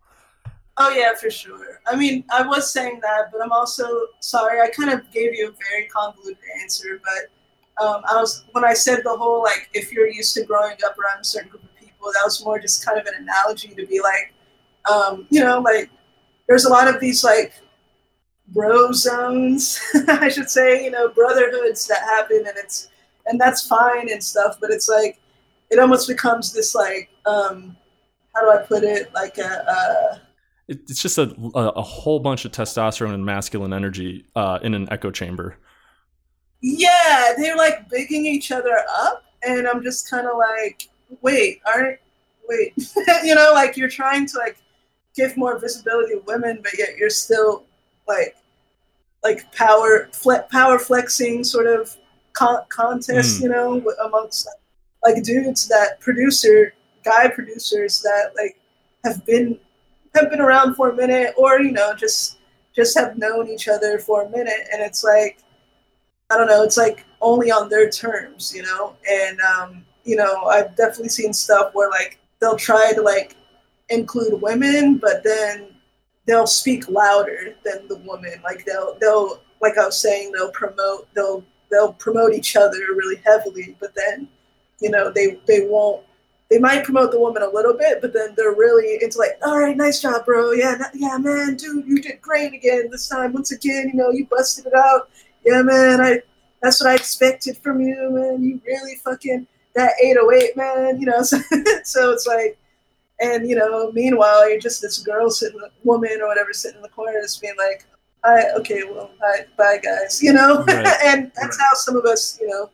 Oh 0.78 0.90
yeah, 0.90 1.14
for 1.16 1.30
sure. 1.30 1.82
I 1.86 1.96
mean, 1.96 2.24
I 2.32 2.46
was 2.46 2.72
saying 2.72 3.00
that, 3.04 3.32
but 3.32 3.44
I'm 3.44 3.52
also 3.52 3.86
sorry. 4.22 4.60
I 4.60 4.70
kind 4.70 4.90
of 4.90 5.10
gave 5.12 5.34
you 5.34 5.50
a 5.50 5.52
very 5.70 5.88
convoluted 5.88 6.38
answer, 6.62 7.00
but 7.04 7.84
um, 7.84 8.02
I 8.10 8.20
was 8.20 8.46
when 8.54 8.64
I 8.64 8.74
said 8.74 9.02
the 9.04 9.16
whole 9.16 9.42
like 9.44 9.70
if 9.74 9.92
you're 9.92 10.08
used 10.08 10.34
to 10.36 10.44
growing 10.46 10.78
up 10.86 10.98
around 10.98 11.22
a 11.22 11.24
certain 11.24 11.50
group 11.50 11.64
of 11.64 11.70
people, 12.04 12.12
that 12.14 12.26
was 12.26 12.44
more 12.44 12.60
just 12.60 12.86
kind 12.86 13.00
of 13.00 13.06
an 13.06 13.14
analogy 13.22 13.70
to 13.70 13.86
be 13.86 14.02
like, 14.02 14.34
um, 14.92 15.28
you 15.30 15.40
know, 15.40 15.60
like 15.60 15.90
there's 16.48 16.66
a 16.66 16.70
lot 16.70 16.94
of 16.94 17.00
these 17.00 17.24
like 17.24 17.54
bro 18.48 18.92
zones, 18.92 19.80
I 20.08 20.30
should 20.30 20.50
say, 20.50 20.84
you 20.84 20.92
know, 20.92 21.10
brotherhoods 21.10 21.88
that 21.88 22.02
happen, 22.02 22.44
and 22.48 22.58
it's 22.58 22.90
and 23.26 23.40
that's 23.40 23.66
fine 23.66 24.12
and 24.12 24.24
stuff, 24.24 24.58
but 24.60 24.70
it's 24.70 24.90
like 24.90 25.20
it 25.70 25.80
almost 25.80 26.08
becomes 26.08 26.54
this 26.54 26.76
like 26.76 27.10
um, 27.26 27.78
how 28.36 28.42
do 28.42 28.52
I 28.52 28.64
put 28.64 28.84
it 28.84 29.14
like 29.14 29.38
a. 29.38 29.42
a 29.44 30.22
It's 30.68 31.02
just 31.02 31.18
a, 31.18 31.34
a, 31.56 31.70
a 31.70 31.82
whole 31.82 32.20
bunch 32.20 32.46
of 32.46 32.52
testosterone 32.52 33.14
and 33.14 33.26
masculine 33.26 33.74
energy 33.74 34.26
uh, 34.36 34.60
in 34.62 34.74
an 34.74 34.88
echo 34.92 35.12
chamber. 35.12 35.58
yeah, 36.62 37.34
they're 37.38 37.58
like 37.58 37.90
bigging 37.90 38.26
each 38.26 38.52
other 38.52 38.78
up, 39.00 39.24
and 39.44 39.68
I'm 39.68 39.84
just 39.84 40.10
kind 40.10 40.28
of 40.28 40.38
like, 40.38 40.90
wait, 41.22 41.62
aren't 41.66 42.00
wait, 42.48 42.74
you 43.24 43.36
know, 43.36 43.52
like 43.54 43.78
you're 43.78 43.90
trying 43.90 44.26
to 44.28 44.38
like 44.38 44.58
give 45.16 45.38
more 45.38 45.58
visibility 45.60 46.14
to 46.14 46.22
women, 46.26 46.60
but 46.62 46.78
yet 46.78 46.98
you're 46.98 47.10
still 47.10 47.64
like 48.08 48.36
like 49.24 49.50
power 49.54 50.10
fle- 50.12 50.46
power 50.52 50.78
flexing 50.78 51.44
sort 51.44 51.68
of 51.68 51.96
con- 52.34 52.66
contest, 52.70 53.40
Mm. 53.40 53.44
you 53.44 53.50
know, 53.50 53.80
w- 53.80 53.98
amongst 54.06 54.48
like, 55.04 55.16
like 55.16 55.24
dudes 55.24 55.68
that 55.70 56.00
producer 56.00 56.74
guy 57.06 57.28
producers 57.30 58.02
that 58.02 58.32
like 58.36 58.58
have 59.06 59.26
been 59.26 59.60
have 60.16 60.30
been 60.30 60.40
around 60.42 60.76
for 60.76 60.90
a 60.90 60.96
minute 60.96 61.34
or 61.38 61.60
you 61.62 61.72
know 61.72 61.94
just 61.96 62.38
just 62.76 62.98
have 62.98 63.18
known 63.18 63.48
each 63.50 63.68
other 63.68 64.00
for 64.00 64.24
a 64.24 64.30
minute. 64.30 64.68
And 64.72 64.82
it's 64.82 65.04
like 65.04 65.40
i 66.30 66.38
don't 66.38 66.48
know 66.48 66.64
it's 66.64 66.78
like 66.78 67.06
only 67.22 67.52
on 67.52 67.68
their 67.70 67.90
terms 67.90 68.54
you 68.56 68.64
know? 68.64 68.96
And 69.10 69.40
um 69.42 69.86
you 70.04 70.16
know 70.16 70.46
i've 70.46 70.76
definitely 70.76 71.10
seen 71.10 71.34
stuff 71.34 71.74
where 71.74 71.90
like 71.90 72.20
they'll 72.40 72.56
try 72.56 72.92
to 72.94 73.02
like 73.02 73.36
include 73.90 74.42
women 74.42 74.98
but 74.98 75.24
then 75.24 75.68
they'll 76.26 76.48
speak 76.48 76.88
louder 76.90 77.56
than 77.66 77.88
the 77.88 77.98
woman 77.98 78.42
like 78.44 78.66
they'll 78.66 78.98
they'll 79.00 79.42
like 79.62 79.78
i 79.78 79.86
was 79.86 80.02
saying 80.02 80.32
they'll 80.32 80.52
promote 80.52 81.08
they'll 81.14 81.44
they'll 81.70 81.94
promote 81.94 82.34
each 82.34 82.56
other 82.56 82.80
really 82.96 83.22
heavily 83.26 83.76
but 83.80 83.94
then 83.96 84.28
you 84.80 84.90
know 84.90 85.12
they 85.12 85.40
they 85.48 85.68
won't 85.68 86.04
they 86.54 86.60
might 86.60 86.84
promote 86.84 87.12
the 87.12 87.20
woman 87.20 87.42
a 87.42 87.50
little 87.50 87.74
bit, 87.76 88.00
but 88.00 88.14
then 88.14 88.36
they're 88.38 88.54
really 88.54 89.02
into 89.02 89.18
like, 89.18 89.40
all 89.44 89.58
right, 89.58 89.76
nice 89.76 90.04
job, 90.04 90.24
bro. 90.24 90.52
Yeah, 90.52 90.78
yeah, 90.94 91.18
man, 91.18 91.56
dude, 91.56 91.88
you 91.88 92.00
did 92.00 92.22
great 92.22 92.54
again 92.54 92.90
this 92.92 93.08
time. 93.08 93.34
Once 93.34 93.52
again, 93.52 93.90
you 93.92 93.96
know, 93.96 94.12
you 94.12 94.28
busted 94.28 94.68
it 94.68 94.74
out. 94.76 95.10
Yeah, 95.44 95.64
man, 95.64 96.00
I 96.00 96.22
that's 96.62 96.80
what 96.80 96.92
I 96.92 96.94
expected 96.96 97.58
from 97.58 97.82
you, 97.82 98.10
man. 98.12 98.44
You 98.44 98.62
really 98.68 98.98
fucking 98.98 99.48
that 99.76 99.94
808, 100.02 100.58
man. 100.58 101.00
You 101.00 101.08
know, 101.08 101.22
so, 101.24 101.40
so 101.84 102.12
it's 102.12 102.28
like, 102.28 102.58
and 103.20 103.48
you 103.50 103.56
know, 103.56 103.92
meanwhile, 103.92 104.50
you're 104.50 104.60
just 104.60 104.82
this 104.82 105.00
girl 105.00 105.30
sitting, 105.30 105.60
woman 105.84 106.20
or 106.22 106.28
whatever, 106.28 106.54
sitting 106.54 106.78
in 106.78 106.84
the 106.84 106.90
corner, 106.90 107.22
just 107.22 107.42
being 107.42 107.56
like, 107.58 107.86
"I 108.24 108.52
okay, 108.60 108.84
well, 108.84 109.12
bye, 109.20 109.46
bye, 109.58 109.80
guys," 109.84 110.22
you 110.22 110.34
know. 110.34 110.64
Right. 110.66 110.86
and 111.06 111.32
that's 111.36 111.58
Right. 111.58 111.68
how 111.70 111.76
some 111.76 111.96
of 111.96 112.06
us, 112.06 112.38
you 112.42 112.48
know, 112.48 112.70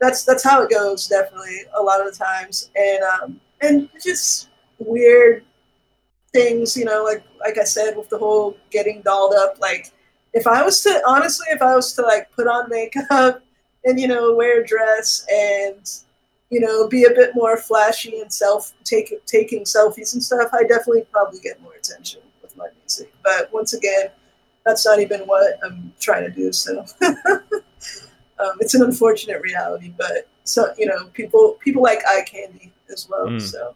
that's 0.00 0.24
that's 0.24 0.42
how 0.44 0.62
it 0.62 0.70
goes 0.70 1.06
definitely 1.06 1.60
a 1.78 1.82
lot 1.82 2.00
of 2.00 2.06
the 2.12 2.24
times 2.24 2.70
and 2.76 3.02
um 3.04 3.40
and 3.62 3.88
just 4.02 4.48
weird 4.78 5.44
things 6.32 6.76
you 6.76 6.84
know 6.84 7.04
like 7.04 7.22
like 7.40 7.58
i 7.58 7.64
said 7.64 7.96
with 7.96 8.08
the 8.08 8.18
whole 8.18 8.56
getting 8.70 9.00
dolled 9.02 9.34
up 9.34 9.58
like 9.60 9.92
if 10.32 10.46
i 10.46 10.62
was 10.62 10.82
to 10.82 11.00
honestly 11.06 11.46
if 11.50 11.62
i 11.62 11.74
was 11.74 11.92
to 11.94 12.02
like 12.02 12.30
put 12.32 12.46
on 12.46 12.68
makeup 12.68 13.40
and 13.84 14.00
you 14.00 14.08
know 14.08 14.34
wear 14.34 14.60
a 14.62 14.66
dress 14.66 15.24
and 15.32 16.00
you 16.54 16.60
know 16.60 16.88
be 16.88 17.04
a 17.04 17.10
bit 17.10 17.30
more 17.34 17.56
flashy 17.56 18.20
and 18.20 18.32
self 18.32 18.72
take, 18.84 19.12
taking 19.26 19.64
selfies 19.64 20.14
and 20.14 20.22
stuff 20.22 20.48
i 20.52 20.62
definitely 20.62 21.04
probably 21.10 21.40
get 21.40 21.60
more 21.62 21.74
attention 21.74 22.20
with 22.42 22.56
my 22.56 22.68
music 22.80 23.12
but 23.22 23.52
once 23.52 23.72
again 23.74 24.06
that's 24.64 24.86
not 24.86 25.00
even 25.00 25.20
what 25.22 25.58
i'm 25.64 25.92
trying 25.98 26.24
to 26.24 26.30
do 26.30 26.52
so 26.52 26.84
um, 28.38 28.52
it's 28.60 28.74
an 28.74 28.82
unfortunate 28.82 29.40
reality, 29.42 29.92
but 29.96 30.28
so 30.44 30.72
you 30.78 30.86
know, 30.86 31.06
people 31.12 31.56
people 31.60 31.82
like 31.82 32.02
eye 32.08 32.22
candy 32.22 32.72
as 32.90 33.08
well. 33.08 33.26
Mm. 33.26 33.40
So 33.40 33.74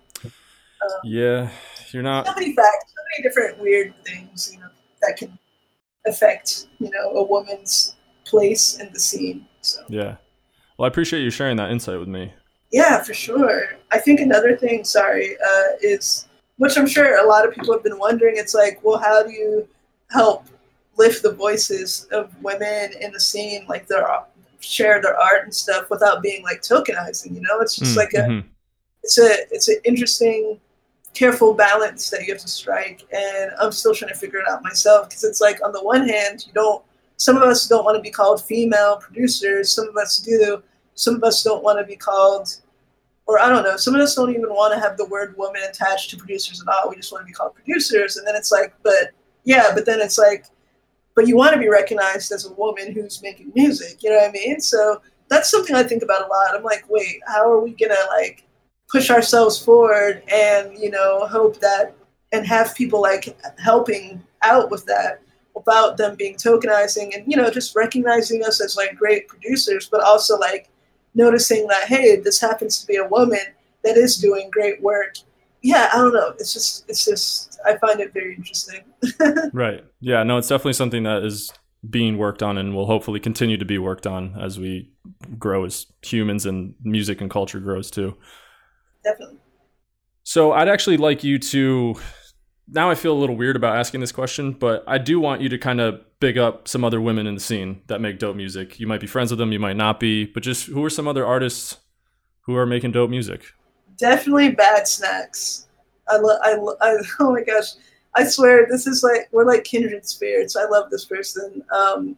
Yeah, 1.05 1.51
you're 1.91 2.03
not. 2.03 2.27
so 2.27 2.35
many 2.35 2.55
facts, 2.55 2.93
so 2.95 3.03
many 3.13 3.29
different 3.29 3.59
weird 3.61 3.95
things, 4.05 4.51
you 4.53 4.61
know, 4.61 4.69
that 5.03 5.17
can 5.17 5.39
affect 6.07 6.67
you 6.79 6.91
know 6.91 7.11
a 7.11 7.25
woman's 7.25 7.97
place 8.25 8.79
in 8.79 8.93
the 8.93 9.01
scene. 9.01 9.47
So 9.61 9.81
Yeah. 9.89 10.17
Well, 10.77 10.85
I 10.85 10.89
appreciate 10.89 11.23
you 11.23 11.31
sharing 11.31 11.57
that 11.57 11.71
insight 11.71 11.99
with 11.99 12.09
me. 12.09 12.33
Yeah, 12.71 13.03
for 13.03 13.15
sure. 13.15 13.77
I 13.91 13.99
think 13.99 14.21
another 14.21 14.57
thing, 14.57 14.85
sorry, 14.85 15.37
uh, 15.37 15.77
is 15.81 16.27
which 16.57 16.77
I'm 16.77 16.87
sure 16.87 17.19
a 17.25 17.27
lot 17.29 17.47
of 17.47 17.55
people 17.55 17.73
have 17.73 17.83
been 17.85 17.99
wondering. 17.99 18.35
It's 18.37 18.55
like, 18.55 18.81
well, 18.83 18.99
how 18.99 19.23
do 19.23 19.33
you 19.33 19.67
help 20.11 20.47
lift 20.97 21.23
the 21.23 21.33
voices 21.33 22.09
of 22.11 22.35
women 22.43 22.91
in 23.01 23.13
the 23.13 23.21
scene, 23.21 23.65
like 23.69 23.87
their 23.87 24.07
share 24.61 25.01
their 25.01 25.17
art 25.17 25.45
and 25.45 25.55
stuff, 25.55 25.89
without 25.89 26.23
being 26.23 26.43
like 26.43 26.63
tokenizing? 26.63 27.35
You 27.35 27.41
know, 27.43 27.61
it's 27.61 27.77
just 27.77 27.95
Mm, 27.95 27.97
like 27.97 28.15
a 28.15 28.23
mhm. 28.23 28.45
it's 29.03 29.19
a 29.19 29.31
it's 29.51 29.69
an 29.69 29.77
interesting 29.85 30.61
careful 31.15 31.55
balance 31.55 32.11
that 32.11 32.27
you 32.27 32.33
have 32.33 32.41
to 32.41 32.47
strike 32.47 33.03
and 33.13 33.51
i'm 33.61 33.73
still 33.73 33.95
trying 33.95 34.13
to 34.13 34.19
figure 34.19 34.39
it 34.39 34.49
out 34.49 34.63
myself 34.63 35.09
because 35.09 35.25
it's 35.25 35.41
like 35.41 35.59
on 35.65 35.73
the 35.73 35.83
one 35.83 36.07
hand 36.07 36.45
you 36.47 36.53
don't 36.53 36.85
some 37.17 37.37
of 37.37 37.43
us 37.43 37.67
don't 37.67 37.85
want 37.85 37.97
to 37.97 38.03
be 38.03 38.11
called 38.11 38.45
female 38.45 38.99
producers 38.99 39.73
some 39.73 39.89
of 39.89 39.97
us 39.97 40.19
do 40.19 40.63
some 40.99 41.15
of 41.15 41.23
us 41.23 41.43
don't 41.43 41.63
want 41.63 41.79
to 41.79 41.85
be 41.85 41.97
called 41.97 42.57
or 43.27 43.39
i 43.39 43.49
don't 43.49 43.63
know 43.63 43.77
some 43.77 43.95
of 43.95 44.01
us 44.01 44.15
don't 44.15 44.31
even 44.31 44.51
want 44.51 44.75
to 44.75 44.81
have 44.81 44.97
the 44.97 45.05
word 45.07 45.37
woman 45.39 45.63
attached 45.69 46.11
to 46.11 46.17
producers 46.17 46.61
at 46.61 46.69
all. 46.69 46.91
We 46.91 46.97
just 46.97 47.13
want 47.13 47.23
to 47.23 47.27
be 47.27 47.33
called 47.33 47.55
producers. 47.55 48.17
And 48.17 48.27
then 48.27 48.35
it's 48.35 48.51
like 48.51 48.75
but 48.83 49.11
yeah 49.45 49.71
but 49.75 49.87
then 49.87 50.01
it's 50.01 50.19
like 50.19 50.47
but 51.15 51.27
you 51.27 51.37
want 51.37 51.55
to 51.55 51.61
be 51.61 51.69
recognized 51.69 52.33
as 52.33 52.47
a 52.47 52.53
woman 52.55 52.93
who's 52.93 53.23
making 53.23 53.53
music 53.55 54.03
you 54.03 54.11
know 54.11 54.17
what 54.17 54.29
i 54.29 54.33
mean? 54.33 54.61
So 54.61 55.01
that's 55.29 55.51
something 55.51 55.77
i 55.77 55.83
think 55.83 56.03
about 56.03 56.27
a 56.27 56.27
lot. 56.27 56.55
I'm 56.55 56.65
like 56.65 56.85
wait 56.89 57.21
how 57.27 57.51
are 57.51 57.61
we 57.61 57.75
gonna 57.75 57.95
like 58.11 58.45
push 58.91 59.11
ourselves 59.11 59.63
forward 59.63 60.23
and 60.33 60.77
you 60.77 60.91
know 60.91 61.27
hope 61.27 61.61
that 61.61 61.95
and 62.33 62.47
have 62.47 62.75
people 62.75 63.01
like 63.01 63.39
helping 63.59 64.23
out 64.43 64.71
with 64.71 64.85
that 64.87 65.21
without 65.55 65.97
them 65.97 66.15
being 66.17 66.35
tokenizing 66.37 67.15
and 67.15 67.31
you 67.31 67.37
know 67.37 67.51
just 67.51 67.75
recognizing 67.77 68.45
us 68.45 68.61
as 68.61 68.77
like 68.77 68.97
great 68.97 69.29
producers 69.29 69.89
but 69.91 70.01
also 70.01 70.39
like 70.39 70.71
noticing 71.15 71.67
that 71.67 71.85
hey 71.89 72.17
this 72.17 72.41
happens 72.41 72.81
to 72.81 72.87
be 72.87 72.97
a 72.97 73.07
woman 73.09 73.41
that 73.85 73.97
is 73.97 74.17
doing 74.17 74.49
great 74.51 74.81
work 74.83 75.17
yeah 75.63 75.89
i 75.93 75.97
don't 75.97 76.15
know 76.15 76.33
it's 76.39 76.53
just 76.53 76.89
it's 76.89 77.05
just 77.05 77.59
i 77.67 77.77
find 77.79 78.01
it 78.01 78.13
very 78.13 78.35
interesting 78.35 78.85
Right. 79.53 79.85
Yeah. 80.01 80.23
No, 80.23 80.39
it's 80.39 80.49
definitely 80.49 80.73
something 80.75 81.05
that 81.05 81.25
is 81.25 81.53
being 81.89 82.19
worked 82.19 82.43
on 82.43 82.59
and 82.59 82.75
will 82.75 82.87
hopefully 82.87 83.21
continue 83.21 83.57
to 83.57 83.65
be 83.65 83.79
worked 83.79 84.07
on 84.07 84.37
as 84.41 84.59
we 84.59 84.91
grow 85.39 85.65
as 85.65 85.87
humans 86.03 86.47
and 86.47 86.75
music 86.83 87.21
and 87.21 87.31
culture 87.31 87.61
grows 87.61 87.91
too. 87.91 88.17
definitely 89.05 89.39
So 90.25 90.53
I'd 90.53 90.69
actually 90.69 90.97
like 90.97 91.25
you 91.25 91.39
to. 91.39 91.95
Now 92.71 92.91
I 92.91 92.95
feel 92.95 93.13
a 93.13 93.19
little 93.19 93.37
weird 93.37 93.57
about 93.57 93.77
asking 93.77 94.01
this 94.01 94.13
question, 94.13 94.53
but 94.53 94.85
I 94.87 94.99
do 94.99 95.19
want 95.21 95.41
you 95.41 95.49
to 95.49 95.59
kind 95.59 95.81
of 95.81 96.01
big 96.21 96.37
up 96.37 96.69
some 96.69 96.85
other 96.85 97.01
women 97.01 97.27
in 97.27 97.35
the 97.35 97.41
scene 97.41 97.81
that 97.87 98.01
make 98.01 98.19
dope 98.19 98.37
music. 98.37 98.79
You 98.79 98.87
might 98.87 99.01
be 99.01 99.07
friends 99.07 99.31
with 99.31 99.39
them, 99.39 99.53
you 99.53 99.59
might 99.59 99.77
not 99.77 99.99
be, 100.01 100.27
but 100.27 100.43
just 100.43 100.67
who 100.67 100.85
are 100.85 100.91
some 100.91 101.09
other 101.09 101.25
artists 101.25 101.79
who 102.43 102.57
are 102.57 102.67
making 102.67 102.93
dope 102.93 103.11
music? 103.11 103.53
definitely 103.99 104.51
bad 104.53 104.87
snacks. 104.87 105.67
I 106.09 106.17
love. 106.17 106.39
I, 106.43 106.55
lo- 106.55 106.77
I. 106.81 106.97
Oh 107.21 107.33
my 107.33 107.43
gosh! 107.43 107.73
I 108.15 108.25
swear 108.25 108.67
this 108.71 108.87
is 108.87 109.03
like 109.03 109.29
we're 109.33 109.45
like 109.45 109.65
kindred 109.65 110.07
spirits. 110.07 110.57
I 110.57 110.65
love 110.65 110.89
this 110.91 111.05
person. 111.05 111.63
Um, 111.75 112.17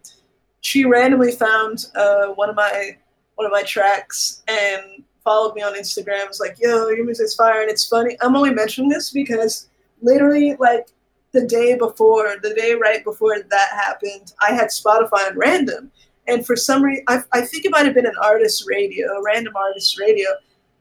she 0.60 0.84
randomly 0.84 1.32
found 1.32 1.86
uh, 1.96 2.26
one 2.34 2.50
of 2.50 2.54
my 2.54 2.98
one 3.36 3.46
of 3.46 3.52
my 3.52 3.62
tracks 3.62 4.42
and 4.46 5.02
followed 5.24 5.54
me 5.54 5.62
on 5.62 5.74
Instagram. 5.74 6.28
Was 6.28 6.38
like, 6.38 6.56
"Yo, 6.60 6.88
your 6.90 7.04
music's 7.04 7.34
fire!" 7.34 7.62
And 7.62 7.70
it's 7.70 7.88
funny. 7.88 8.16
I'm 8.20 8.36
only 8.36 8.52
mentioning 8.52 8.90
this 8.90 9.10
because 9.10 9.69
literally, 10.02 10.56
like 10.58 10.88
the 11.32 11.46
day 11.46 11.76
before, 11.76 12.34
the 12.42 12.54
day 12.54 12.74
right 12.74 13.04
before 13.04 13.36
that 13.40 13.68
happened, 13.70 14.32
I 14.40 14.52
had 14.52 14.68
Spotify 14.68 15.28
on 15.30 15.38
random, 15.38 15.90
and 16.26 16.44
for 16.44 16.56
some 16.56 16.82
reason, 16.82 17.04
I, 17.08 17.22
I 17.32 17.40
think 17.42 17.64
it 17.64 17.70
might 17.70 17.86
have 17.86 17.94
been 17.94 18.06
an 18.06 18.16
artist 18.22 18.64
radio, 18.68 19.06
random 19.22 19.54
artist 19.56 19.98
radio 19.98 20.28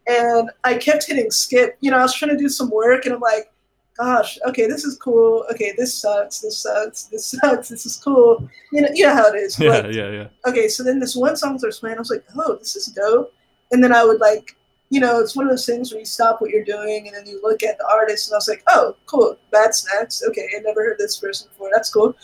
and 0.09 0.49
I 0.63 0.75
kept 0.75 1.05
hitting 1.07 1.29
skip. 1.31 1.77
You 1.81 1.91
know, 1.91 1.97
I 1.97 2.01
was 2.01 2.13
trying 2.13 2.31
to 2.31 2.37
do 2.37 2.49
some 2.49 2.69
work, 2.69 3.05
and 3.05 3.13
I'm 3.13 3.19
like, 3.21 3.51
"Gosh, 3.97 4.39
okay, 4.47 4.67
this 4.67 4.83
is 4.83 4.97
cool. 4.97 5.45
Okay, 5.51 5.73
this 5.77 5.95
sucks. 5.95 6.39
This 6.39 6.57
sucks. 6.59 7.03
This 7.03 7.27
sucks. 7.41 7.69
This 7.69 7.85
is 7.85 7.97
cool." 7.97 8.49
You 8.71 8.81
know, 8.81 8.89
you 8.93 9.05
know 9.05 9.13
how 9.13 9.27
it 9.27 9.35
is. 9.35 9.59
Yeah, 9.59 9.69
Like, 9.69 9.93
yeah, 9.93 10.09
yeah. 10.09 10.27
okay, 10.47 10.67
so 10.67 10.83
then 10.83 10.99
this 10.99 11.15
one 11.15 11.35
song 11.35 11.59
starts 11.59 11.79
playing. 11.79 11.97
I 11.97 11.99
was 11.99 12.09
like, 12.09 12.25
"Oh, 12.35 12.55
this 12.55 12.75
is 12.75 12.87
dope." 12.87 13.33
And 13.71 13.83
then 13.83 13.93
I 13.93 14.03
would 14.03 14.19
like, 14.19 14.55
you 14.89 14.99
know, 14.99 15.19
it's 15.19 15.35
one 15.35 15.45
of 15.45 15.51
those 15.51 15.65
things 15.65 15.91
where 15.91 15.99
you 15.99 16.05
stop 16.05 16.41
what 16.41 16.49
you're 16.49 16.63
doing 16.63 17.07
and 17.07 17.15
then 17.15 17.25
you 17.27 17.39
look 17.43 17.63
at 17.63 17.77
the 17.77 17.87
artist, 17.91 18.27
and 18.27 18.35
I 18.35 18.37
was 18.37 18.47
like, 18.47 18.63
"Oh, 18.67 18.95
cool, 19.05 19.37
Bad 19.51 19.75
Snacks. 19.75 20.23
Okay, 20.27 20.47
I 20.55 20.61
never 20.61 20.83
heard 20.83 20.97
this 20.97 21.17
person 21.17 21.47
before. 21.49 21.69
That's 21.71 21.91
cool." 21.91 22.15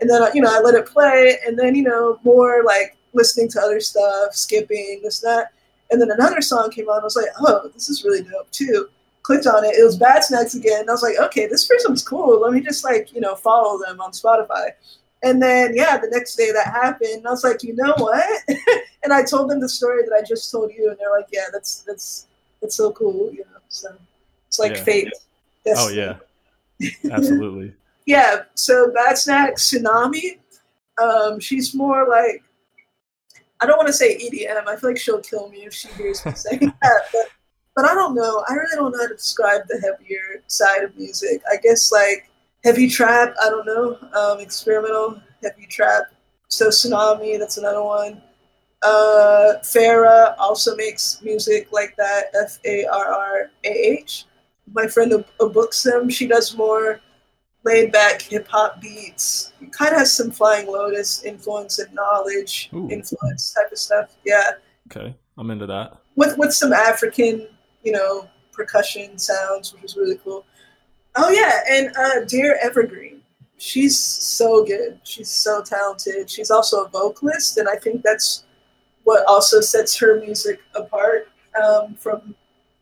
And 0.00 0.10
then 0.10 0.22
you 0.34 0.42
know, 0.42 0.50
I 0.50 0.60
let 0.60 0.74
it 0.74 0.86
play, 0.86 1.38
and 1.46 1.58
then 1.58 1.74
you 1.74 1.84
know, 1.84 2.18
more 2.22 2.62
like 2.64 2.96
listening 3.14 3.48
to 3.50 3.60
other 3.60 3.80
stuff, 3.80 4.34
skipping 4.34 5.00
this 5.02 5.20
that. 5.20 5.52
And 5.90 6.00
then 6.00 6.10
another 6.10 6.40
song 6.40 6.70
came 6.70 6.88
on. 6.88 7.00
I 7.00 7.04
was 7.04 7.16
like, 7.16 7.26
oh, 7.40 7.70
this 7.74 7.90
is 7.90 8.02
really 8.02 8.22
dope 8.22 8.50
too. 8.50 8.88
Clicked 9.22 9.46
on 9.46 9.64
it. 9.64 9.76
It 9.76 9.84
was 9.84 9.96
Bad 9.96 10.24
Snacks 10.24 10.54
again. 10.54 10.88
I 10.88 10.92
was 10.92 11.02
like, 11.02 11.18
okay, 11.18 11.46
this 11.46 11.66
person's 11.66 12.02
cool. 12.02 12.40
Let 12.40 12.52
me 12.52 12.60
just 12.60 12.82
like, 12.82 13.12
you 13.12 13.20
know, 13.20 13.34
follow 13.34 13.78
them 13.78 14.00
on 14.00 14.10
Spotify. 14.12 14.70
And 15.22 15.40
then, 15.40 15.76
yeah, 15.76 15.98
the 15.98 16.08
next 16.08 16.34
day 16.36 16.50
that 16.50 16.66
happened. 16.66 17.26
I 17.26 17.30
was 17.30 17.44
like, 17.44 17.62
you 17.62 17.74
know 17.76 17.94
what? 17.96 18.24
and 19.04 19.12
I 19.12 19.22
told 19.22 19.50
them 19.50 19.60
the 19.60 19.68
story 19.68 20.02
that 20.02 20.12
I 20.12 20.26
just 20.26 20.50
told 20.50 20.72
you. 20.72 20.90
And 20.90 20.98
they're 20.98 21.12
like, 21.12 21.28
yeah, 21.32 21.46
that's, 21.52 21.82
that's, 21.82 22.26
that's 22.60 22.76
so 22.76 22.92
cool. 22.92 23.32
You 23.32 23.40
know, 23.40 23.60
so 23.68 23.88
it's 24.48 24.58
like 24.58 24.76
Yeah. 24.76 24.84
fate. 24.84 25.12
Oh 25.76 25.88
yeah, 25.88 26.16
absolutely. 27.10 27.74
yeah, 28.06 28.42
so 28.54 28.90
Bad 28.92 29.16
Snack 29.16 29.54
Tsunami, 29.54 30.38
um, 31.00 31.38
she's 31.40 31.74
more 31.74 32.08
like 32.08 32.42
I 33.60 33.66
don't 33.66 33.76
want 33.76 33.86
to 33.86 33.92
say 33.92 34.18
EDM. 34.18 34.66
I 34.66 34.76
feel 34.76 34.90
like 34.90 34.98
she'll 34.98 35.20
kill 35.20 35.48
me 35.48 35.58
if 35.58 35.72
she 35.72 35.88
hears 35.88 36.24
me 36.26 36.32
saying 36.34 36.72
that, 36.82 37.02
but 37.12 37.28
but 37.76 37.84
I 37.84 37.94
don't 37.94 38.14
know. 38.14 38.44
I 38.48 38.54
really 38.54 38.76
don't 38.76 38.92
know 38.92 38.98
how 38.98 39.08
to 39.08 39.14
describe 39.14 39.62
the 39.68 39.80
heavier 39.80 40.42
side 40.48 40.82
of 40.82 40.96
music. 40.96 41.42
I 41.50 41.56
guess 41.56 41.92
like 41.92 42.28
heavy 42.64 42.88
trap. 42.88 43.34
I 43.42 43.48
don't 43.50 43.66
know. 43.66 43.98
Um, 44.18 44.40
experimental 44.40 45.20
heavy 45.42 45.66
trap. 45.66 46.04
So 46.48 46.68
Tsunami, 46.68 47.38
that's 47.38 47.58
another 47.58 47.82
one. 47.82 48.22
Uh, 48.82 49.54
Farrah 49.62 50.34
also 50.38 50.74
makes 50.76 51.20
music 51.22 51.68
like 51.72 51.94
that. 51.96 52.24
F 52.44 52.58
A 52.64 52.84
R 52.86 53.06
R 53.12 53.50
A 53.64 53.68
H. 53.68 54.24
My 54.72 54.86
friend 54.86 55.12
Ab- 55.12 55.26
Abuxim, 55.40 56.10
she 56.10 56.26
does 56.26 56.56
more 56.56 57.00
laid 57.64 57.92
back 57.92 58.22
hip 58.22 58.48
hop 58.48 58.80
beats. 58.80 59.52
Kind 59.70 59.92
of 59.92 59.98
has 60.00 60.14
some 60.16 60.30
Flying 60.32 60.66
Lotus 60.66 61.22
influence 61.24 61.78
and 61.78 61.92
knowledge 61.94 62.70
Ooh. 62.74 62.88
influence 62.90 63.52
type 63.52 63.70
of 63.70 63.78
stuff. 63.78 64.16
Yeah, 64.24 64.50
Okay, 64.90 65.14
I'm 65.38 65.50
into 65.50 65.66
that. 65.66 65.98
with 66.16 66.36
with 66.38 66.52
some 66.52 66.72
African, 66.72 67.46
you 67.84 67.92
know, 67.92 68.28
percussion 68.52 69.16
sounds, 69.18 69.72
which 69.74 69.84
is 69.84 69.96
really 69.96 70.18
cool. 70.24 70.44
Oh 71.14 71.30
yeah, 71.30 71.60
and 71.68 71.94
uh, 71.96 72.24
Dear 72.26 72.58
Evergreen, 72.62 73.20
she's 73.58 73.98
so 73.98 74.64
good. 74.64 74.98
She's 75.04 75.30
so 75.30 75.62
talented. 75.62 76.30
She's 76.30 76.50
also 76.50 76.84
a 76.84 76.88
vocalist, 76.88 77.58
and 77.58 77.68
I 77.68 77.76
think 77.76 78.02
that's 78.02 78.44
what 79.04 79.24
also 79.26 79.60
sets 79.60 79.96
her 79.98 80.20
music 80.20 80.60
apart 80.74 81.28
um, 81.62 81.94
from 81.96 82.34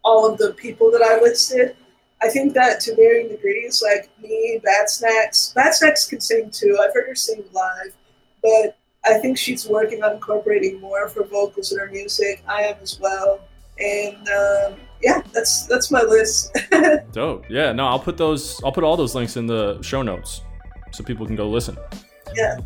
all 0.05 0.31
of 0.31 0.39
the 0.39 0.53
people 0.55 0.91
that 0.93 1.03
I 1.03 1.20
listed. 1.20 1.76
I 2.22 2.28
think 2.28 2.53
that 2.55 2.81
to 2.81 2.95
varying 2.95 3.28
degrees, 3.28 3.83
like 3.83 4.11
me, 4.22 4.61
Bad 4.62 4.91
Snacks, 4.91 5.53
Bad 5.55 5.74
Snacks 5.74 6.07
can 6.07 6.20
sing 6.20 6.51
too. 6.51 6.78
I've 6.81 6.93
heard 6.95 7.09
her 7.09 7.14
sing 7.14 7.43
live, 7.53 7.95
but 8.43 8.76
I 9.05 9.18
think 9.18 9.39
she's 9.39 9.66
working 9.66 10.05
on 10.05 10.12
incorporating 10.12 10.81
more 10.81 11.05
of 11.05 11.14
her 11.14 11.24
vocals 11.24 11.72
in 11.72 11.78
her 11.78 11.91
music. 11.91 12.43
I 12.47 12.62
am 12.62 12.76
as 12.83 13.01
well, 13.01 13.41
and 13.78 14.28
um, 14.28 14.81
yeah, 15.03 15.22
that's 15.32 15.66
that's 15.66 15.90
my 15.90 16.03
list. 16.03 16.57
Dope. 17.12 17.44
Yeah. 17.48 17.72
No, 17.72 17.86
I'll 17.86 17.98
put 17.98 18.16
those. 18.16 18.62
I'll 18.64 18.72
put 18.72 18.84
all 18.84 18.96
those 18.96 19.14
links 19.14 19.36
in 19.36 19.46
the 19.46 19.80
show 19.82 20.03
notes 20.03 20.42
so 20.92 21.05
people 21.05 21.26
can 21.26 21.36
go 21.36 21.48
listen. 21.48 21.76
yeah, 22.34 22.59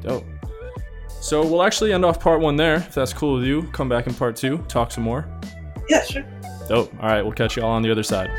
Dope. 0.00 0.24
So 1.20 1.44
we'll 1.44 1.62
actually 1.62 1.92
end 1.92 2.04
off 2.04 2.20
part 2.20 2.40
one 2.40 2.56
there, 2.56 2.76
if 2.76 2.94
that's 2.94 3.12
cool 3.14 3.34
with 3.36 3.44
you. 3.44 3.62
Come 3.72 3.88
back 3.88 4.06
in 4.06 4.14
part 4.14 4.36
two, 4.36 4.58
talk 4.68 4.92
some 4.92 5.04
more. 5.04 5.26
yeah, 5.88 6.02
sure. 6.04 6.24
Dope. 6.68 6.92
All 7.00 7.08
right, 7.08 7.22
we'll 7.22 7.32
catch 7.32 7.56
you 7.56 7.62
all 7.62 7.70
on 7.72 7.82
the 7.82 7.90
other 7.90 8.02
side. 8.02 8.30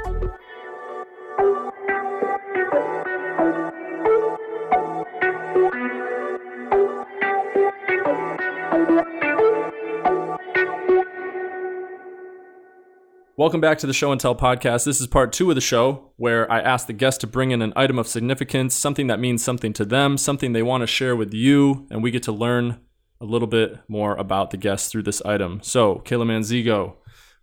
Welcome 13.38 13.60
back 13.60 13.80
to 13.80 13.88
the 13.88 13.94
Show 13.94 14.12
and 14.14 14.22
Tell 14.22 14.34
podcast. 14.36 14.86
This 14.86 15.02
is 15.02 15.08
part 15.08 15.34
two 15.34 15.50
of 15.50 15.56
the 15.56 15.62
show 15.62 16.12
where 16.16 16.50
I 16.50 16.62
ask 16.62 16.88
the 16.88 16.94
guest 16.94 17.20
to 17.22 17.28
bring 17.28 17.52
in 17.52 17.62
an 17.62 17.74
item 17.76 18.00
of 18.00 18.08
significance, 18.08 18.74
something 18.74 19.08
that 19.08 19.20
means 19.20 19.44
something 19.44 19.74
to 19.74 19.84
them, 19.84 20.18
something 20.18 20.54
they 20.54 20.64
want 20.64 20.82
to 20.82 20.88
share 20.88 21.16
with 21.18 21.34
you, 21.34 21.86
and 21.92 22.02
we 22.02 22.12
get 22.12 22.24
to 22.24 22.32
learn 22.32 22.80
a 23.20 23.26
little 23.26 23.48
bit 23.48 23.80
more 23.90 24.16
about 24.16 24.52
the 24.52 24.58
guest 24.58 24.90
through 24.90 25.04
this 25.04 25.22
item. 25.24 25.60
So, 25.64 25.96
Kilamanzego, 26.06 26.94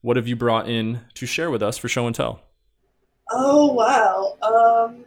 what 0.01 0.17
have 0.17 0.27
you 0.27 0.35
brought 0.35 0.67
in 0.69 1.01
to 1.15 1.27
share 1.27 1.51
with 1.51 1.63
us 1.63 1.77
for 1.77 1.89
Show 1.89 2.07
and 2.07 2.15
Tell? 2.17 2.41
Oh 3.31 3.73
wow. 3.73 4.37
Um, 4.43 5.05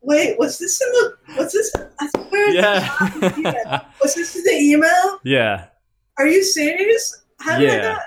wait, 0.00 0.38
was 0.38 0.58
this 0.58 0.80
in 0.80 0.92
the? 0.92 1.16
Was 1.38 1.52
this? 1.52 1.72
I 2.00 2.08
swear. 2.08 2.50
Yeah. 2.50 3.32
yeah. 3.38 3.84
Was 4.00 4.14
this 4.14 4.36
in 4.36 4.44
the 4.44 4.52
email? 4.52 5.18
yeah. 5.24 5.66
Are 6.18 6.26
you 6.26 6.42
serious? 6.44 7.24
How 7.40 7.58
did 7.58 7.70
I 7.70 7.74
Yeah. 7.74 7.82
not? 7.92 8.02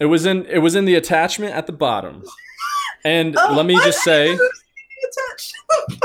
It 0.00 0.06
was 0.06 0.26
in 0.26 0.46
it 0.46 0.58
was 0.58 0.74
in 0.74 0.84
the 0.84 0.94
attachment 0.94 1.54
at 1.54 1.66
the 1.66 1.72
bottom. 1.72 2.22
And 3.04 3.36
Oh, 3.40 3.54
let 3.54 3.66
me 3.66 3.74
just 3.76 4.02
say, 4.02 4.36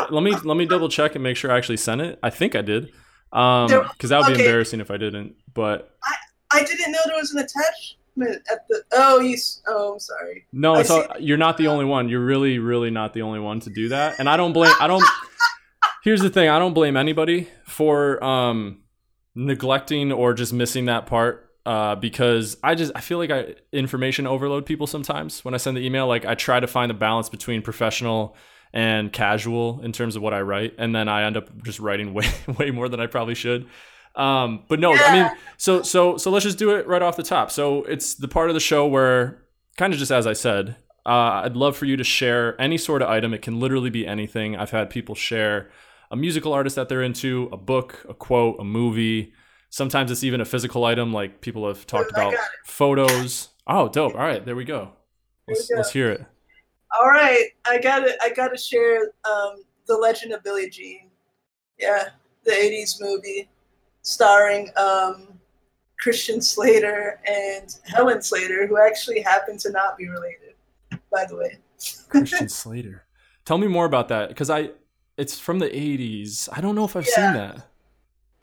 let 0.09 0.23
me 0.23 0.31
let 0.43 0.57
me 0.57 0.65
double 0.65 0.89
check 0.89 1.15
and 1.15 1.23
make 1.23 1.37
sure 1.37 1.51
I 1.51 1.57
actually 1.57 1.77
sent 1.77 2.01
it. 2.01 2.19
I 2.23 2.29
think 2.29 2.55
I 2.55 2.61
did. 2.61 2.91
Um 3.33 3.69
cuz 3.97 4.09
that 4.09 4.19
would 4.19 4.27
be 4.27 4.33
okay. 4.33 4.45
embarrassing 4.45 4.81
if 4.81 4.91
I 4.91 4.97
didn't. 4.97 5.35
But 5.53 5.95
I 6.03 6.59
I 6.59 6.63
didn't 6.63 6.91
know 6.91 6.99
there 7.05 7.17
was 7.17 7.31
an 7.33 7.39
attachment 7.39 8.41
at 8.51 8.67
the. 8.67 8.83
Oh, 8.91 9.19
you. 9.19 9.37
Oh, 9.67 9.93
I'm 9.93 9.99
sorry. 9.99 10.45
no, 10.51 10.75
it's 10.75 10.89
all, 10.89 11.05
you're 11.19 11.37
not 11.37 11.57
the 11.57 11.67
only 11.67 11.85
one. 11.85 12.09
You're 12.09 12.25
really 12.25 12.59
really 12.59 12.91
not 12.91 13.13
the 13.13 13.21
only 13.21 13.39
one 13.39 13.59
to 13.61 13.69
do 13.69 13.89
that. 13.89 14.19
And 14.19 14.29
I 14.29 14.37
don't 14.37 14.53
blame 14.53 14.73
I 14.79 14.87
don't 14.87 15.03
Here's 16.03 16.21
the 16.21 16.29
thing, 16.29 16.49
I 16.49 16.57
don't 16.59 16.73
blame 16.73 16.97
anybody 16.97 17.47
for 17.65 18.23
um 18.23 18.79
neglecting 19.35 20.11
or 20.11 20.33
just 20.33 20.51
missing 20.51 20.85
that 20.85 21.05
part 21.05 21.50
uh, 21.65 21.95
because 21.95 22.57
I 22.63 22.75
just 22.75 22.91
I 22.95 23.01
feel 23.01 23.17
like 23.17 23.31
I 23.31 23.55
information 23.71 24.27
overload 24.27 24.65
people 24.65 24.87
sometimes 24.87 25.45
when 25.45 25.53
I 25.53 25.57
send 25.57 25.77
the 25.77 25.85
email. 25.85 26.07
Like 26.07 26.25
I 26.25 26.35
try 26.35 26.59
to 26.59 26.67
find 26.67 26.89
the 26.89 26.95
balance 26.95 27.29
between 27.29 27.61
professional 27.61 28.35
and 28.73 29.11
casual 29.11 29.81
in 29.83 29.91
terms 29.91 30.15
of 30.15 30.21
what 30.21 30.33
I 30.33 30.41
write, 30.41 30.73
and 30.77 30.95
then 30.95 31.07
I 31.07 31.23
end 31.23 31.37
up 31.37 31.63
just 31.63 31.79
writing 31.79 32.13
way 32.15 32.27
way 32.57 32.71
more 32.71 32.89
than 32.89 32.99
I 32.99 33.07
probably 33.07 33.35
should. 33.35 33.67
Um, 34.15 34.65
but 34.67 34.79
no, 34.79 34.93
I 34.93 35.13
mean, 35.13 35.31
so 35.57 35.81
so 35.83 36.17
so 36.17 36.31
let's 36.31 36.43
just 36.43 36.57
do 36.57 36.71
it 36.71 36.87
right 36.87 37.01
off 37.01 37.15
the 37.15 37.23
top. 37.23 37.51
So 37.51 37.83
it's 37.83 38.15
the 38.15 38.27
part 38.27 38.49
of 38.49 38.53
the 38.53 38.59
show 38.59 38.87
where 38.87 39.43
kind 39.77 39.93
of 39.93 39.99
just 39.99 40.11
as 40.11 40.27
I 40.27 40.33
said, 40.33 40.75
uh, 41.05 41.43
I'd 41.45 41.55
love 41.55 41.77
for 41.77 41.85
you 41.85 41.97
to 41.97 42.03
share 42.03 42.59
any 42.59 42.77
sort 42.77 43.01
of 43.01 43.09
item. 43.09 43.33
It 43.33 43.41
can 43.41 43.59
literally 43.59 43.89
be 43.89 44.05
anything. 44.05 44.55
I've 44.55 44.71
had 44.71 44.89
people 44.89 45.15
share 45.15 45.69
a 46.09 46.15
musical 46.15 46.53
artist 46.53 46.75
that 46.75 46.89
they're 46.89 47.01
into, 47.01 47.49
a 47.51 47.57
book, 47.57 48.05
a 48.09 48.13
quote, 48.13 48.57
a 48.59 48.63
movie. 48.63 49.33
Sometimes 49.71 50.11
it's 50.11 50.23
even 50.23 50.41
a 50.41 50.45
physical 50.45 50.83
item, 50.85 51.13
like 51.13 51.39
people 51.41 51.65
have 51.67 51.87
talked 51.87 52.11
about 52.11 52.35
photos. 52.65 53.47
Oh, 53.65 53.87
dope! 53.87 54.13
All 54.13 54.19
right, 54.21 54.45
there 54.45 54.55
we 54.55 54.65
go. 54.65 54.91
Let's, 55.47 55.69
we 55.69 55.75
go. 55.75 55.79
let's 55.79 55.91
hear 55.91 56.11
it. 56.11 56.25
All 56.99 57.07
right, 57.07 57.45
I 57.65 57.79
got 57.79 57.99
to 57.99 58.13
I 58.21 58.31
got 58.33 58.49
to 58.49 58.57
share 58.57 59.11
um, 59.23 59.63
the 59.87 59.95
Legend 59.95 60.33
of 60.33 60.43
Billie 60.43 60.69
Jean. 60.69 61.09
Yeah, 61.79 62.09
the 62.43 62.51
'80s 62.51 62.97
movie 62.99 63.49
starring 64.01 64.69
um, 64.75 65.39
Christian 65.99 66.41
Slater 66.41 67.21
and 67.25 67.73
Helen 67.85 68.21
Slater, 68.21 68.67
who 68.67 68.77
actually 68.77 69.21
happen 69.21 69.57
to 69.59 69.71
not 69.71 69.97
be 69.97 70.09
related, 70.09 70.55
by 71.11 71.25
the 71.29 71.37
way. 71.37 71.59
Christian 72.09 72.49
Slater. 72.49 73.05
Tell 73.45 73.57
me 73.57 73.67
more 73.67 73.85
about 73.85 74.09
that 74.09 74.27
because 74.27 74.49
I, 74.49 74.71
it's 75.15 75.39
from 75.39 75.59
the 75.59 75.69
'80s. 75.69 76.49
I 76.51 76.59
don't 76.59 76.75
know 76.75 76.83
if 76.83 76.97
I've 76.97 77.07
Yeah. 77.07 77.15
seen 77.15 77.33
that. 77.35 77.67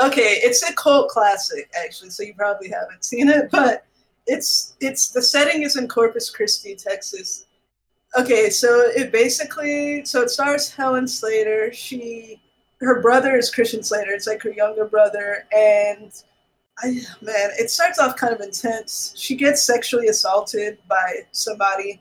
Okay, 0.01 0.38
it's 0.42 0.62
a 0.62 0.72
cult 0.74 1.09
classic 1.09 1.70
actually, 1.84 2.11
so 2.11 2.22
you 2.22 2.34
probably 2.34 2.68
haven't 2.68 3.05
seen 3.05 3.28
it, 3.28 3.51
but 3.51 3.84
it's 4.26 4.76
it's 4.80 5.11
the 5.11 5.22
setting 5.22 5.62
is 5.62 5.76
in 5.76 5.88
Corpus 5.88 6.30
Christi, 6.30 6.76
Texas. 6.76 7.46
Okay, 8.16 8.49
so 8.51 8.68
it 8.94 9.11
basically 9.11 10.05
so 10.05 10.22
it 10.22 10.30
stars 10.30 10.70
Helen 10.70 11.09
Slater. 11.09 11.72
She 11.72 12.40
her 12.80 13.01
brother 13.03 13.36
is 13.36 13.53
Christian 13.53 13.82
Slater. 13.82 14.12
It's 14.12 14.26
like 14.26 14.42
her 14.42 14.53
younger 14.53 14.84
brother, 14.84 15.46
and 15.57 16.12
I 16.78 17.01
man, 17.20 17.51
it 17.59 17.70
starts 17.70 17.99
off 17.99 18.16
kind 18.16 18.32
of 18.32 18.40
intense. 18.40 19.14
She 19.16 19.34
gets 19.34 19.64
sexually 19.64 20.09
assaulted 20.09 20.78
by 20.88 21.22
somebody, 21.32 22.01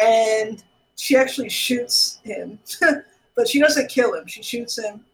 and 0.00 0.62
she 0.96 1.16
actually 1.16 1.50
shoots 1.50 2.20
him, 2.24 2.58
but 3.36 3.48
she 3.48 3.60
doesn't 3.60 3.90
kill 3.90 4.14
him. 4.14 4.26
She 4.26 4.42
shoots 4.42 4.78
him, 4.78 5.04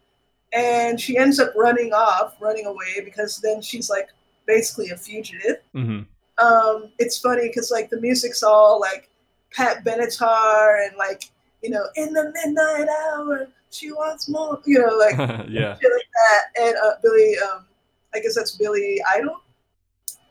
and 0.53 0.99
she 0.99 1.17
ends 1.17 1.39
up 1.39 1.53
running 1.55 1.93
off, 1.93 2.35
running 2.39 2.65
away 2.65 3.01
because 3.03 3.39
then 3.39 3.61
she's 3.61 3.89
like 3.89 4.09
basically 4.45 4.89
a 4.89 4.97
fugitive. 4.97 5.57
hmm 5.73 6.01
Um, 6.37 6.91
it's 6.99 7.19
funny 7.19 7.47
because 7.47 7.71
like 7.71 7.89
the 7.89 7.99
music's 8.01 8.43
all 8.43 8.79
like 8.79 9.09
Pat 9.53 9.83
Benatar 9.83 10.87
and 10.87 10.95
like 10.97 11.29
you 11.61 11.69
know 11.69 11.85
in 11.95 12.13
the 12.13 12.31
midnight 12.33 12.87
hour 12.89 13.47
she 13.69 13.91
wants 13.91 14.27
more, 14.27 14.59
you 14.65 14.79
know 14.79 14.95
like 14.97 15.17
yeah. 15.49 15.77
shit 15.79 15.91
like 15.91 16.09
that. 16.19 16.61
And 16.61 16.75
uh, 16.83 16.93
Billy, 17.01 17.35
um, 17.39 17.65
I 18.13 18.19
guess 18.19 18.35
that's 18.35 18.57
Billy 18.57 19.01
Idol. 19.15 19.41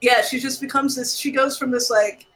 Yeah, 0.00 0.22
she 0.22 0.38
just 0.38 0.60
becomes 0.60 0.96
this. 0.96 1.16
She 1.16 1.30
goes 1.30 1.58
from 1.58 1.70
this 1.70 1.90
like, 1.90 2.26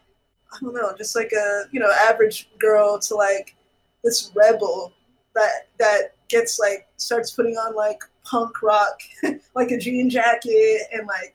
I 0.52 0.58
don't 0.60 0.74
know, 0.74 0.94
just 0.96 1.16
like 1.16 1.32
a 1.32 1.64
you 1.72 1.80
know 1.80 1.90
average 2.08 2.48
girl 2.58 2.98
to 3.00 3.14
like 3.14 3.54
this 4.02 4.32
rebel 4.34 4.92
that 5.34 5.68
that 5.78 6.13
gets 6.28 6.58
like 6.58 6.86
starts 6.96 7.30
putting 7.30 7.54
on 7.54 7.74
like 7.74 8.02
punk 8.24 8.62
rock, 8.62 9.00
like 9.54 9.70
a 9.70 9.78
jean 9.78 10.10
jacket 10.10 10.82
and 10.92 11.06
like 11.06 11.34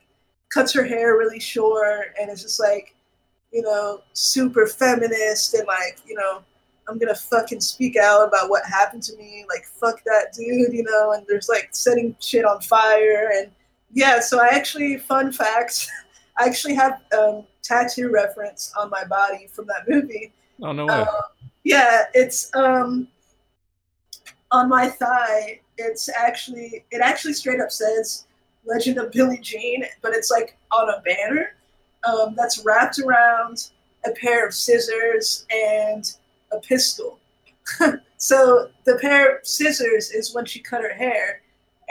cuts 0.50 0.74
her 0.74 0.84
hair 0.84 1.18
really 1.18 1.40
short 1.40 2.16
and 2.20 2.30
it's 2.30 2.42
just 2.42 2.60
like, 2.60 2.96
you 3.52 3.62
know, 3.62 4.02
super 4.14 4.68
feminist 4.68 5.54
and 5.54 5.68
like 5.68 6.00
you 6.08 6.16
know 6.16 6.44
I'm 6.90 6.98
gonna 6.98 7.16
fucking 7.16 7.62
speak 7.62 7.96
out 7.96 8.28
about 8.28 8.50
what 8.50 8.66
happened 8.66 9.04
to 9.04 9.16
me. 9.16 9.46
Like, 9.48 9.66
fuck 9.66 10.04
that 10.06 10.34
dude, 10.36 10.74
you 10.74 10.84
know. 10.84 11.14
And 11.14 11.26
there's 11.28 11.48
like 11.48 11.70
setting 11.72 12.16
shit 12.20 12.46
on 12.46 12.62
fire, 12.62 13.32
and 13.36 13.52
yeah. 13.92 14.20
So 14.20 14.42
I 14.42 14.48
actually, 14.48 14.98
fun 14.98 15.32
facts, 15.32 15.90
I 16.40 16.46
actually 16.46 16.74
have 16.76 17.02
um, 17.18 17.46
tattoo 17.62 18.12
reference 18.12 18.74
on 18.78 18.90
my 18.90 19.04
body 19.04 19.48
from 19.52 19.68
that 19.68 19.88
movie. 19.88 20.34
Oh 20.62 20.72
no 20.72 20.88
way. 20.88 20.94
Uh, 20.94 21.22
yeah, 21.64 22.06
it's 22.14 22.54
um 22.56 23.08
on 24.52 24.70
my 24.70 24.88
thigh. 24.90 25.62
It's 25.78 26.10
actually 26.10 26.86
it 26.92 27.02
actually 27.02 27.34
straight 27.34 27.62
up 27.62 27.72
says 27.72 28.26
Legend 28.66 28.98
of 28.98 29.12
Billie 29.12 29.40
Jean, 29.40 29.86
but 30.02 30.14
it's 30.14 30.32
like 30.32 30.58
on 30.72 30.90
a 30.90 31.02
banner 31.02 31.56
um, 32.04 32.36
that's 32.36 32.64
wrapped 32.66 33.00
around 33.00 33.72
a 34.06 34.12
pair 34.12 34.48
of 34.48 34.54
scissors 34.54 35.46
and 35.52 36.16
a 36.52 36.60
pistol. 36.60 37.20
so 38.18 38.70
the 38.86 38.98
pair 39.02 39.38
of 39.38 39.48
scissors 39.48 40.12
is 40.12 40.34
when 40.34 40.46
she 40.46 40.60
cut 40.60 40.82
her 40.82 40.94
hair, 40.94 41.42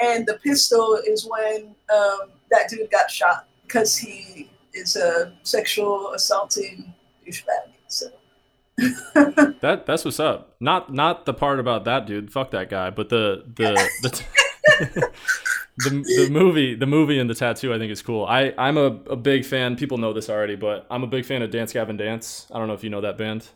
and 0.03 0.27
the 0.27 0.39
pistol 0.43 1.01
is 1.07 1.27
when 1.27 1.75
um, 1.95 2.31
that 2.51 2.69
dude 2.69 2.91
got 2.91 3.11
shot. 3.11 3.47
because 3.63 3.97
he 3.97 4.51
is 4.75 4.97
a 4.97 5.33
sexual 5.43 6.13
assaulting 6.13 6.93
douchebag. 7.27 7.73
So 7.89 8.09
That 9.61 9.87
that's 9.87 10.05
what's 10.05 10.21
up. 10.21 10.55
Not 10.61 10.93
not 10.93 11.27
the 11.27 11.35
part 11.35 11.59
about 11.59 11.85
that 11.87 12.07
dude. 12.07 12.33
Fuck 12.33 12.53
that 12.53 12.71
guy. 12.71 12.91
But 12.91 13.09
the 13.09 13.43
the 13.57 13.73
the, 14.03 14.25
the, 15.79 15.91
the 15.91 16.29
movie 16.31 16.77
the 16.77 16.87
movie 16.87 17.19
and 17.19 17.29
the 17.29 17.35
tattoo 17.35 17.75
I 17.75 17.79
think 17.79 17.91
is 17.91 18.03
cool. 18.03 18.25
I 18.25 18.55
I'm 18.57 18.77
a, 18.77 18.87
a 19.11 19.17
big 19.17 19.45
fan. 19.45 19.75
People 19.75 19.99
know 19.99 20.13
this 20.13 20.31
already, 20.31 20.55
but 20.55 20.87
I'm 20.91 21.03
a 21.03 21.09
big 21.09 21.25
fan 21.25 21.43
of 21.43 21.51
Dance 21.51 21.73
Gavin 21.73 21.97
Dance. 21.97 22.47
I 22.53 22.59
don't 22.59 22.69
know 22.69 22.75
if 22.75 22.85
you 22.85 22.91
know 22.91 23.01
that 23.01 23.19
band. 23.19 23.49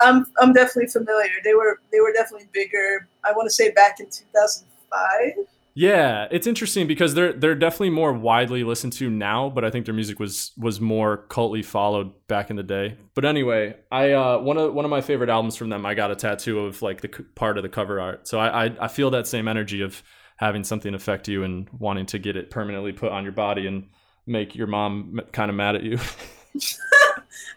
I'm 0.00 0.26
I'm 0.40 0.52
definitely 0.52 0.90
familiar. 0.90 1.32
They 1.42 1.54
were 1.54 1.80
they 1.90 2.00
were 2.00 2.12
definitely 2.12 2.48
bigger. 2.52 3.08
I 3.24 3.32
want 3.32 3.46
to 3.46 3.54
say 3.54 3.72
back 3.72 3.98
in 3.98 4.06
2005. 4.06 5.46
Yeah, 5.74 6.28
it's 6.30 6.46
interesting 6.46 6.86
because 6.86 7.14
they're 7.14 7.32
they're 7.32 7.54
definitely 7.54 7.90
more 7.90 8.12
widely 8.12 8.62
listened 8.62 8.92
to 8.94 9.08
now, 9.08 9.48
but 9.48 9.64
I 9.64 9.70
think 9.70 9.86
their 9.86 9.94
music 9.94 10.20
was 10.20 10.52
was 10.58 10.82
more 10.82 11.16
cultly 11.28 11.62
followed 11.62 12.12
back 12.28 12.50
in 12.50 12.56
the 12.56 12.62
day. 12.62 12.98
But 13.14 13.24
anyway, 13.24 13.76
I 13.90 14.12
uh, 14.12 14.38
one 14.38 14.58
of 14.58 14.74
one 14.74 14.84
of 14.84 14.90
my 14.90 15.00
favorite 15.00 15.30
albums 15.30 15.56
from 15.56 15.70
them, 15.70 15.86
I 15.86 15.94
got 15.94 16.10
a 16.10 16.14
tattoo 16.14 16.60
of 16.66 16.82
like 16.82 17.00
the 17.00 17.10
c- 17.16 17.24
part 17.34 17.56
of 17.56 17.62
the 17.62 17.70
cover 17.70 18.00
art. 18.00 18.28
So 18.28 18.38
I, 18.38 18.66
I 18.66 18.76
I 18.84 18.88
feel 18.88 19.10
that 19.10 19.26
same 19.26 19.48
energy 19.48 19.80
of 19.80 20.02
having 20.36 20.62
something 20.62 20.94
affect 20.94 21.26
you 21.26 21.42
and 21.42 21.68
wanting 21.78 22.04
to 22.06 22.18
get 22.18 22.36
it 22.36 22.50
permanently 22.50 22.92
put 22.92 23.10
on 23.10 23.22
your 23.22 23.32
body 23.32 23.66
and 23.66 23.88
make 24.26 24.54
your 24.54 24.66
mom 24.66 25.20
kind 25.32 25.48
of 25.50 25.56
mad 25.56 25.76
at 25.76 25.82
you. 25.84 25.98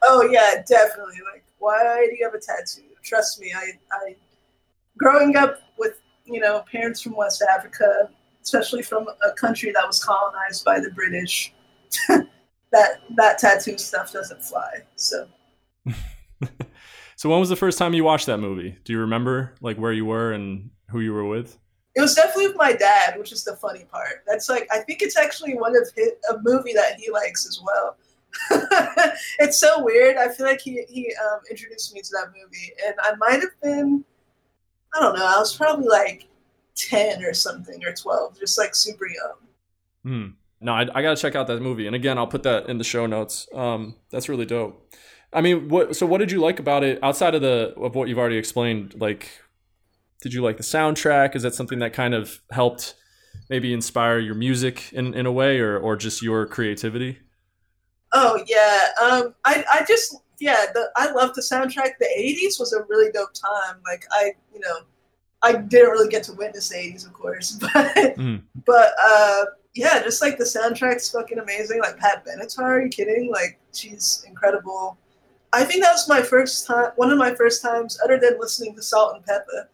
Oh 0.03 0.27
yeah, 0.31 0.61
definitely. 0.67 1.19
Like, 1.33 1.43
why 1.59 2.07
do 2.09 2.15
you 2.17 2.25
have 2.25 2.33
a 2.33 2.39
tattoo? 2.39 2.83
Trust 3.03 3.39
me, 3.39 3.53
I, 3.55 3.71
I, 3.91 4.15
growing 4.97 5.35
up 5.35 5.59
with 5.77 6.01
you 6.25 6.39
know 6.39 6.63
parents 6.71 7.01
from 7.01 7.15
West 7.15 7.43
Africa, 7.53 8.09
especially 8.43 8.81
from 8.81 9.07
a 9.27 9.31
country 9.33 9.71
that 9.71 9.85
was 9.85 10.03
colonized 10.03 10.65
by 10.65 10.79
the 10.79 10.91
British, 10.91 11.53
that 12.09 13.01
that 13.15 13.37
tattoo 13.39 13.77
stuff 13.77 14.11
doesn't 14.11 14.43
fly. 14.43 14.83
So 14.95 15.27
so 17.15 17.29
when 17.29 17.39
was 17.39 17.49
the 17.49 17.55
first 17.55 17.77
time 17.77 17.93
you 17.93 18.03
watched 18.03 18.25
that 18.25 18.37
movie? 18.39 18.77
Do 18.83 18.93
you 18.93 18.99
remember 18.99 19.55
like 19.61 19.77
where 19.77 19.93
you 19.93 20.05
were 20.05 20.33
and 20.33 20.69
who 20.89 20.99
you 20.99 21.13
were 21.13 21.25
with? 21.25 21.57
it 21.95 22.01
was 22.01 22.13
definitely 22.13 22.47
with 22.47 22.57
my 22.57 22.73
dad, 22.73 23.17
which 23.17 23.31
is 23.31 23.43
the 23.43 23.55
funny 23.55 23.85
part. 23.85 24.23
That's 24.27 24.49
like 24.49 24.67
I 24.71 24.79
think 24.79 25.01
it's 25.01 25.17
actually 25.17 25.55
one 25.55 25.75
of 25.75 25.87
his, 25.95 26.11
a 26.29 26.37
movie 26.43 26.73
that 26.73 26.99
he 26.99 27.09
likes 27.09 27.47
as 27.47 27.59
well. 27.63 27.97
it's 29.39 29.57
so 29.57 29.81
weird. 29.81 30.17
I 30.17 30.27
feel 30.27 30.45
like 30.45 30.59
he 30.59 30.83
he 30.89 31.15
um, 31.23 31.39
introduced 31.49 31.93
me 31.93 32.01
to 32.01 32.09
that 32.11 32.27
movie, 32.27 32.73
and 32.85 32.95
I 33.01 33.15
might 33.15 33.41
have 33.41 33.61
been, 33.63 34.03
I 34.95 34.99
don't 34.99 35.17
know, 35.17 35.25
I 35.25 35.37
was 35.37 35.55
probably 35.55 35.87
like 35.87 36.27
ten 36.75 37.23
or 37.23 37.33
something 37.33 37.83
or 37.85 37.93
twelve, 37.93 38.39
just 38.39 38.57
like 38.57 38.73
super 38.75 39.07
young. 39.07 39.35
Hmm. 40.03 40.27
No, 40.61 40.73
I, 40.73 40.81
I 40.93 41.01
gotta 41.01 41.17
check 41.17 41.35
out 41.35 41.47
that 41.47 41.61
movie, 41.61 41.85
and 41.85 41.95
again, 41.95 42.17
I'll 42.17 42.27
put 42.27 42.43
that 42.43 42.69
in 42.69 42.77
the 42.77 42.83
show 42.83 43.05
notes. 43.05 43.47
Um, 43.53 43.95
that's 44.09 44.29
really 44.29 44.45
dope. 44.45 44.93
I 45.33 45.41
mean, 45.41 45.67
what? 45.67 45.95
So, 45.95 46.05
what 46.05 46.19
did 46.19 46.31
you 46.31 46.39
like 46.39 46.59
about 46.59 46.83
it 46.83 46.97
outside 47.03 47.35
of 47.35 47.41
the 47.41 47.73
of 47.77 47.93
what 47.93 48.07
you've 48.07 48.17
already 48.17 48.37
explained? 48.37 48.95
Like, 48.97 49.29
did 50.21 50.33
you 50.33 50.41
like 50.41 50.57
the 50.57 50.63
soundtrack? 50.63 51.35
Is 51.35 51.43
that 51.43 51.53
something 51.53 51.79
that 51.79 51.93
kind 51.93 52.13
of 52.13 52.39
helped 52.51 52.95
maybe 53.49 53.73
inspire 53.73 54.17
your 54.17 54.33
music 54.33 54.91
in, 54.93 55.13
in 55.13 55.25
a 55.25 55.31
way, 55.31 55.59
or 55.59 55.77
or 55.77 55.97
just 55.97 56.21
your 56.21 56.45
creativity? 56.45 57.19
Oh 58.13 58.41
yeah, 58.47 58.87
um, 59.03 59.35
I 59.43 59.65
I 59.71 59.85
just 59.85 60.15
yeah, 60.39 60.65
the 60.73 60.89
I 60.95 61.11
love 61.11 61.33
the 61.35 61.41
soundtrack. 61.41 61.93
The 61.99 62.09
'80s 62.17 62.59
was 62.59 62.73
a 62.73 62.83
really 62.83 63.11
dope 63.11 63.33
time. 63.33 63.77
Like 63.85 64.05
I, 64.11 64.33
you 64.53 64.59
know, 64.59 64.79
I 65.41 65.53
didn't 65.53 65.91
really 65.91 66.09
get 66.09 66.23
to 66.23 66.33
witness 66.33 66.69
the 66.69 66.75
'80s, 66.75 67.05
of 67.05 67.13
course, 67.13 67.51
but 67.61 67.71
Mm. 68.17 68.41
but 68.65 68.89
uh, 69.01 69.45
yeah, 69.73 70.01
just 70.03 70.21
like 70.21 70.37
the 70.37 70.43
soundtrack's 70.43 71.11
fucking 71.11 71.39
amazing. 71.39 71.79
Like 71.79 71.97
Pat 71.97 72.25
Benatar, 72.25 72.63
are 72.63 72.81
you 72.81 72.89
kidding? 72.89 73.31
Like 73.31 73.59
she's 73.73 74.23
incredible. 74.27 74.97
I 75.53 75.63
think 75.63 75.83
that 75.83 75.93
was 75.93 76.09
my 76.09 76.21
first 76.21 76.67
time, 76.67 76.91
one 76.97 77.11
of 77.11 77.17
my 77.17 77.33
first 77.33 77.61
times, 77.61 77.97
other 78.03 78.19
than 78.19 78.37
listening 78.41 78.75
to 78.75 78.81
Salt-N-Pepa, 78.81 79.67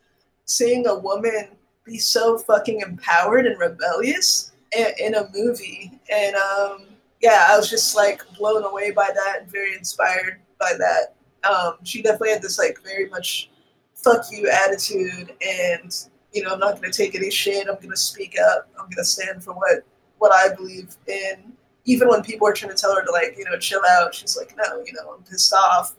seeing 0.46 0.86
a 0.86 0.94
woman 1.00 1.48
be 1.86 1.98
so 1.98 2.38
fucking 2.38 2.82
empowered 2.82 3.48
and 3.48 3.60
rebellious 3.60 4.52
in, 4.78 4.88
in 5.00 5.16
a 5.16 5.28
movie. 5.34 6.00
And 6.14 6.36
um, 6.36 6.86
yeah, 7.20 7.48
I 7.50 7.58
was 7.58 7.68
just 7.68 7.96
like 7.96 8.22
blown 8.38 8.64
away 8.64 8.92
by 8.92 9.10
that 9.12 9.38
and 9.42 9.52
very 9.52 9.74
inspired 9.76 10.40
by 10.62 10.74
that. 10.78 11.16
Um, 11.50 11.74
she 11.84 12.02
definitely 12.04 12.30
had 12.30 12.42
this 12.42 12.60
like 12.60 12.78
very 12.84 13.10
much 13.10 13.50
fuck 13.96 14.26
you 14.32 14.48
attitude 14.50 15.34
and 15.46 15.94
you 16.34 16.44
know, 16.44 16.54
I'm 16.54 16.60
not 16.60 16.76
gonna 16.76 16.94
take 16.94 17.14
any 17.16 17.30
shit, 17.30 17.68
I'm 17.68 17.82
gonna 17.82 17.98
speak 17.98 18.38
up, 18.40 18.70
I'm 18.80 18.90
gonna 18.90 19.04
stand 19.04 19.44
for 19.44 19.54
what 19.54 19.84
what 20.20 20.32
I 20.32 20.54
believe 20.56 20.96
in. 21.08 21.52
Even 21.86 22.08
when 22.08 22.22
people 22.22 22.48
are 22.48 22.54
trying 22.54 22.72
to 22.72 22.78
tell 22.78 22.96
her 22.96 23.04
to 23.04 23.12
like, 23.12 23.36
you 23.38 23.44
know, 23.44 23.58
chill 23.58 23.82
out, 23.90 24.14
she's 24.14 24.38
like, 24.38 24.56
No, 24.56 24.84
you 24.86 24.94
know, 24.94 25.16
I'm 25.16 25.24
pissed 25.24 25.54
off 25.54 25.96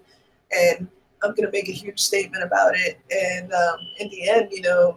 and 0.57 0.89
I'm 1.23 1.35
gonna 1.35 1.51
make 1.51 1.69
a 1.69 1.73
huge 1.73 2.01
statement 2.01 2.45
about 2.45 2.75
it. 2.77 2.99
And 3.11 3.53
um, 3.53 3.79
in 3.99 4.09
the 4.11 4.29
end, 4.31 4.49
you 4.53 4.63
know, 4.63 4.97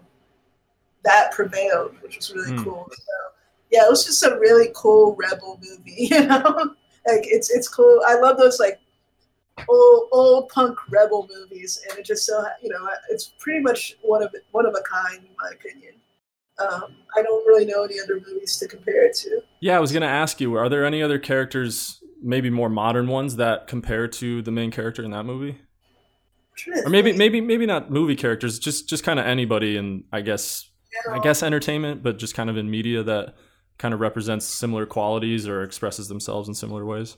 that 1.03 1.31
prevailed, 1.31 1.95
which 2.01 2.17
was 2.17 2.31
really 2.33 2.51
Hmm. 2.51 2.63
cool. 2.63 2.87
So 2.91 3.13
yeah, 3.71 3.85
it 3.85 3.89
was 3.89 4.05
just 4.05 4.23
a 4.23 4.37
really 4.39 4.69
cool 4.75 5.15
rebel 5.15 5.59
movie, 5.61 6.07
you 6.11 6.25
know? 6.27 6.75
like 7.07 7.25
it's 7.25 7.49
it's 7.51 7.67
cool. 7.67 8.01
I 8.07 8.19
love 8.19 8.37
those 8.37 8.59
like 8.59 8.79
old 9.67 10.09
old 10.11 10.49
punk 10.49 10.77
rebel 10.89 11.27
movies, 11.33 11.81
and 11.89 11.99
it 11.99 12.05
just 12.05 12.25
so 12.25 12.43
you 12.61 12.69
know 12.69 12.87
it's 13.09 13.33
pretty 13.39 13.61
much 13.61 13.95
one 14.01 14.23
of 14.23 14.33
one 14.51 14.65
of 14.65 14.75
a 14.77 14.81
kind 14.83 15.23
in 15.23 15.35
my 15.41 15.49
opinion. 15.53 15.93
Um, 16.57 16.95
I 17.17 17.21
don't 17.21 17.45
really 17.45 17.65
know 17.65 17.83
any 17.83 17.99
other 17.99 18.21
movies 18.25 18.57
to 18.57 18.67
compare 18.67 19.05
it 19.05 19.15
to. 19.17 19.41
Yeah, 19.59 19.75
I 19.75 19.79
was 19.79 19.91
gonna 19.91 20.05
ask 20.05 20.39
you, 20.39 20.55
are 20.55 20.69
there 20.69 20.85
any 20.85 21.03
other 21.03 21.19
characters, 21.19 22.01
maybe 22.21 22.49
more 22.49 22.69
modern 22.69 23.07
ones, 23.07 23.35
that 23.35 23.67
compare 23.67 24.07
to 24.07 24.41
the 24.41 24.51
main 24.51 24.71
character 24.71 25.03
in 25.03 25.11
that 25.11 25.23
movie? 25.25 25.59
Or 26.85 26.89
maybe 26.89 27.11
maybe 27.11 27.41
maybe 27.41 27.65
not 27.65 27.91
movie 27.91 28.15
characters, 28.15 28.59
just 28.59 28.87
just 28.87 29.03
kind 29.03 29.19
of 29.19 29.25
anybody 29.25 29.75
in 29.75 30.05
I 30.11 30.21
guess 30.21 30.69
I 31.11 31.19
guess 31.19 31.43
entertainment, 31.43 32.03
but 32.03 32.17
just 32.17 32.33
kind 32.33 32.49
of 32.49 32.55
in 32.55 32.69
media 32.69 33.03
that 33.03 33.35
kind 33.77 33.93
of 33.93 33.99
represents 33.99 34.45
similar 34.45 34.85
qualities 34.85 35.47
or 35.47 35.61
expresses 35.63 36.07
themselves 36.07 36.47
in 36.47 36.53
similar 36.53 36.85
ways. 36.85 37.17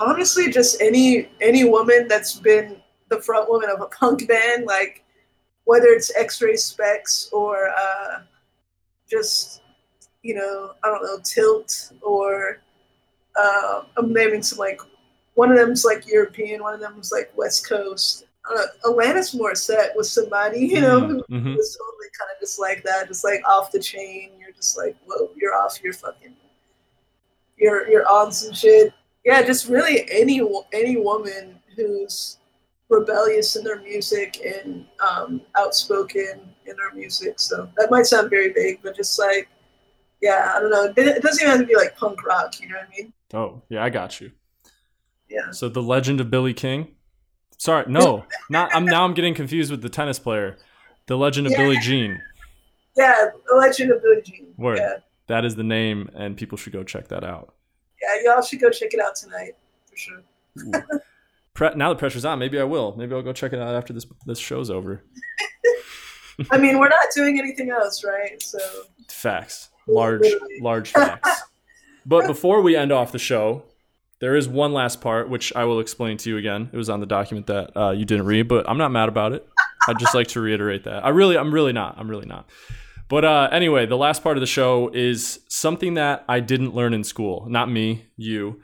Honestly 0.00 0.50
just 0.50 0.80
any 0.80 1.28
any 1.40 1.64
woman 1.64 2.06
that's 2.08 2.34
been 2.38 2.76
the 3.08 3.20
front 3.20 3.48
woman 3.48 3.70
of 3.70 3.80
a 3.80 3.86
punk 3.86 4.26
band 4.28 4.66
like 4.66 5.04
whether 5.64 5.86
it's 5.86 6.14
X-Ray 6.16 6.54
Spex 6.54 7.32
or 7.32 7.68
uh, 7.70 8.20
just 9.08 9.62
you 10.22 10.34
know 10.34 10.72
i 10.82 10.88
don't 10.88 11.02
know 11.04 11.18
tilt 11.22 11.92
or 12.02 12.60
uh, 13.40 13.82
i'm 13.96 14.12
naming 14.12 14.42
some 14.42 14.58
like 14.58 14.80
one 15.34 15.50
of 15.52 15.56
them's 15.56 15.84
like 15.84 16.04
european 16.08 16.60
one 16.62 16.74
of 16.74 16.80
them's 16.80 17.12
like 17.12 17.30
west 17.36 17.68
coast 17.68 18.24
uh, 18.48 18.66
Alanis 18.84 19.34
Morissette 19.34 19.94
was 19.96 20.08
somebody, 20.12 20.60
you 20.60 20.80
know, 20.80 21.00
who 21.00 21.24
Mhm. 21.24 21.56
was 21.56 21.76
totally 21.76 22.06
kind 22.16 22.30
of 22.32 22.38
just 22.38 22.60
like 22.60 22.84
that, 22.84 23.08
just 23.08 23.24
like 23.24 23.40
off 23.44 23.72
the 23.72 23.80
chain. 23.80 24.30
You're 24.38 24.52
just 24.52 24.76
like, 24.78 24.94
whoa, 25.04 25.30
you're 25.34 25.56
off 25.56 25.82
your 25.82 25.92
fucking, 25.92 26.32
you're 27.56 27.88
you're 27.90 28.08
on 28.08 28.30
some 28.30 28.54
shit. 28.54 28.92
Yeah, 29.26 29.42
just 29.42 29.68
really 29.68 30.08
any 30.10 30.40
any 30.72 30.96
woman 30.96 31.58
who's 31.74 32.38
rebellious 32.88 33.56
in 33.56 33.64
their 33.64 33.80
music 33.82 34.40
and 34.46 34.86
um, 35.06 35.42
outspoken 35.58 36.48
in 36.64 36.76
their 36.76 36.94
music. 36.94 37.40
So 37.40 37.68
that 37.76 37.90
might 37.90 38.06
sound 38.06 38.30
very 38.30 38.52
vague, 38.52 38.78
but 38.84 38.94
just 38.94 39.18
like, 39.18 39.48
yeah, 40.22 40.52
I 40.54 40.60
don't 40.60 40.70
know. 40.70 40.92
It 40.96 41.22
doesn't 41.22 41.42
even 41.42 41.50
have 41.50 41.60
to 41.60 41.66
be 41.66 41.74
like 41.74 41.96
punk 41.96 42.24
rock. 42.24 42.60
You 42.60 42.68
know 42.68 42.76
what 42.76 42.86
I 42.86 42.96
mean? 42.96 43.12
Oh 43.34 43.62
yeah, 43.68 43.82
I 43.82 43.90
got 43.90 44.20
you. 44.20 44.30
Yeah. 45.28 45.50
So 45.50 45.68
the 45.68 45.82
Legend 45.82 46.20
of 46.20 46.30
Billy 46.30 46.54
King. 46.54 46.94
Sorry, 47.58 47.84
no, 47.88 48.24
not. 48.48 48.72
I'm 48.76 48.84
now. 48.84 49.04
I'm 49.04 49.14
getting 49.14 49.34
confused 49.34 49.72
with 49.72 49.82
the 49.82 49.88
tennis 49.88 50.20
player. 50.20 50.56
The 51.08 51.16
Legend 51.16 51.48
of 51.48 51.52
Yeah. 51.52 51.58
Billie 51.58 51.78
Jean. 51.78 52.22
Yeah, 52.96 53.30
The 53.48 53.56
Legend 53.56 53.90
of 53.90 54.02
Billie 54.02 54.22
Jean. 54.22 54.54
Word. 54.56 54.78
Yeah, 54.78 54.98
That 55.26 55.44
is 55.44 55.56
the 55.56 55.64
name, 55.64 56.10
and 56.14 56.36
people 56.36 56.56
should 56.56 56.72
go 56.72 56.84
check 56.84 57.08
that 57.08 57.24
out. 57.24 57.55
Yeah, 58.14 58.32
y'all 58.34 58.42
should 58.42 58.60
go 58.60 58.70
check 58.70 58.94
it 58.94 59.00
out 59.00 59.16
tonight 59.16 59.56
for 59.86 59.96
sure. 59.96 60.22
Pre- 61.54 61.74
now 61.74 61.88
the 61.90 61.98
pressure's 61.98 62.24
on. 62.24 62.38
Maybe 62.38 62.60
I 62.60 62.64
will. 62.64 62.94
Maybe 62.96 63.14
I'll 63.14 63.22
go 63.22 63.32
check 63.32 63.52
it 63.52 63.58
out 63.58 63.74
after 63.74 63.92
this 63.92 64.06
this 64.26 64.38
show's 64.38 64.70
over. 64.70 65.02
I 66.50 66.58
mean, 66.58 66.78
we're 66.78 66.88
not 66.88 67.06
doing 67.14 67.38
anything 67.38 67.70
else, 67.70 68.04
right? 68.04 68.42
So 68.42 68.58
Facts. 69.08 69.70
Large, 69.88 70.26
large 70.60 70.90
facts. 70.90 71.42
But 72.08 72.28
before 72.28 72.62
we 72.62 72.76
end 72.76 72.92
off 72.92 73.10
the 73.10 73.18
show, 73.18 73.64
there 74.20 74.36
is 74.36 74.46
one 74.46 74.72
last 74.72 75.00
part 75.00 75.28
which 75.28 75.52
I 75.56 75.64
will 75.64 75.80
explain 75.80 76.18
to 76.18 76.30
you 76.30 76.36
again. 76.36 76.70
It 76.72 76.76
was 76.76 76.88
on 76.88 77.00
the 77.00 77.06
document 77.06 77.48
that 77.48 77.76
uh, 77.76 77.90
you 77.90 78.04
didn't 78.04 78.26
read, 78.26 78.46
but 78.46 78.68
I'm 78.70 78.78
not 78.78 78.92
mad 78.92 79.08
about 79.08 79.32
it. 79.32 79.44
I'd 79.88 79.98
just 79.98 80.14
like 80.14 80.28
to 80.28 80.40
reiterate 80.40 80.84
that. 80.84 81.04
I 81.04 81.08
really, 81.08 81.36
I'm 81.36 81.52
really 81.52 81.72
not. 81.72 81.96
I'm 81.98 82.08
really 82.08 82.26
not. 82.26 82.48
But 83.08 83.24
uh, 83.24 83.48
anyway, 83.52 83.86
the 83.86 83.96
last 83.96 84.22
part 84.22 84.36
of 84.36 84.40
the 84.40 84.46
show 84.46 84.90
is 84.92 85.40
something 85.48 85.94
that 85.94 86.24
I 86.28 86.40
didn't 86.40 86.74
learn 86.74 86.92
in 86.92 87.04
school. 87.04 87.46
Not 87.48 87.70
me, 87.70 88.06
you. 88.16 88.60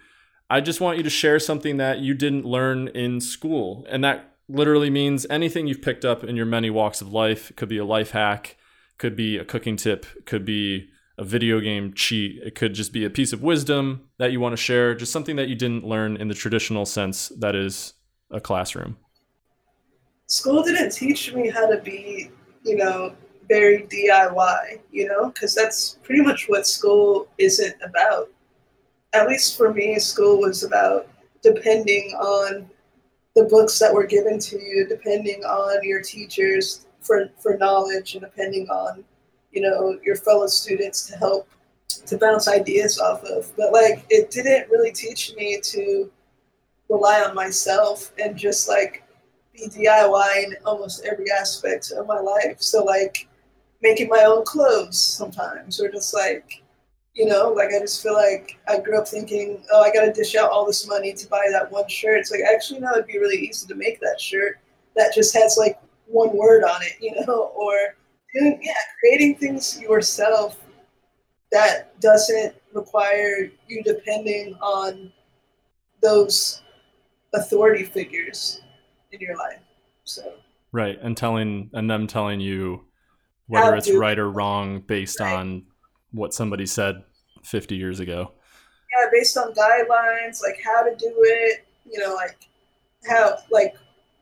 I 0.50 0.60
just 0.60 0.80
want 0.80 0.98
you 0.98 1.04
to 1.04 1.10
share 1.10 1.38
something 1.38 1.76
that 1.76 2.00
you 2.00 2.14
didn't 2.14 2.44
learn 2.44 2.88
in 2.88 3.20
school. 3.20 3.86
And 3.88 4.02
that 4.04 4.36
literally 4.48 4.90
means 4.90 5.26
anything 5.30 5.66
you've 5.66 5.80
picked 5.80 6.04
up 6.04 6.24
in 6.24 6.36
your 6.36 6.46
many 6.46 6.70
walks 6.70 7.00
of 7.00 7.12
life. 7.12 7.50
It 7.50 7.56
could 7.56 7.68
be 7.68 7.78
a 7.78 7.84
life 7.84 8.10
hack, 8.10 8.56
could 8.98 9.16
be 9.16 9.38
a 9.38 9.44
cooking 9.44 9.76
tip, 9.76 10.04
could 10.26 10.44
be 10.44 10.88
a 11.16 11.24
video 11.24 11.60
game 11.60 11.94
cheat. 11.94 12.42
It 12.42 12.54
could 12.54 12.74
just 12.74 12.92
be 12.92 13.04
a 13.04 13.10
piece 13.10 13.32
of 13.32 13.42
wisdom 13.42 14.08
that 14.18 14.32
you 14.32 14.40
want 14.40 14.54
to 14.54 14.56
share, 14.56 14.94
just 14.94 15.12
something 15.12 15.36
that 15.36 15.48
you 15.48 15.54
didn't 15.54 15.84
learn 15.84 16.16
in 16.16 16.28
the 16.28 16.34
traditional 16.34 16.84
sense 16.84 17.30
that 17.38 17.54
is 17.54 17.94
a 18.30 18.40
classroom. 18.40 18.96
School 20.26 20.62
didn't 20.62 20.90
teach 20.90 21.32
me 21.32 21.48
how 21.48 21.70
to 21.70 21.80
be, 21.80 22.30
you 22.64 22.76
know, 22.76 23.14
very 23.48 23.82
DIY, 23.82 24.80
you 24.90 25.08
know, 25.08 25.30
because 25.30 25.54
that's 25.54 25.98
pretty 26.02 26.22
much 26.22 26.48
what 26.48 26.66
school 26.66 27.28
isn't 27.38 27.74
about. 27.82 28.28
At 29.12 29.28
least 29.28 29.56
for 29.56 29.72
me, 29.72 29.98
school 29.98 30.40
was 30.40 30.62
about 30.62 31.08
depending 31.42 32.14
on 32.14 32.70
the 33.34 33.44
books 33.44 33.78
that 33.78 33.92
were 33.92 34.06
given 34.06 34.38
to 34.38 34.60
you, 34.60 34.86
depending 34.86 35.44
on 35.44 35.82
your 35.82 36.02
teachers 36.02 36.86
for, 37.00 37.28
for 37.38 37.56
knowledge, 37.56 38.14
and 38.14 38.22
depending 38.22 38.68
on, 38.68 39.04
you 39.52 39.60
know, 39.60 39.98
your 40.04 40.16
fellow 40.16 40.46
students 40.46 41.06
to 41.08 41.16
help 41.16 41.48
to 42.06 42.16
bounce 42.18 42.48
ideas 42.48 42.98
off 42.98 43.22
of. 43.24 43.52
But 43.56 43.72
like, 43.72 44.04
it 44.08 44.30
didn't 44.30 44.70
really 44.70 44.92
teach 44.92 45.34
me 45.36 45.60
to 45.62 46.10
rely 46.88 47.22
on 47.22 47.34
myself 47.34 48.12
and 48.18 48.36
just 48.36 48.68
like 48.68 49.02
be 49.52 49.68
DIY 49.68 50.44
in 50.44 50.56
almost 50.64 51.04
every 51.04 51.30
aspect 51.30 51.92
of 51.92 52.06
my 52.06 52.20
life. 52.20 52.56
So 52.60 52.84
like 52.84 53.28
making 53.82 54.08
my 54.08 54.24
own 54.24 54.44
clothes 54.44 55.02
sometimes, 55.02 55.80
or 55.80 55.90
just 55.90 56.14
like, 56.14 56.62
you 57.14 57.26
know, 57.26 57.50
like 57.50 57.70
I 57.74 57.80
just 57.80 58.02
feel 58.02 58.14
like 58.14 58.58
I 58.68 58.78
grew 58.78 58.98
up 58.98 59.08
thinking, 59.08 59.64
oh, 59.72 59.82
I 59.82 59.92
got 59.92 60.04
to 60.04 60.12
dish 60.12 60.34
out 60.34 60.50
all 60.50 60.66
this 60.66 60.86
money 60.86 61.12
to 61.12 61.28
buy 61.28 61.48
that 61.50 61.70
one 61.70 61.88
shirt. 61.88 62.18
It's 62.18 62.30
like 62.30 62.40
actually, 62.42 62.80
no, 62.80 62.92
it'd 62.92 63.06
be 63.06 63.18
really 63.18 63.38
easy 63.38 63.66
to 63.66 63.74
make 63.74 64.00
that 64.00 64.20
shirt 64.20 64.58
that 64.96 65.14
just 65.14 65.34
has 65.34 65.56
like 65.58 65.80
one 66.06 66.36
word 66.36 66.64
on 66.64 66.82
it, 66.82 66.92
you 67.00 67.14
know, 67.26 67.52
or 67.56 67.74
doing, 68.34 68.60
yeah, 68.62 68.72
creating 69.00 69.36
things 69.36 69.80
yourself 69.80 70.58
that 71.50 72.00
doesn't 72.00 72.54
require 72.72 73.50
you 73.68 73.82
depending 73.82 74.54
on 74.62 75.12
those 76.00 76.62
authority 77.34 77.84
figures 77.84 78.62
in 79.12 79.20
your 79.20 79.36
life. 79.36 79.60
So 80.04 80.32
Right. 80.72 80.98
And 81.02 81.16
telling 81.16 81.70
and 81.74 81.88
them 81.90 82.06
telling 82.06 82.40
you 82.40 82.86
whether 83.46 83.74
it's 83.76 83.90
right 83.92 84.18
or 84.18 84.30
wrong 84.30 84.80
based 84.80 85.20
Right. 85.20 85.34
on 85.34 85.64
what 86.12 86.32
somebody 86.34 86.66
said 86.66 87.02
50 87.44 87.76
years 87.76 88.00
ago. 88.00 88.32
yeah, 88.90 89.08
based 89.10 89.36
on 89.38 89.52
guidelines, 89.54 90.42
like 90.42 90.60
how 90.62 90.82
to 90.82 90.94
do 90.96 91.12
it, 91.22 91.64
you 91.90 91.98
know, 91.98 92.14
like 92.14 92.36
how 93.08 93.36
like 93.50 93.74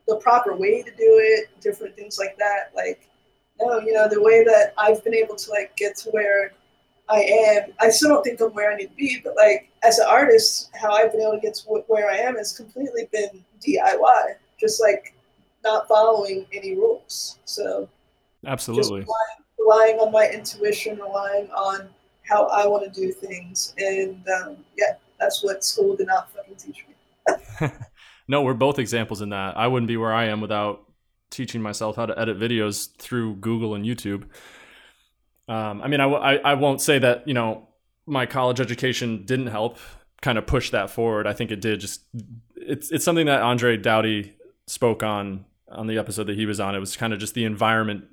the 0.06 0.16
proper 0.16 0.54
way 0.56 0.82
to 0.82 0.90
do 0.90 0.96
it, 1.20 1.48
different 1.60 1.94
things 1.96 2.18
like 2.18 2.36
that. 2.38 2.70
Like 2.74 3.08
no, 3.60 3.78
you 3.80 3.92
know, 3.92 4.08
the 4.08 4.20
way 4.22 4.42
that 4.44 4.72
I've 4.78 5.02
been 5.04 5.14
able 5.14 5.34
to 5.36 5.50
like 5.50 5.76
get 5.76 5.96
to 5.98 6.10
where 6.10 6.52
I 7.08 7.18
am, 7.22 7.72
I 7.80 7.90
still 7.90 8.10
don't 8.10 8.22
think 8.22 8.40
I'm 8.40 8.52
where 8.54 8.72
I 8.72 8.76
need 8.76 8.90
to 8.90 8.94
be, 8.94 9.20
but 9.22 9.34
like 9.36 9.70
as 9.82 9.98
an 9.98 10.06
artist, 10.08 10.70
how 10.80 10.92
I've 10.92 11.10
been 11.12 11.20
able 11.20 11.32
to 11.32 11.40
get 11.40 11.54
to 11.56 11.82
where 11.88 12.08
I 12.10 12.16
am 12.18 12.36
has 12.36 12.56
completely 12.56 13.08
been 13.12 13.44
DIY, 13.60 14.34
just 14.58 14.80
like 14.80 15.14
not 15.64 15.88
following 15.88 16.46
any 16.52 16.74
rules. 16.76 17.38
So 17.44 17.88
Absolutely. 18.46 19.02
just 19.02 19.12
relying, 19.58 19.96
relying 19.96 19.98
on 19.98 20.12
my 20.12 20.28
intuition, 20.28 20.98
relying 20.98 21.50
on 21.50 21.88
how 22.28 22.46
I 22.46 22.66
want 22.66 22.92
to 22.92 23.00
do 23.00 23.12
things, 23.12 23.74
and 23.78 24.22
um, 24.42 24.56
yeah, 24.76 24.94
that's 25.18 25.42
what 25.42 25.64
school 25.64 25.96
did 25.96 26.06
not 26.06 26.30
fucking 26.32 26.56
teach 26.56 26.84
me. 26.88 27.68
No, 28.30 28.42
we're 28.42 28.54
both 28.54 28.78
examples 28.78 29.22
in 29.22 29.30
that. 29.30 29.56
I 29.56 29.66
wouldn't 29.66 29.88
be 29.88 29.96
where 29.96 30.12
I 30.12 30.26
am 30.26 30.40
without 30.40 30.88
teaching 31.30 31.60
myself 31.60 31.96
how 31.96 32.06
to 32.06 32.16
edit 32.16 32.38
videos 32.38 32.94
through 32.96 33.34
Google 33.34 33.74
and 33.74 33.84
YouTube. 33.84 34.26
Um, 35.48 35.82
I 35.82 35.88
mean, 35.88 35.98
I, 35.98 36.04
w- 36.04 36.22
I, 36.22 36.36
I 36.36 36.54
won't 36.54 36.80
say 36.80 37.00
that, 37.00 37.26
you 37.26 37.34
know, 37.34 37.66
my 38.06 38.26
college 38.26 38.60
education 38.60 39.24
didn't 39.24 39.48
help 39.48 39.78
kind 40.22 40.38
of 40.38 40.46
push 40.46 40.70
that 40.70 40.90
forward. 40.90 41.26
I 41.26 41.32
think 41.32 41.50
it 41.50 41.60
did. 41.60 41.80
Just 41.80 42.02
it's 42.54 42.92
it's 42.92 43.04
something 43.04 43.26
that 43.26 43.42
Andre 43.42 43.76
Dowdy 43.76 44.36
spoke 44.68 45.02
on 45.02 45.44
on 45.68 45.88
the 45.88 45.98
episode 45.98 46.28
that 46.28 46.36
he 46.36 46.46
was 46.46 46.60
on. 46.60 46.76
It 46.76 46.78
was 46.78 46.96
kind 46.96 47.12
of 47.12 47.18
just 47.18 47.34
the 47.34 47.44
environment 47.44 48.04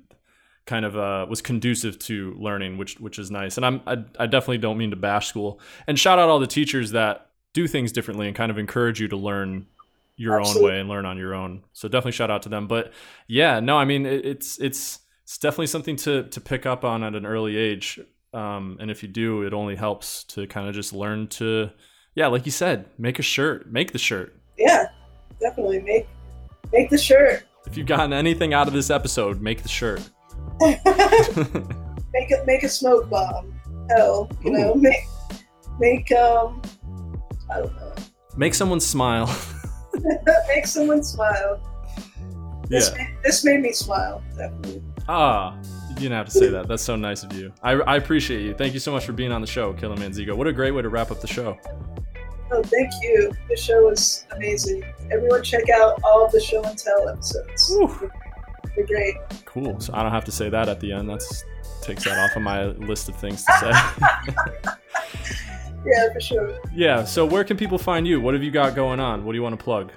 kind 0.68 0.84
of 0.84 0.96
uh, 0.96 1.26
was 1.28 1.42
conducive 1.42 1.98
to 2.00 2.36
learning, 2.38 2.78
which 2.78 3.00
which 3.00 3.18
is 3.18 3.30
nice. 3.30 3.56
And 3.56 3.66
I'm 3.66 3.80
I, 3.86 4.04
I 4.18 4.26
definitely 4.26 4.58
don't 4.58 4.78
mean 4.78 4.90
to 4.90 4.96
bash 4.96 5.26
school. 5.26 5.60
And 5.86 5.98
shout 5.98 6.18
out 6.18 6.28
all 6.28 6.38
the 6.38 6.46
teachers 6.46 6.92
that 6.92 7.30
do 7.54 7.66
things 7.66 7.90
differently 7.90 8.28
and 8.28 8.36
kind 8.36 8.50
of 8.50 8.58
encourage 8.58 9.00
you 9.00 9.08
to 9.08 9.16
learn 9.16 9.66
your 10.16 10.40
own 10.40 10.62
way 10.62 10.78
and 10.78 10.88
learn 10.88 11.06
on 11.06 11.16
your 11.16 11.34
own. 11.34 11.62
So 11.72 11.88
definitely 11.88 12.12
shout 12.12 12.30
out 12.30 12.42
to 12.42 12.48
them. 12.48 12.68
But 12.68 12.92
yeah, 13.26 13.60
no, 13.60 13.78
I 13.78 13.84
mean 13.84 14.06
it, 14.06 14.24
it's 14.24 14.60
it's 14.60 15.00
it's 15.24 15.38
definitely 15.38 15.68
something 15.68 15.96
to 15.96 16.24
to 16.24 16.40
pick 16.40 16.66
up 16.66 16.84
on 16.84 17.02
at 17.02 17.14
an 17.14 17.26
early 17.26 17.56
age. 17.56 17.98
Um, 18.34 18.76
and 18.78 18.90
if 18.90 19.02
you 19.02 19.08
do, 19.08 19.42
it 19.42 19.54
only 19.54 19.74
helps 19.74 20.24
to 20.24 20.46
kind 20.46 20.68
of 20.68 20.74
just 20.74 20.92
learn 20.92 21.28
to, 21.28 21.70
yeah, 22.14 22.26
like 22.26 22.44
you 22.44 22.52
said, 22.52 22.84
make 22.98 23.18
a 23.18 23.22
shirt, 23.22 23.72
make 23.72 23.92
the 23.92 23.98
shirt. 23.98 24.36
Yeah, 24.58 24.84
definitely 25.40 25.80
make 25.80 26.06
make 26.72 26.90
the 26.90 26.98
shirt, 26.98 27.44
If 27.66 27.76
you've 27.76 27.86
gotten 27.86 28.12
anything 28.12 28.54
out 28.54 28.66
of 28.66 28.74
this 28.74 28.90
episode, 28.90 29.40
make 29.40 29.62
the 29.62 29.68
shirt. 29.68 30.00
make 32.12 32.30
a 32.30 32.44
make 32.46 32.62
a 32.62 32.68
smoke 32.68 33.08
bomb. 33.08 33.54
Hell, 33.90 34.30
you 34.44 34.50
know, 34.50 34.74
make 34.74 35.06
make 35.78 36.10
um, 36.12 36.60
I 37.50 37.58
don't 37.58 37.74
know, 37.76 37.94
make 38.36 38.54
someone 38.54 38.80
smile. 38.80 39.26
make 40.48 40.66
someone 40.66 41.02
smile. 41.02 41.60
This, 42.68 42.90
yeah. 42.90 43.04
made, 43.04 43.16
this 43.24 43.44
made 43.44 43.60
me 43.60 43.72
smile, 43.72 44.22
definitely. 44.36 44.82
Ah, 45.08 45.58
you 45.88 45.94
didn't 45.94 46.12
have 46.12 46.26
to 46.26 46.32
say 46.32 46.48
that. 46.48 46.68
That's 46.68 46.82
so 46.82 46.96
nice 46.96 47.22
of 47.22 47.32
you. 47.32 47.52
I, 47.62 47.72
I 47.72 47.96
appreciate 47.96 48.42
you. 48.42 48.54
Thank 48.54 48.74
you 48.74 48.80
so 48.80 48.92
much 48.92 49.06
for 49.06 49.12
being 49.12 49.32
on 49.32 49.40
the 49.40 49.46
show, 49.46 49.72
Kilamanzego. 49.72 50.34
What 50.34 50.46
a 50.46 50.52
great 50.52 50.72
way 50.72 50.82
to 50.82 50.88
wrap 50.88 51.10
up 51.10 51.20
the 51.20 51.26
show. 51.26 51.58
Oh, 52.50 52.62
thank 52.62 52.92
you. 53.02 53.32
The 53.48 53.56
show 53.56 53.86
was 53.86 54.26
amazing. 54.32 54.84
Everyone, 55.10 55.42
check 55.42 55.68
out 55.70 55.98
all 56.04 56.26
of 56.26 56.32
the 56.32 56.40
show 56.40 56.62
and 56.62 56.78
tell 56.78 57.08
episodes. 57.08 57.68
Whew. 57.70 58.10
They're 58.76 58.86
great. 58.86 59.16
Cool. 59.44 59.80
So 59.80 59.92
I 59.94 60.02
don't 60.02 60.12
have 60.12 60.24
to 60.26 60.32
say 60.32 60.48
that 60.48 60.68
at 60.68 60.80
the 60.80 60.92
end. 60.92 61.08
That's 61.08 61.44
takes 61.82 62.04
that 62.04 62.18
off 62.18 62.36
of 62.36 62.42
my 62.42 62.66
list 62.66 63.08
of 63.08 63.16
things 63.16 63.44
to 63.44 63.52
say. 63.60 64.70
Yeah, 65.86 66.12
for 66.12 66.20
sure. 66.20 66.58
yeah. 66.74 67.04
So 67.04 67.24
where 67.24 67.44
can 67.44 67.56
people 67.56 67.78
find 67.78 68.06
you? 68.06 68.20
What 68.20 68.34
have 68.34 68.42
you 68.42 68.50
got 68.50 68.74
going 68.74 68.98
on? 69.00 69.24
What 69.24 69.32
do 69.32 69.36
you 69.38 69.42
want 69.42 69.58
to 69.58 69.62
plug? 69.64 69.92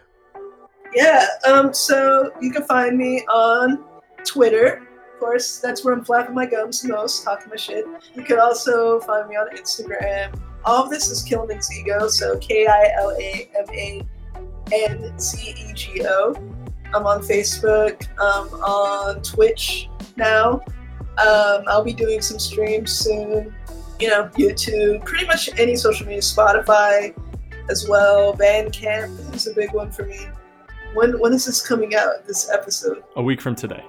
Yeah, 0.93 1.25
um, 1.45 1.73
so 1.73 2.31
you 2.39 2.51
can 2.51 2.63
find 2.63 2.97
me 2.97 3.25
on 3.27 3.83
Twitter. 4.23 4.87
Of 5.13 5.19
course, 5.19 5.59
that's 5.59 5.83
where 5.83 5.93
I'm 5.93 6.05
flapping 6.05 6.35
my 6.35 6.45
gums 6.45 6.81
the 6.81 6.89
most, 6.89 7.23
talking 7.23 7.49
my 7.49 7.55
shit. 7.55 7.85
You 8.13 8.23
can 8.23 8.39
also 8.39 8.99
find 9.01 9.27
me 9.27 9.35
on 9.35 9.49
Instagram. 9.55 10.39
All 10.65 10.83
of 10.83 10.89
this 10.91 11.09
is 11.09 11.27
Kilamanzego, 11.27 12.09
so 12.09 12.37
K 12.37 12.67
I 12.67 12.91
L 12.97 13.11
A 13.19 13.49
M 13.57 13.65
A 13.73 14.01
N 14.71 15.19
Z 15.19 15.55
E 15.57 15.73
G 15.73 16.05
O. 16.05 16.33
I'm 16.93 17.05
on 17.05 17.21
Facebook, 17.21 18.07
um, 18.19 18.47
on 18.61 19.21
Twitch 19.21 19.89
now. 20.17 20.61
Um, 21.17 21.63
I'll 21.67 21.83
be 21.83 21.93
doing 21.93 22.21
some 22.21 22.39
streams 22.39 22.91
soon. 22.91 23.53
You 23.99 24.07
know, 24.09 24.29
YouTube, 24.33 25.05
pretty 25.05 25.25
much 25.25 25.49
any 25.59 25.75
social 25.75 26.05
media, 26.05 26.21
Spotify 26.21 27.15
as 27.69 27.87
well. 27.87 28.33
Bandcamp 28.33 29.35
is 29.35 29.47
a 29.47 29.53
big 29.53 29.73
one 29.73 29.91
for 29.91 30.05
me. 30.05 30.27
When 30.93 31.19
when 31.19 31.33
is 31.33 31.45
this 31.45 31.65
coming 31.65 31.95
out? 31.95 32.25
This 32.27 32.49
episode? 32.49 33.03
A 33.15 33.23
week 33.23 33.39
from 33.39 33.55
today. 33.55 33.83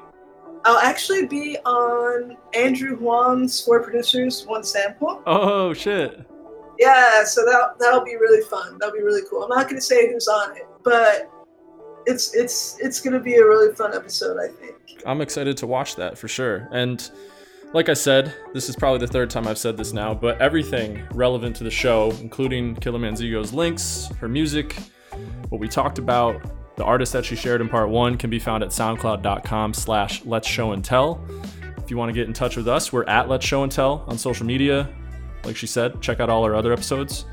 I'll 0.65 0.79
actually 0.79 1.27
be 1.27 1.57
on 1.65 2.37
Andrew 2.55 2.97
Huang's 2.97 3.61
Four 3.61 3.83
Producers 3.83 4.47
One 4.47 4.63
Sample. 4.63 5.23
Oh 5.27 5.73
shit. 5.75 6.25
Yeah, 6.79 7.25
so 7.25 7.45
that 7.45 7.75
that'll 7.79 8.05
be 8.05 8.17
really 8.17 8.43
fun. 8.45 8.79
That'll 8.79 8.95
be 8.95 9.03
really 9.03 9.23
cool. 9.29 9.43
I'm 9.43 9.51
not 9.51 9.69
gonna 9.69 9.81
say 9.81 10.13
who's 10.13 10.29
on 10.29 10.57
it, 10.57 10.67
but 10.85 11.31
it's 12.07 12.35
it's 12.35 12.79
it's 12.81 13.01
gonna 13.01 13.21
be 13.21 13.35
a 13.35 13.45
really 13.45 13.75
fun 13.75 13.95
episode. 13.95 14.39
I 14.39 14.49
think. 14.49 15.03
I'm 15.07 15.21
excited 15.21 15.57
to 15.59 15.67
watch 15.67 15.97
that 15.97 16.17
for 16.17 16.29
sure. 16.29 16.69
And 16.73 17.11
like 17.73 17.89
I 17.89 17.95
said, 17.95 18.35
this 18.53 18.69
is 18.69 18.77
probably 18.77 18.99
the 18.99 19.13
third 19.13 19.31
time 19.31 19.47
I've 19.47 19.59
said 19.59 19.77
this 19.77 19.93
now, 19.93 20.15
but 20.15 20.41
everything 20.41 21.03
relevant 21.13 21.57
to 21.57 21.65
the 21.65 21.71
show, 21.71 22.11
including 22.21 22.77
Killer 22.77 22.99
links, 22.99 24.11
her 24.21 24.29
music, 24.29 24.77
what 25.49 25.61
we 25.61 25.69
talked 25.69 25.99
about, 25.99 26.41
the 26.77 26.85
artist 26.85 27.13
that 27.13 27.25
she 27.25 27.37
shared 27.37 27.61
in 27.61 27.69
part 27.69 27.89
one 27.89 28.17
can 28.17 28.31
be 28.31 28.39
found 28.39 28.63
at 28.63 28.71
soundcloud.com 28.71 29.75
slash 29.75 30.25
let's 30.25 30.49
show 30.49 30.73
and 30.73 30.85
tell. 30.85 31.25
If 31.79 31.91
you 31.91 31.97
want 31.97 32.11
to 32.11 32.13
get 32.13 32.29
in 32.29 32.33
touch 32.33 32.57
with 32.57 32.69
us, 32.69 32.93
we're 32.93 33.05
at 33.05 33.29
let's 33.29 33.45
show 33.45 33.63
and 33.63 33.73
tell 33.73 34.05
on 34.07 34.19
social 34.19 34.47
media. 34.47 34.89
Like 35.45 35.57
she 35.57 35.67
said, 35.67 36.01
check 36.01 36.21
out 36.21 36.31
all 36.31 36.45
our 36.45 36.55
other 36.55 36.73
episodes. 36.73 37.27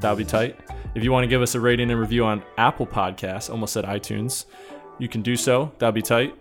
That 0.00 0.10
would 0.10 0.18
be 0.18 0.24
tight. 0.24 0.60
If 0.96 1.04
you 1.04 1.12
want 1.12 1.24
to 1.24 1.28
give 1.28 1.42
us 1.42 1.54
a 1.54 1.60
rating 1.60 1.90
and 1.90 2.00
review 2.00 2.24
on 2.24 2.42
Apple 2.56 2.86
Podcasts, 2.86 3.50
almost 3.50 3.74
said 3.74 3.84
iTunes, 3.84 4.46
you 4.98 5.08
can 5.08 5.20
do 5.20 5.36
so. 5.36 5.70
That'd 5.76 5.94
be 5.94 6.00
tight. 6.00 6.34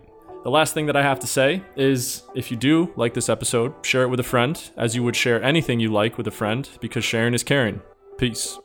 The 0.45 0.49
last 0.49 0.73
thing 0.73 0.85
that 0.85 0.95
I 0.95 1.01
have 1.01 1.19
to 1.19 1.27
say 1.27 1.61
is 1.75 2.23
if 2.35 2.49
you 2.51 2.55
do 2.55 2.93
like 2.95 3.13
this 3.13 3.27
episode, 3.27 3.73
share 3.81 4.03
it 4.03 4.07
with 4.07 4.21
a 4.21 4.23
friend 4.23 4.57
as 4.77 4.95
you 4.95 5.03
would 5.03 5.17
share 5.17 5.43
anything 5.43 5.81
you 5.81 5.91
like 5.91 6.17
with 6.17 6.25
a 6.27 6.31
friend 6.31 6.69
because 6.79 7.03
sharing 7.03 7.33
is 7.33 7.43
caring. 7.43 7.81
Peace. 8.17 8.57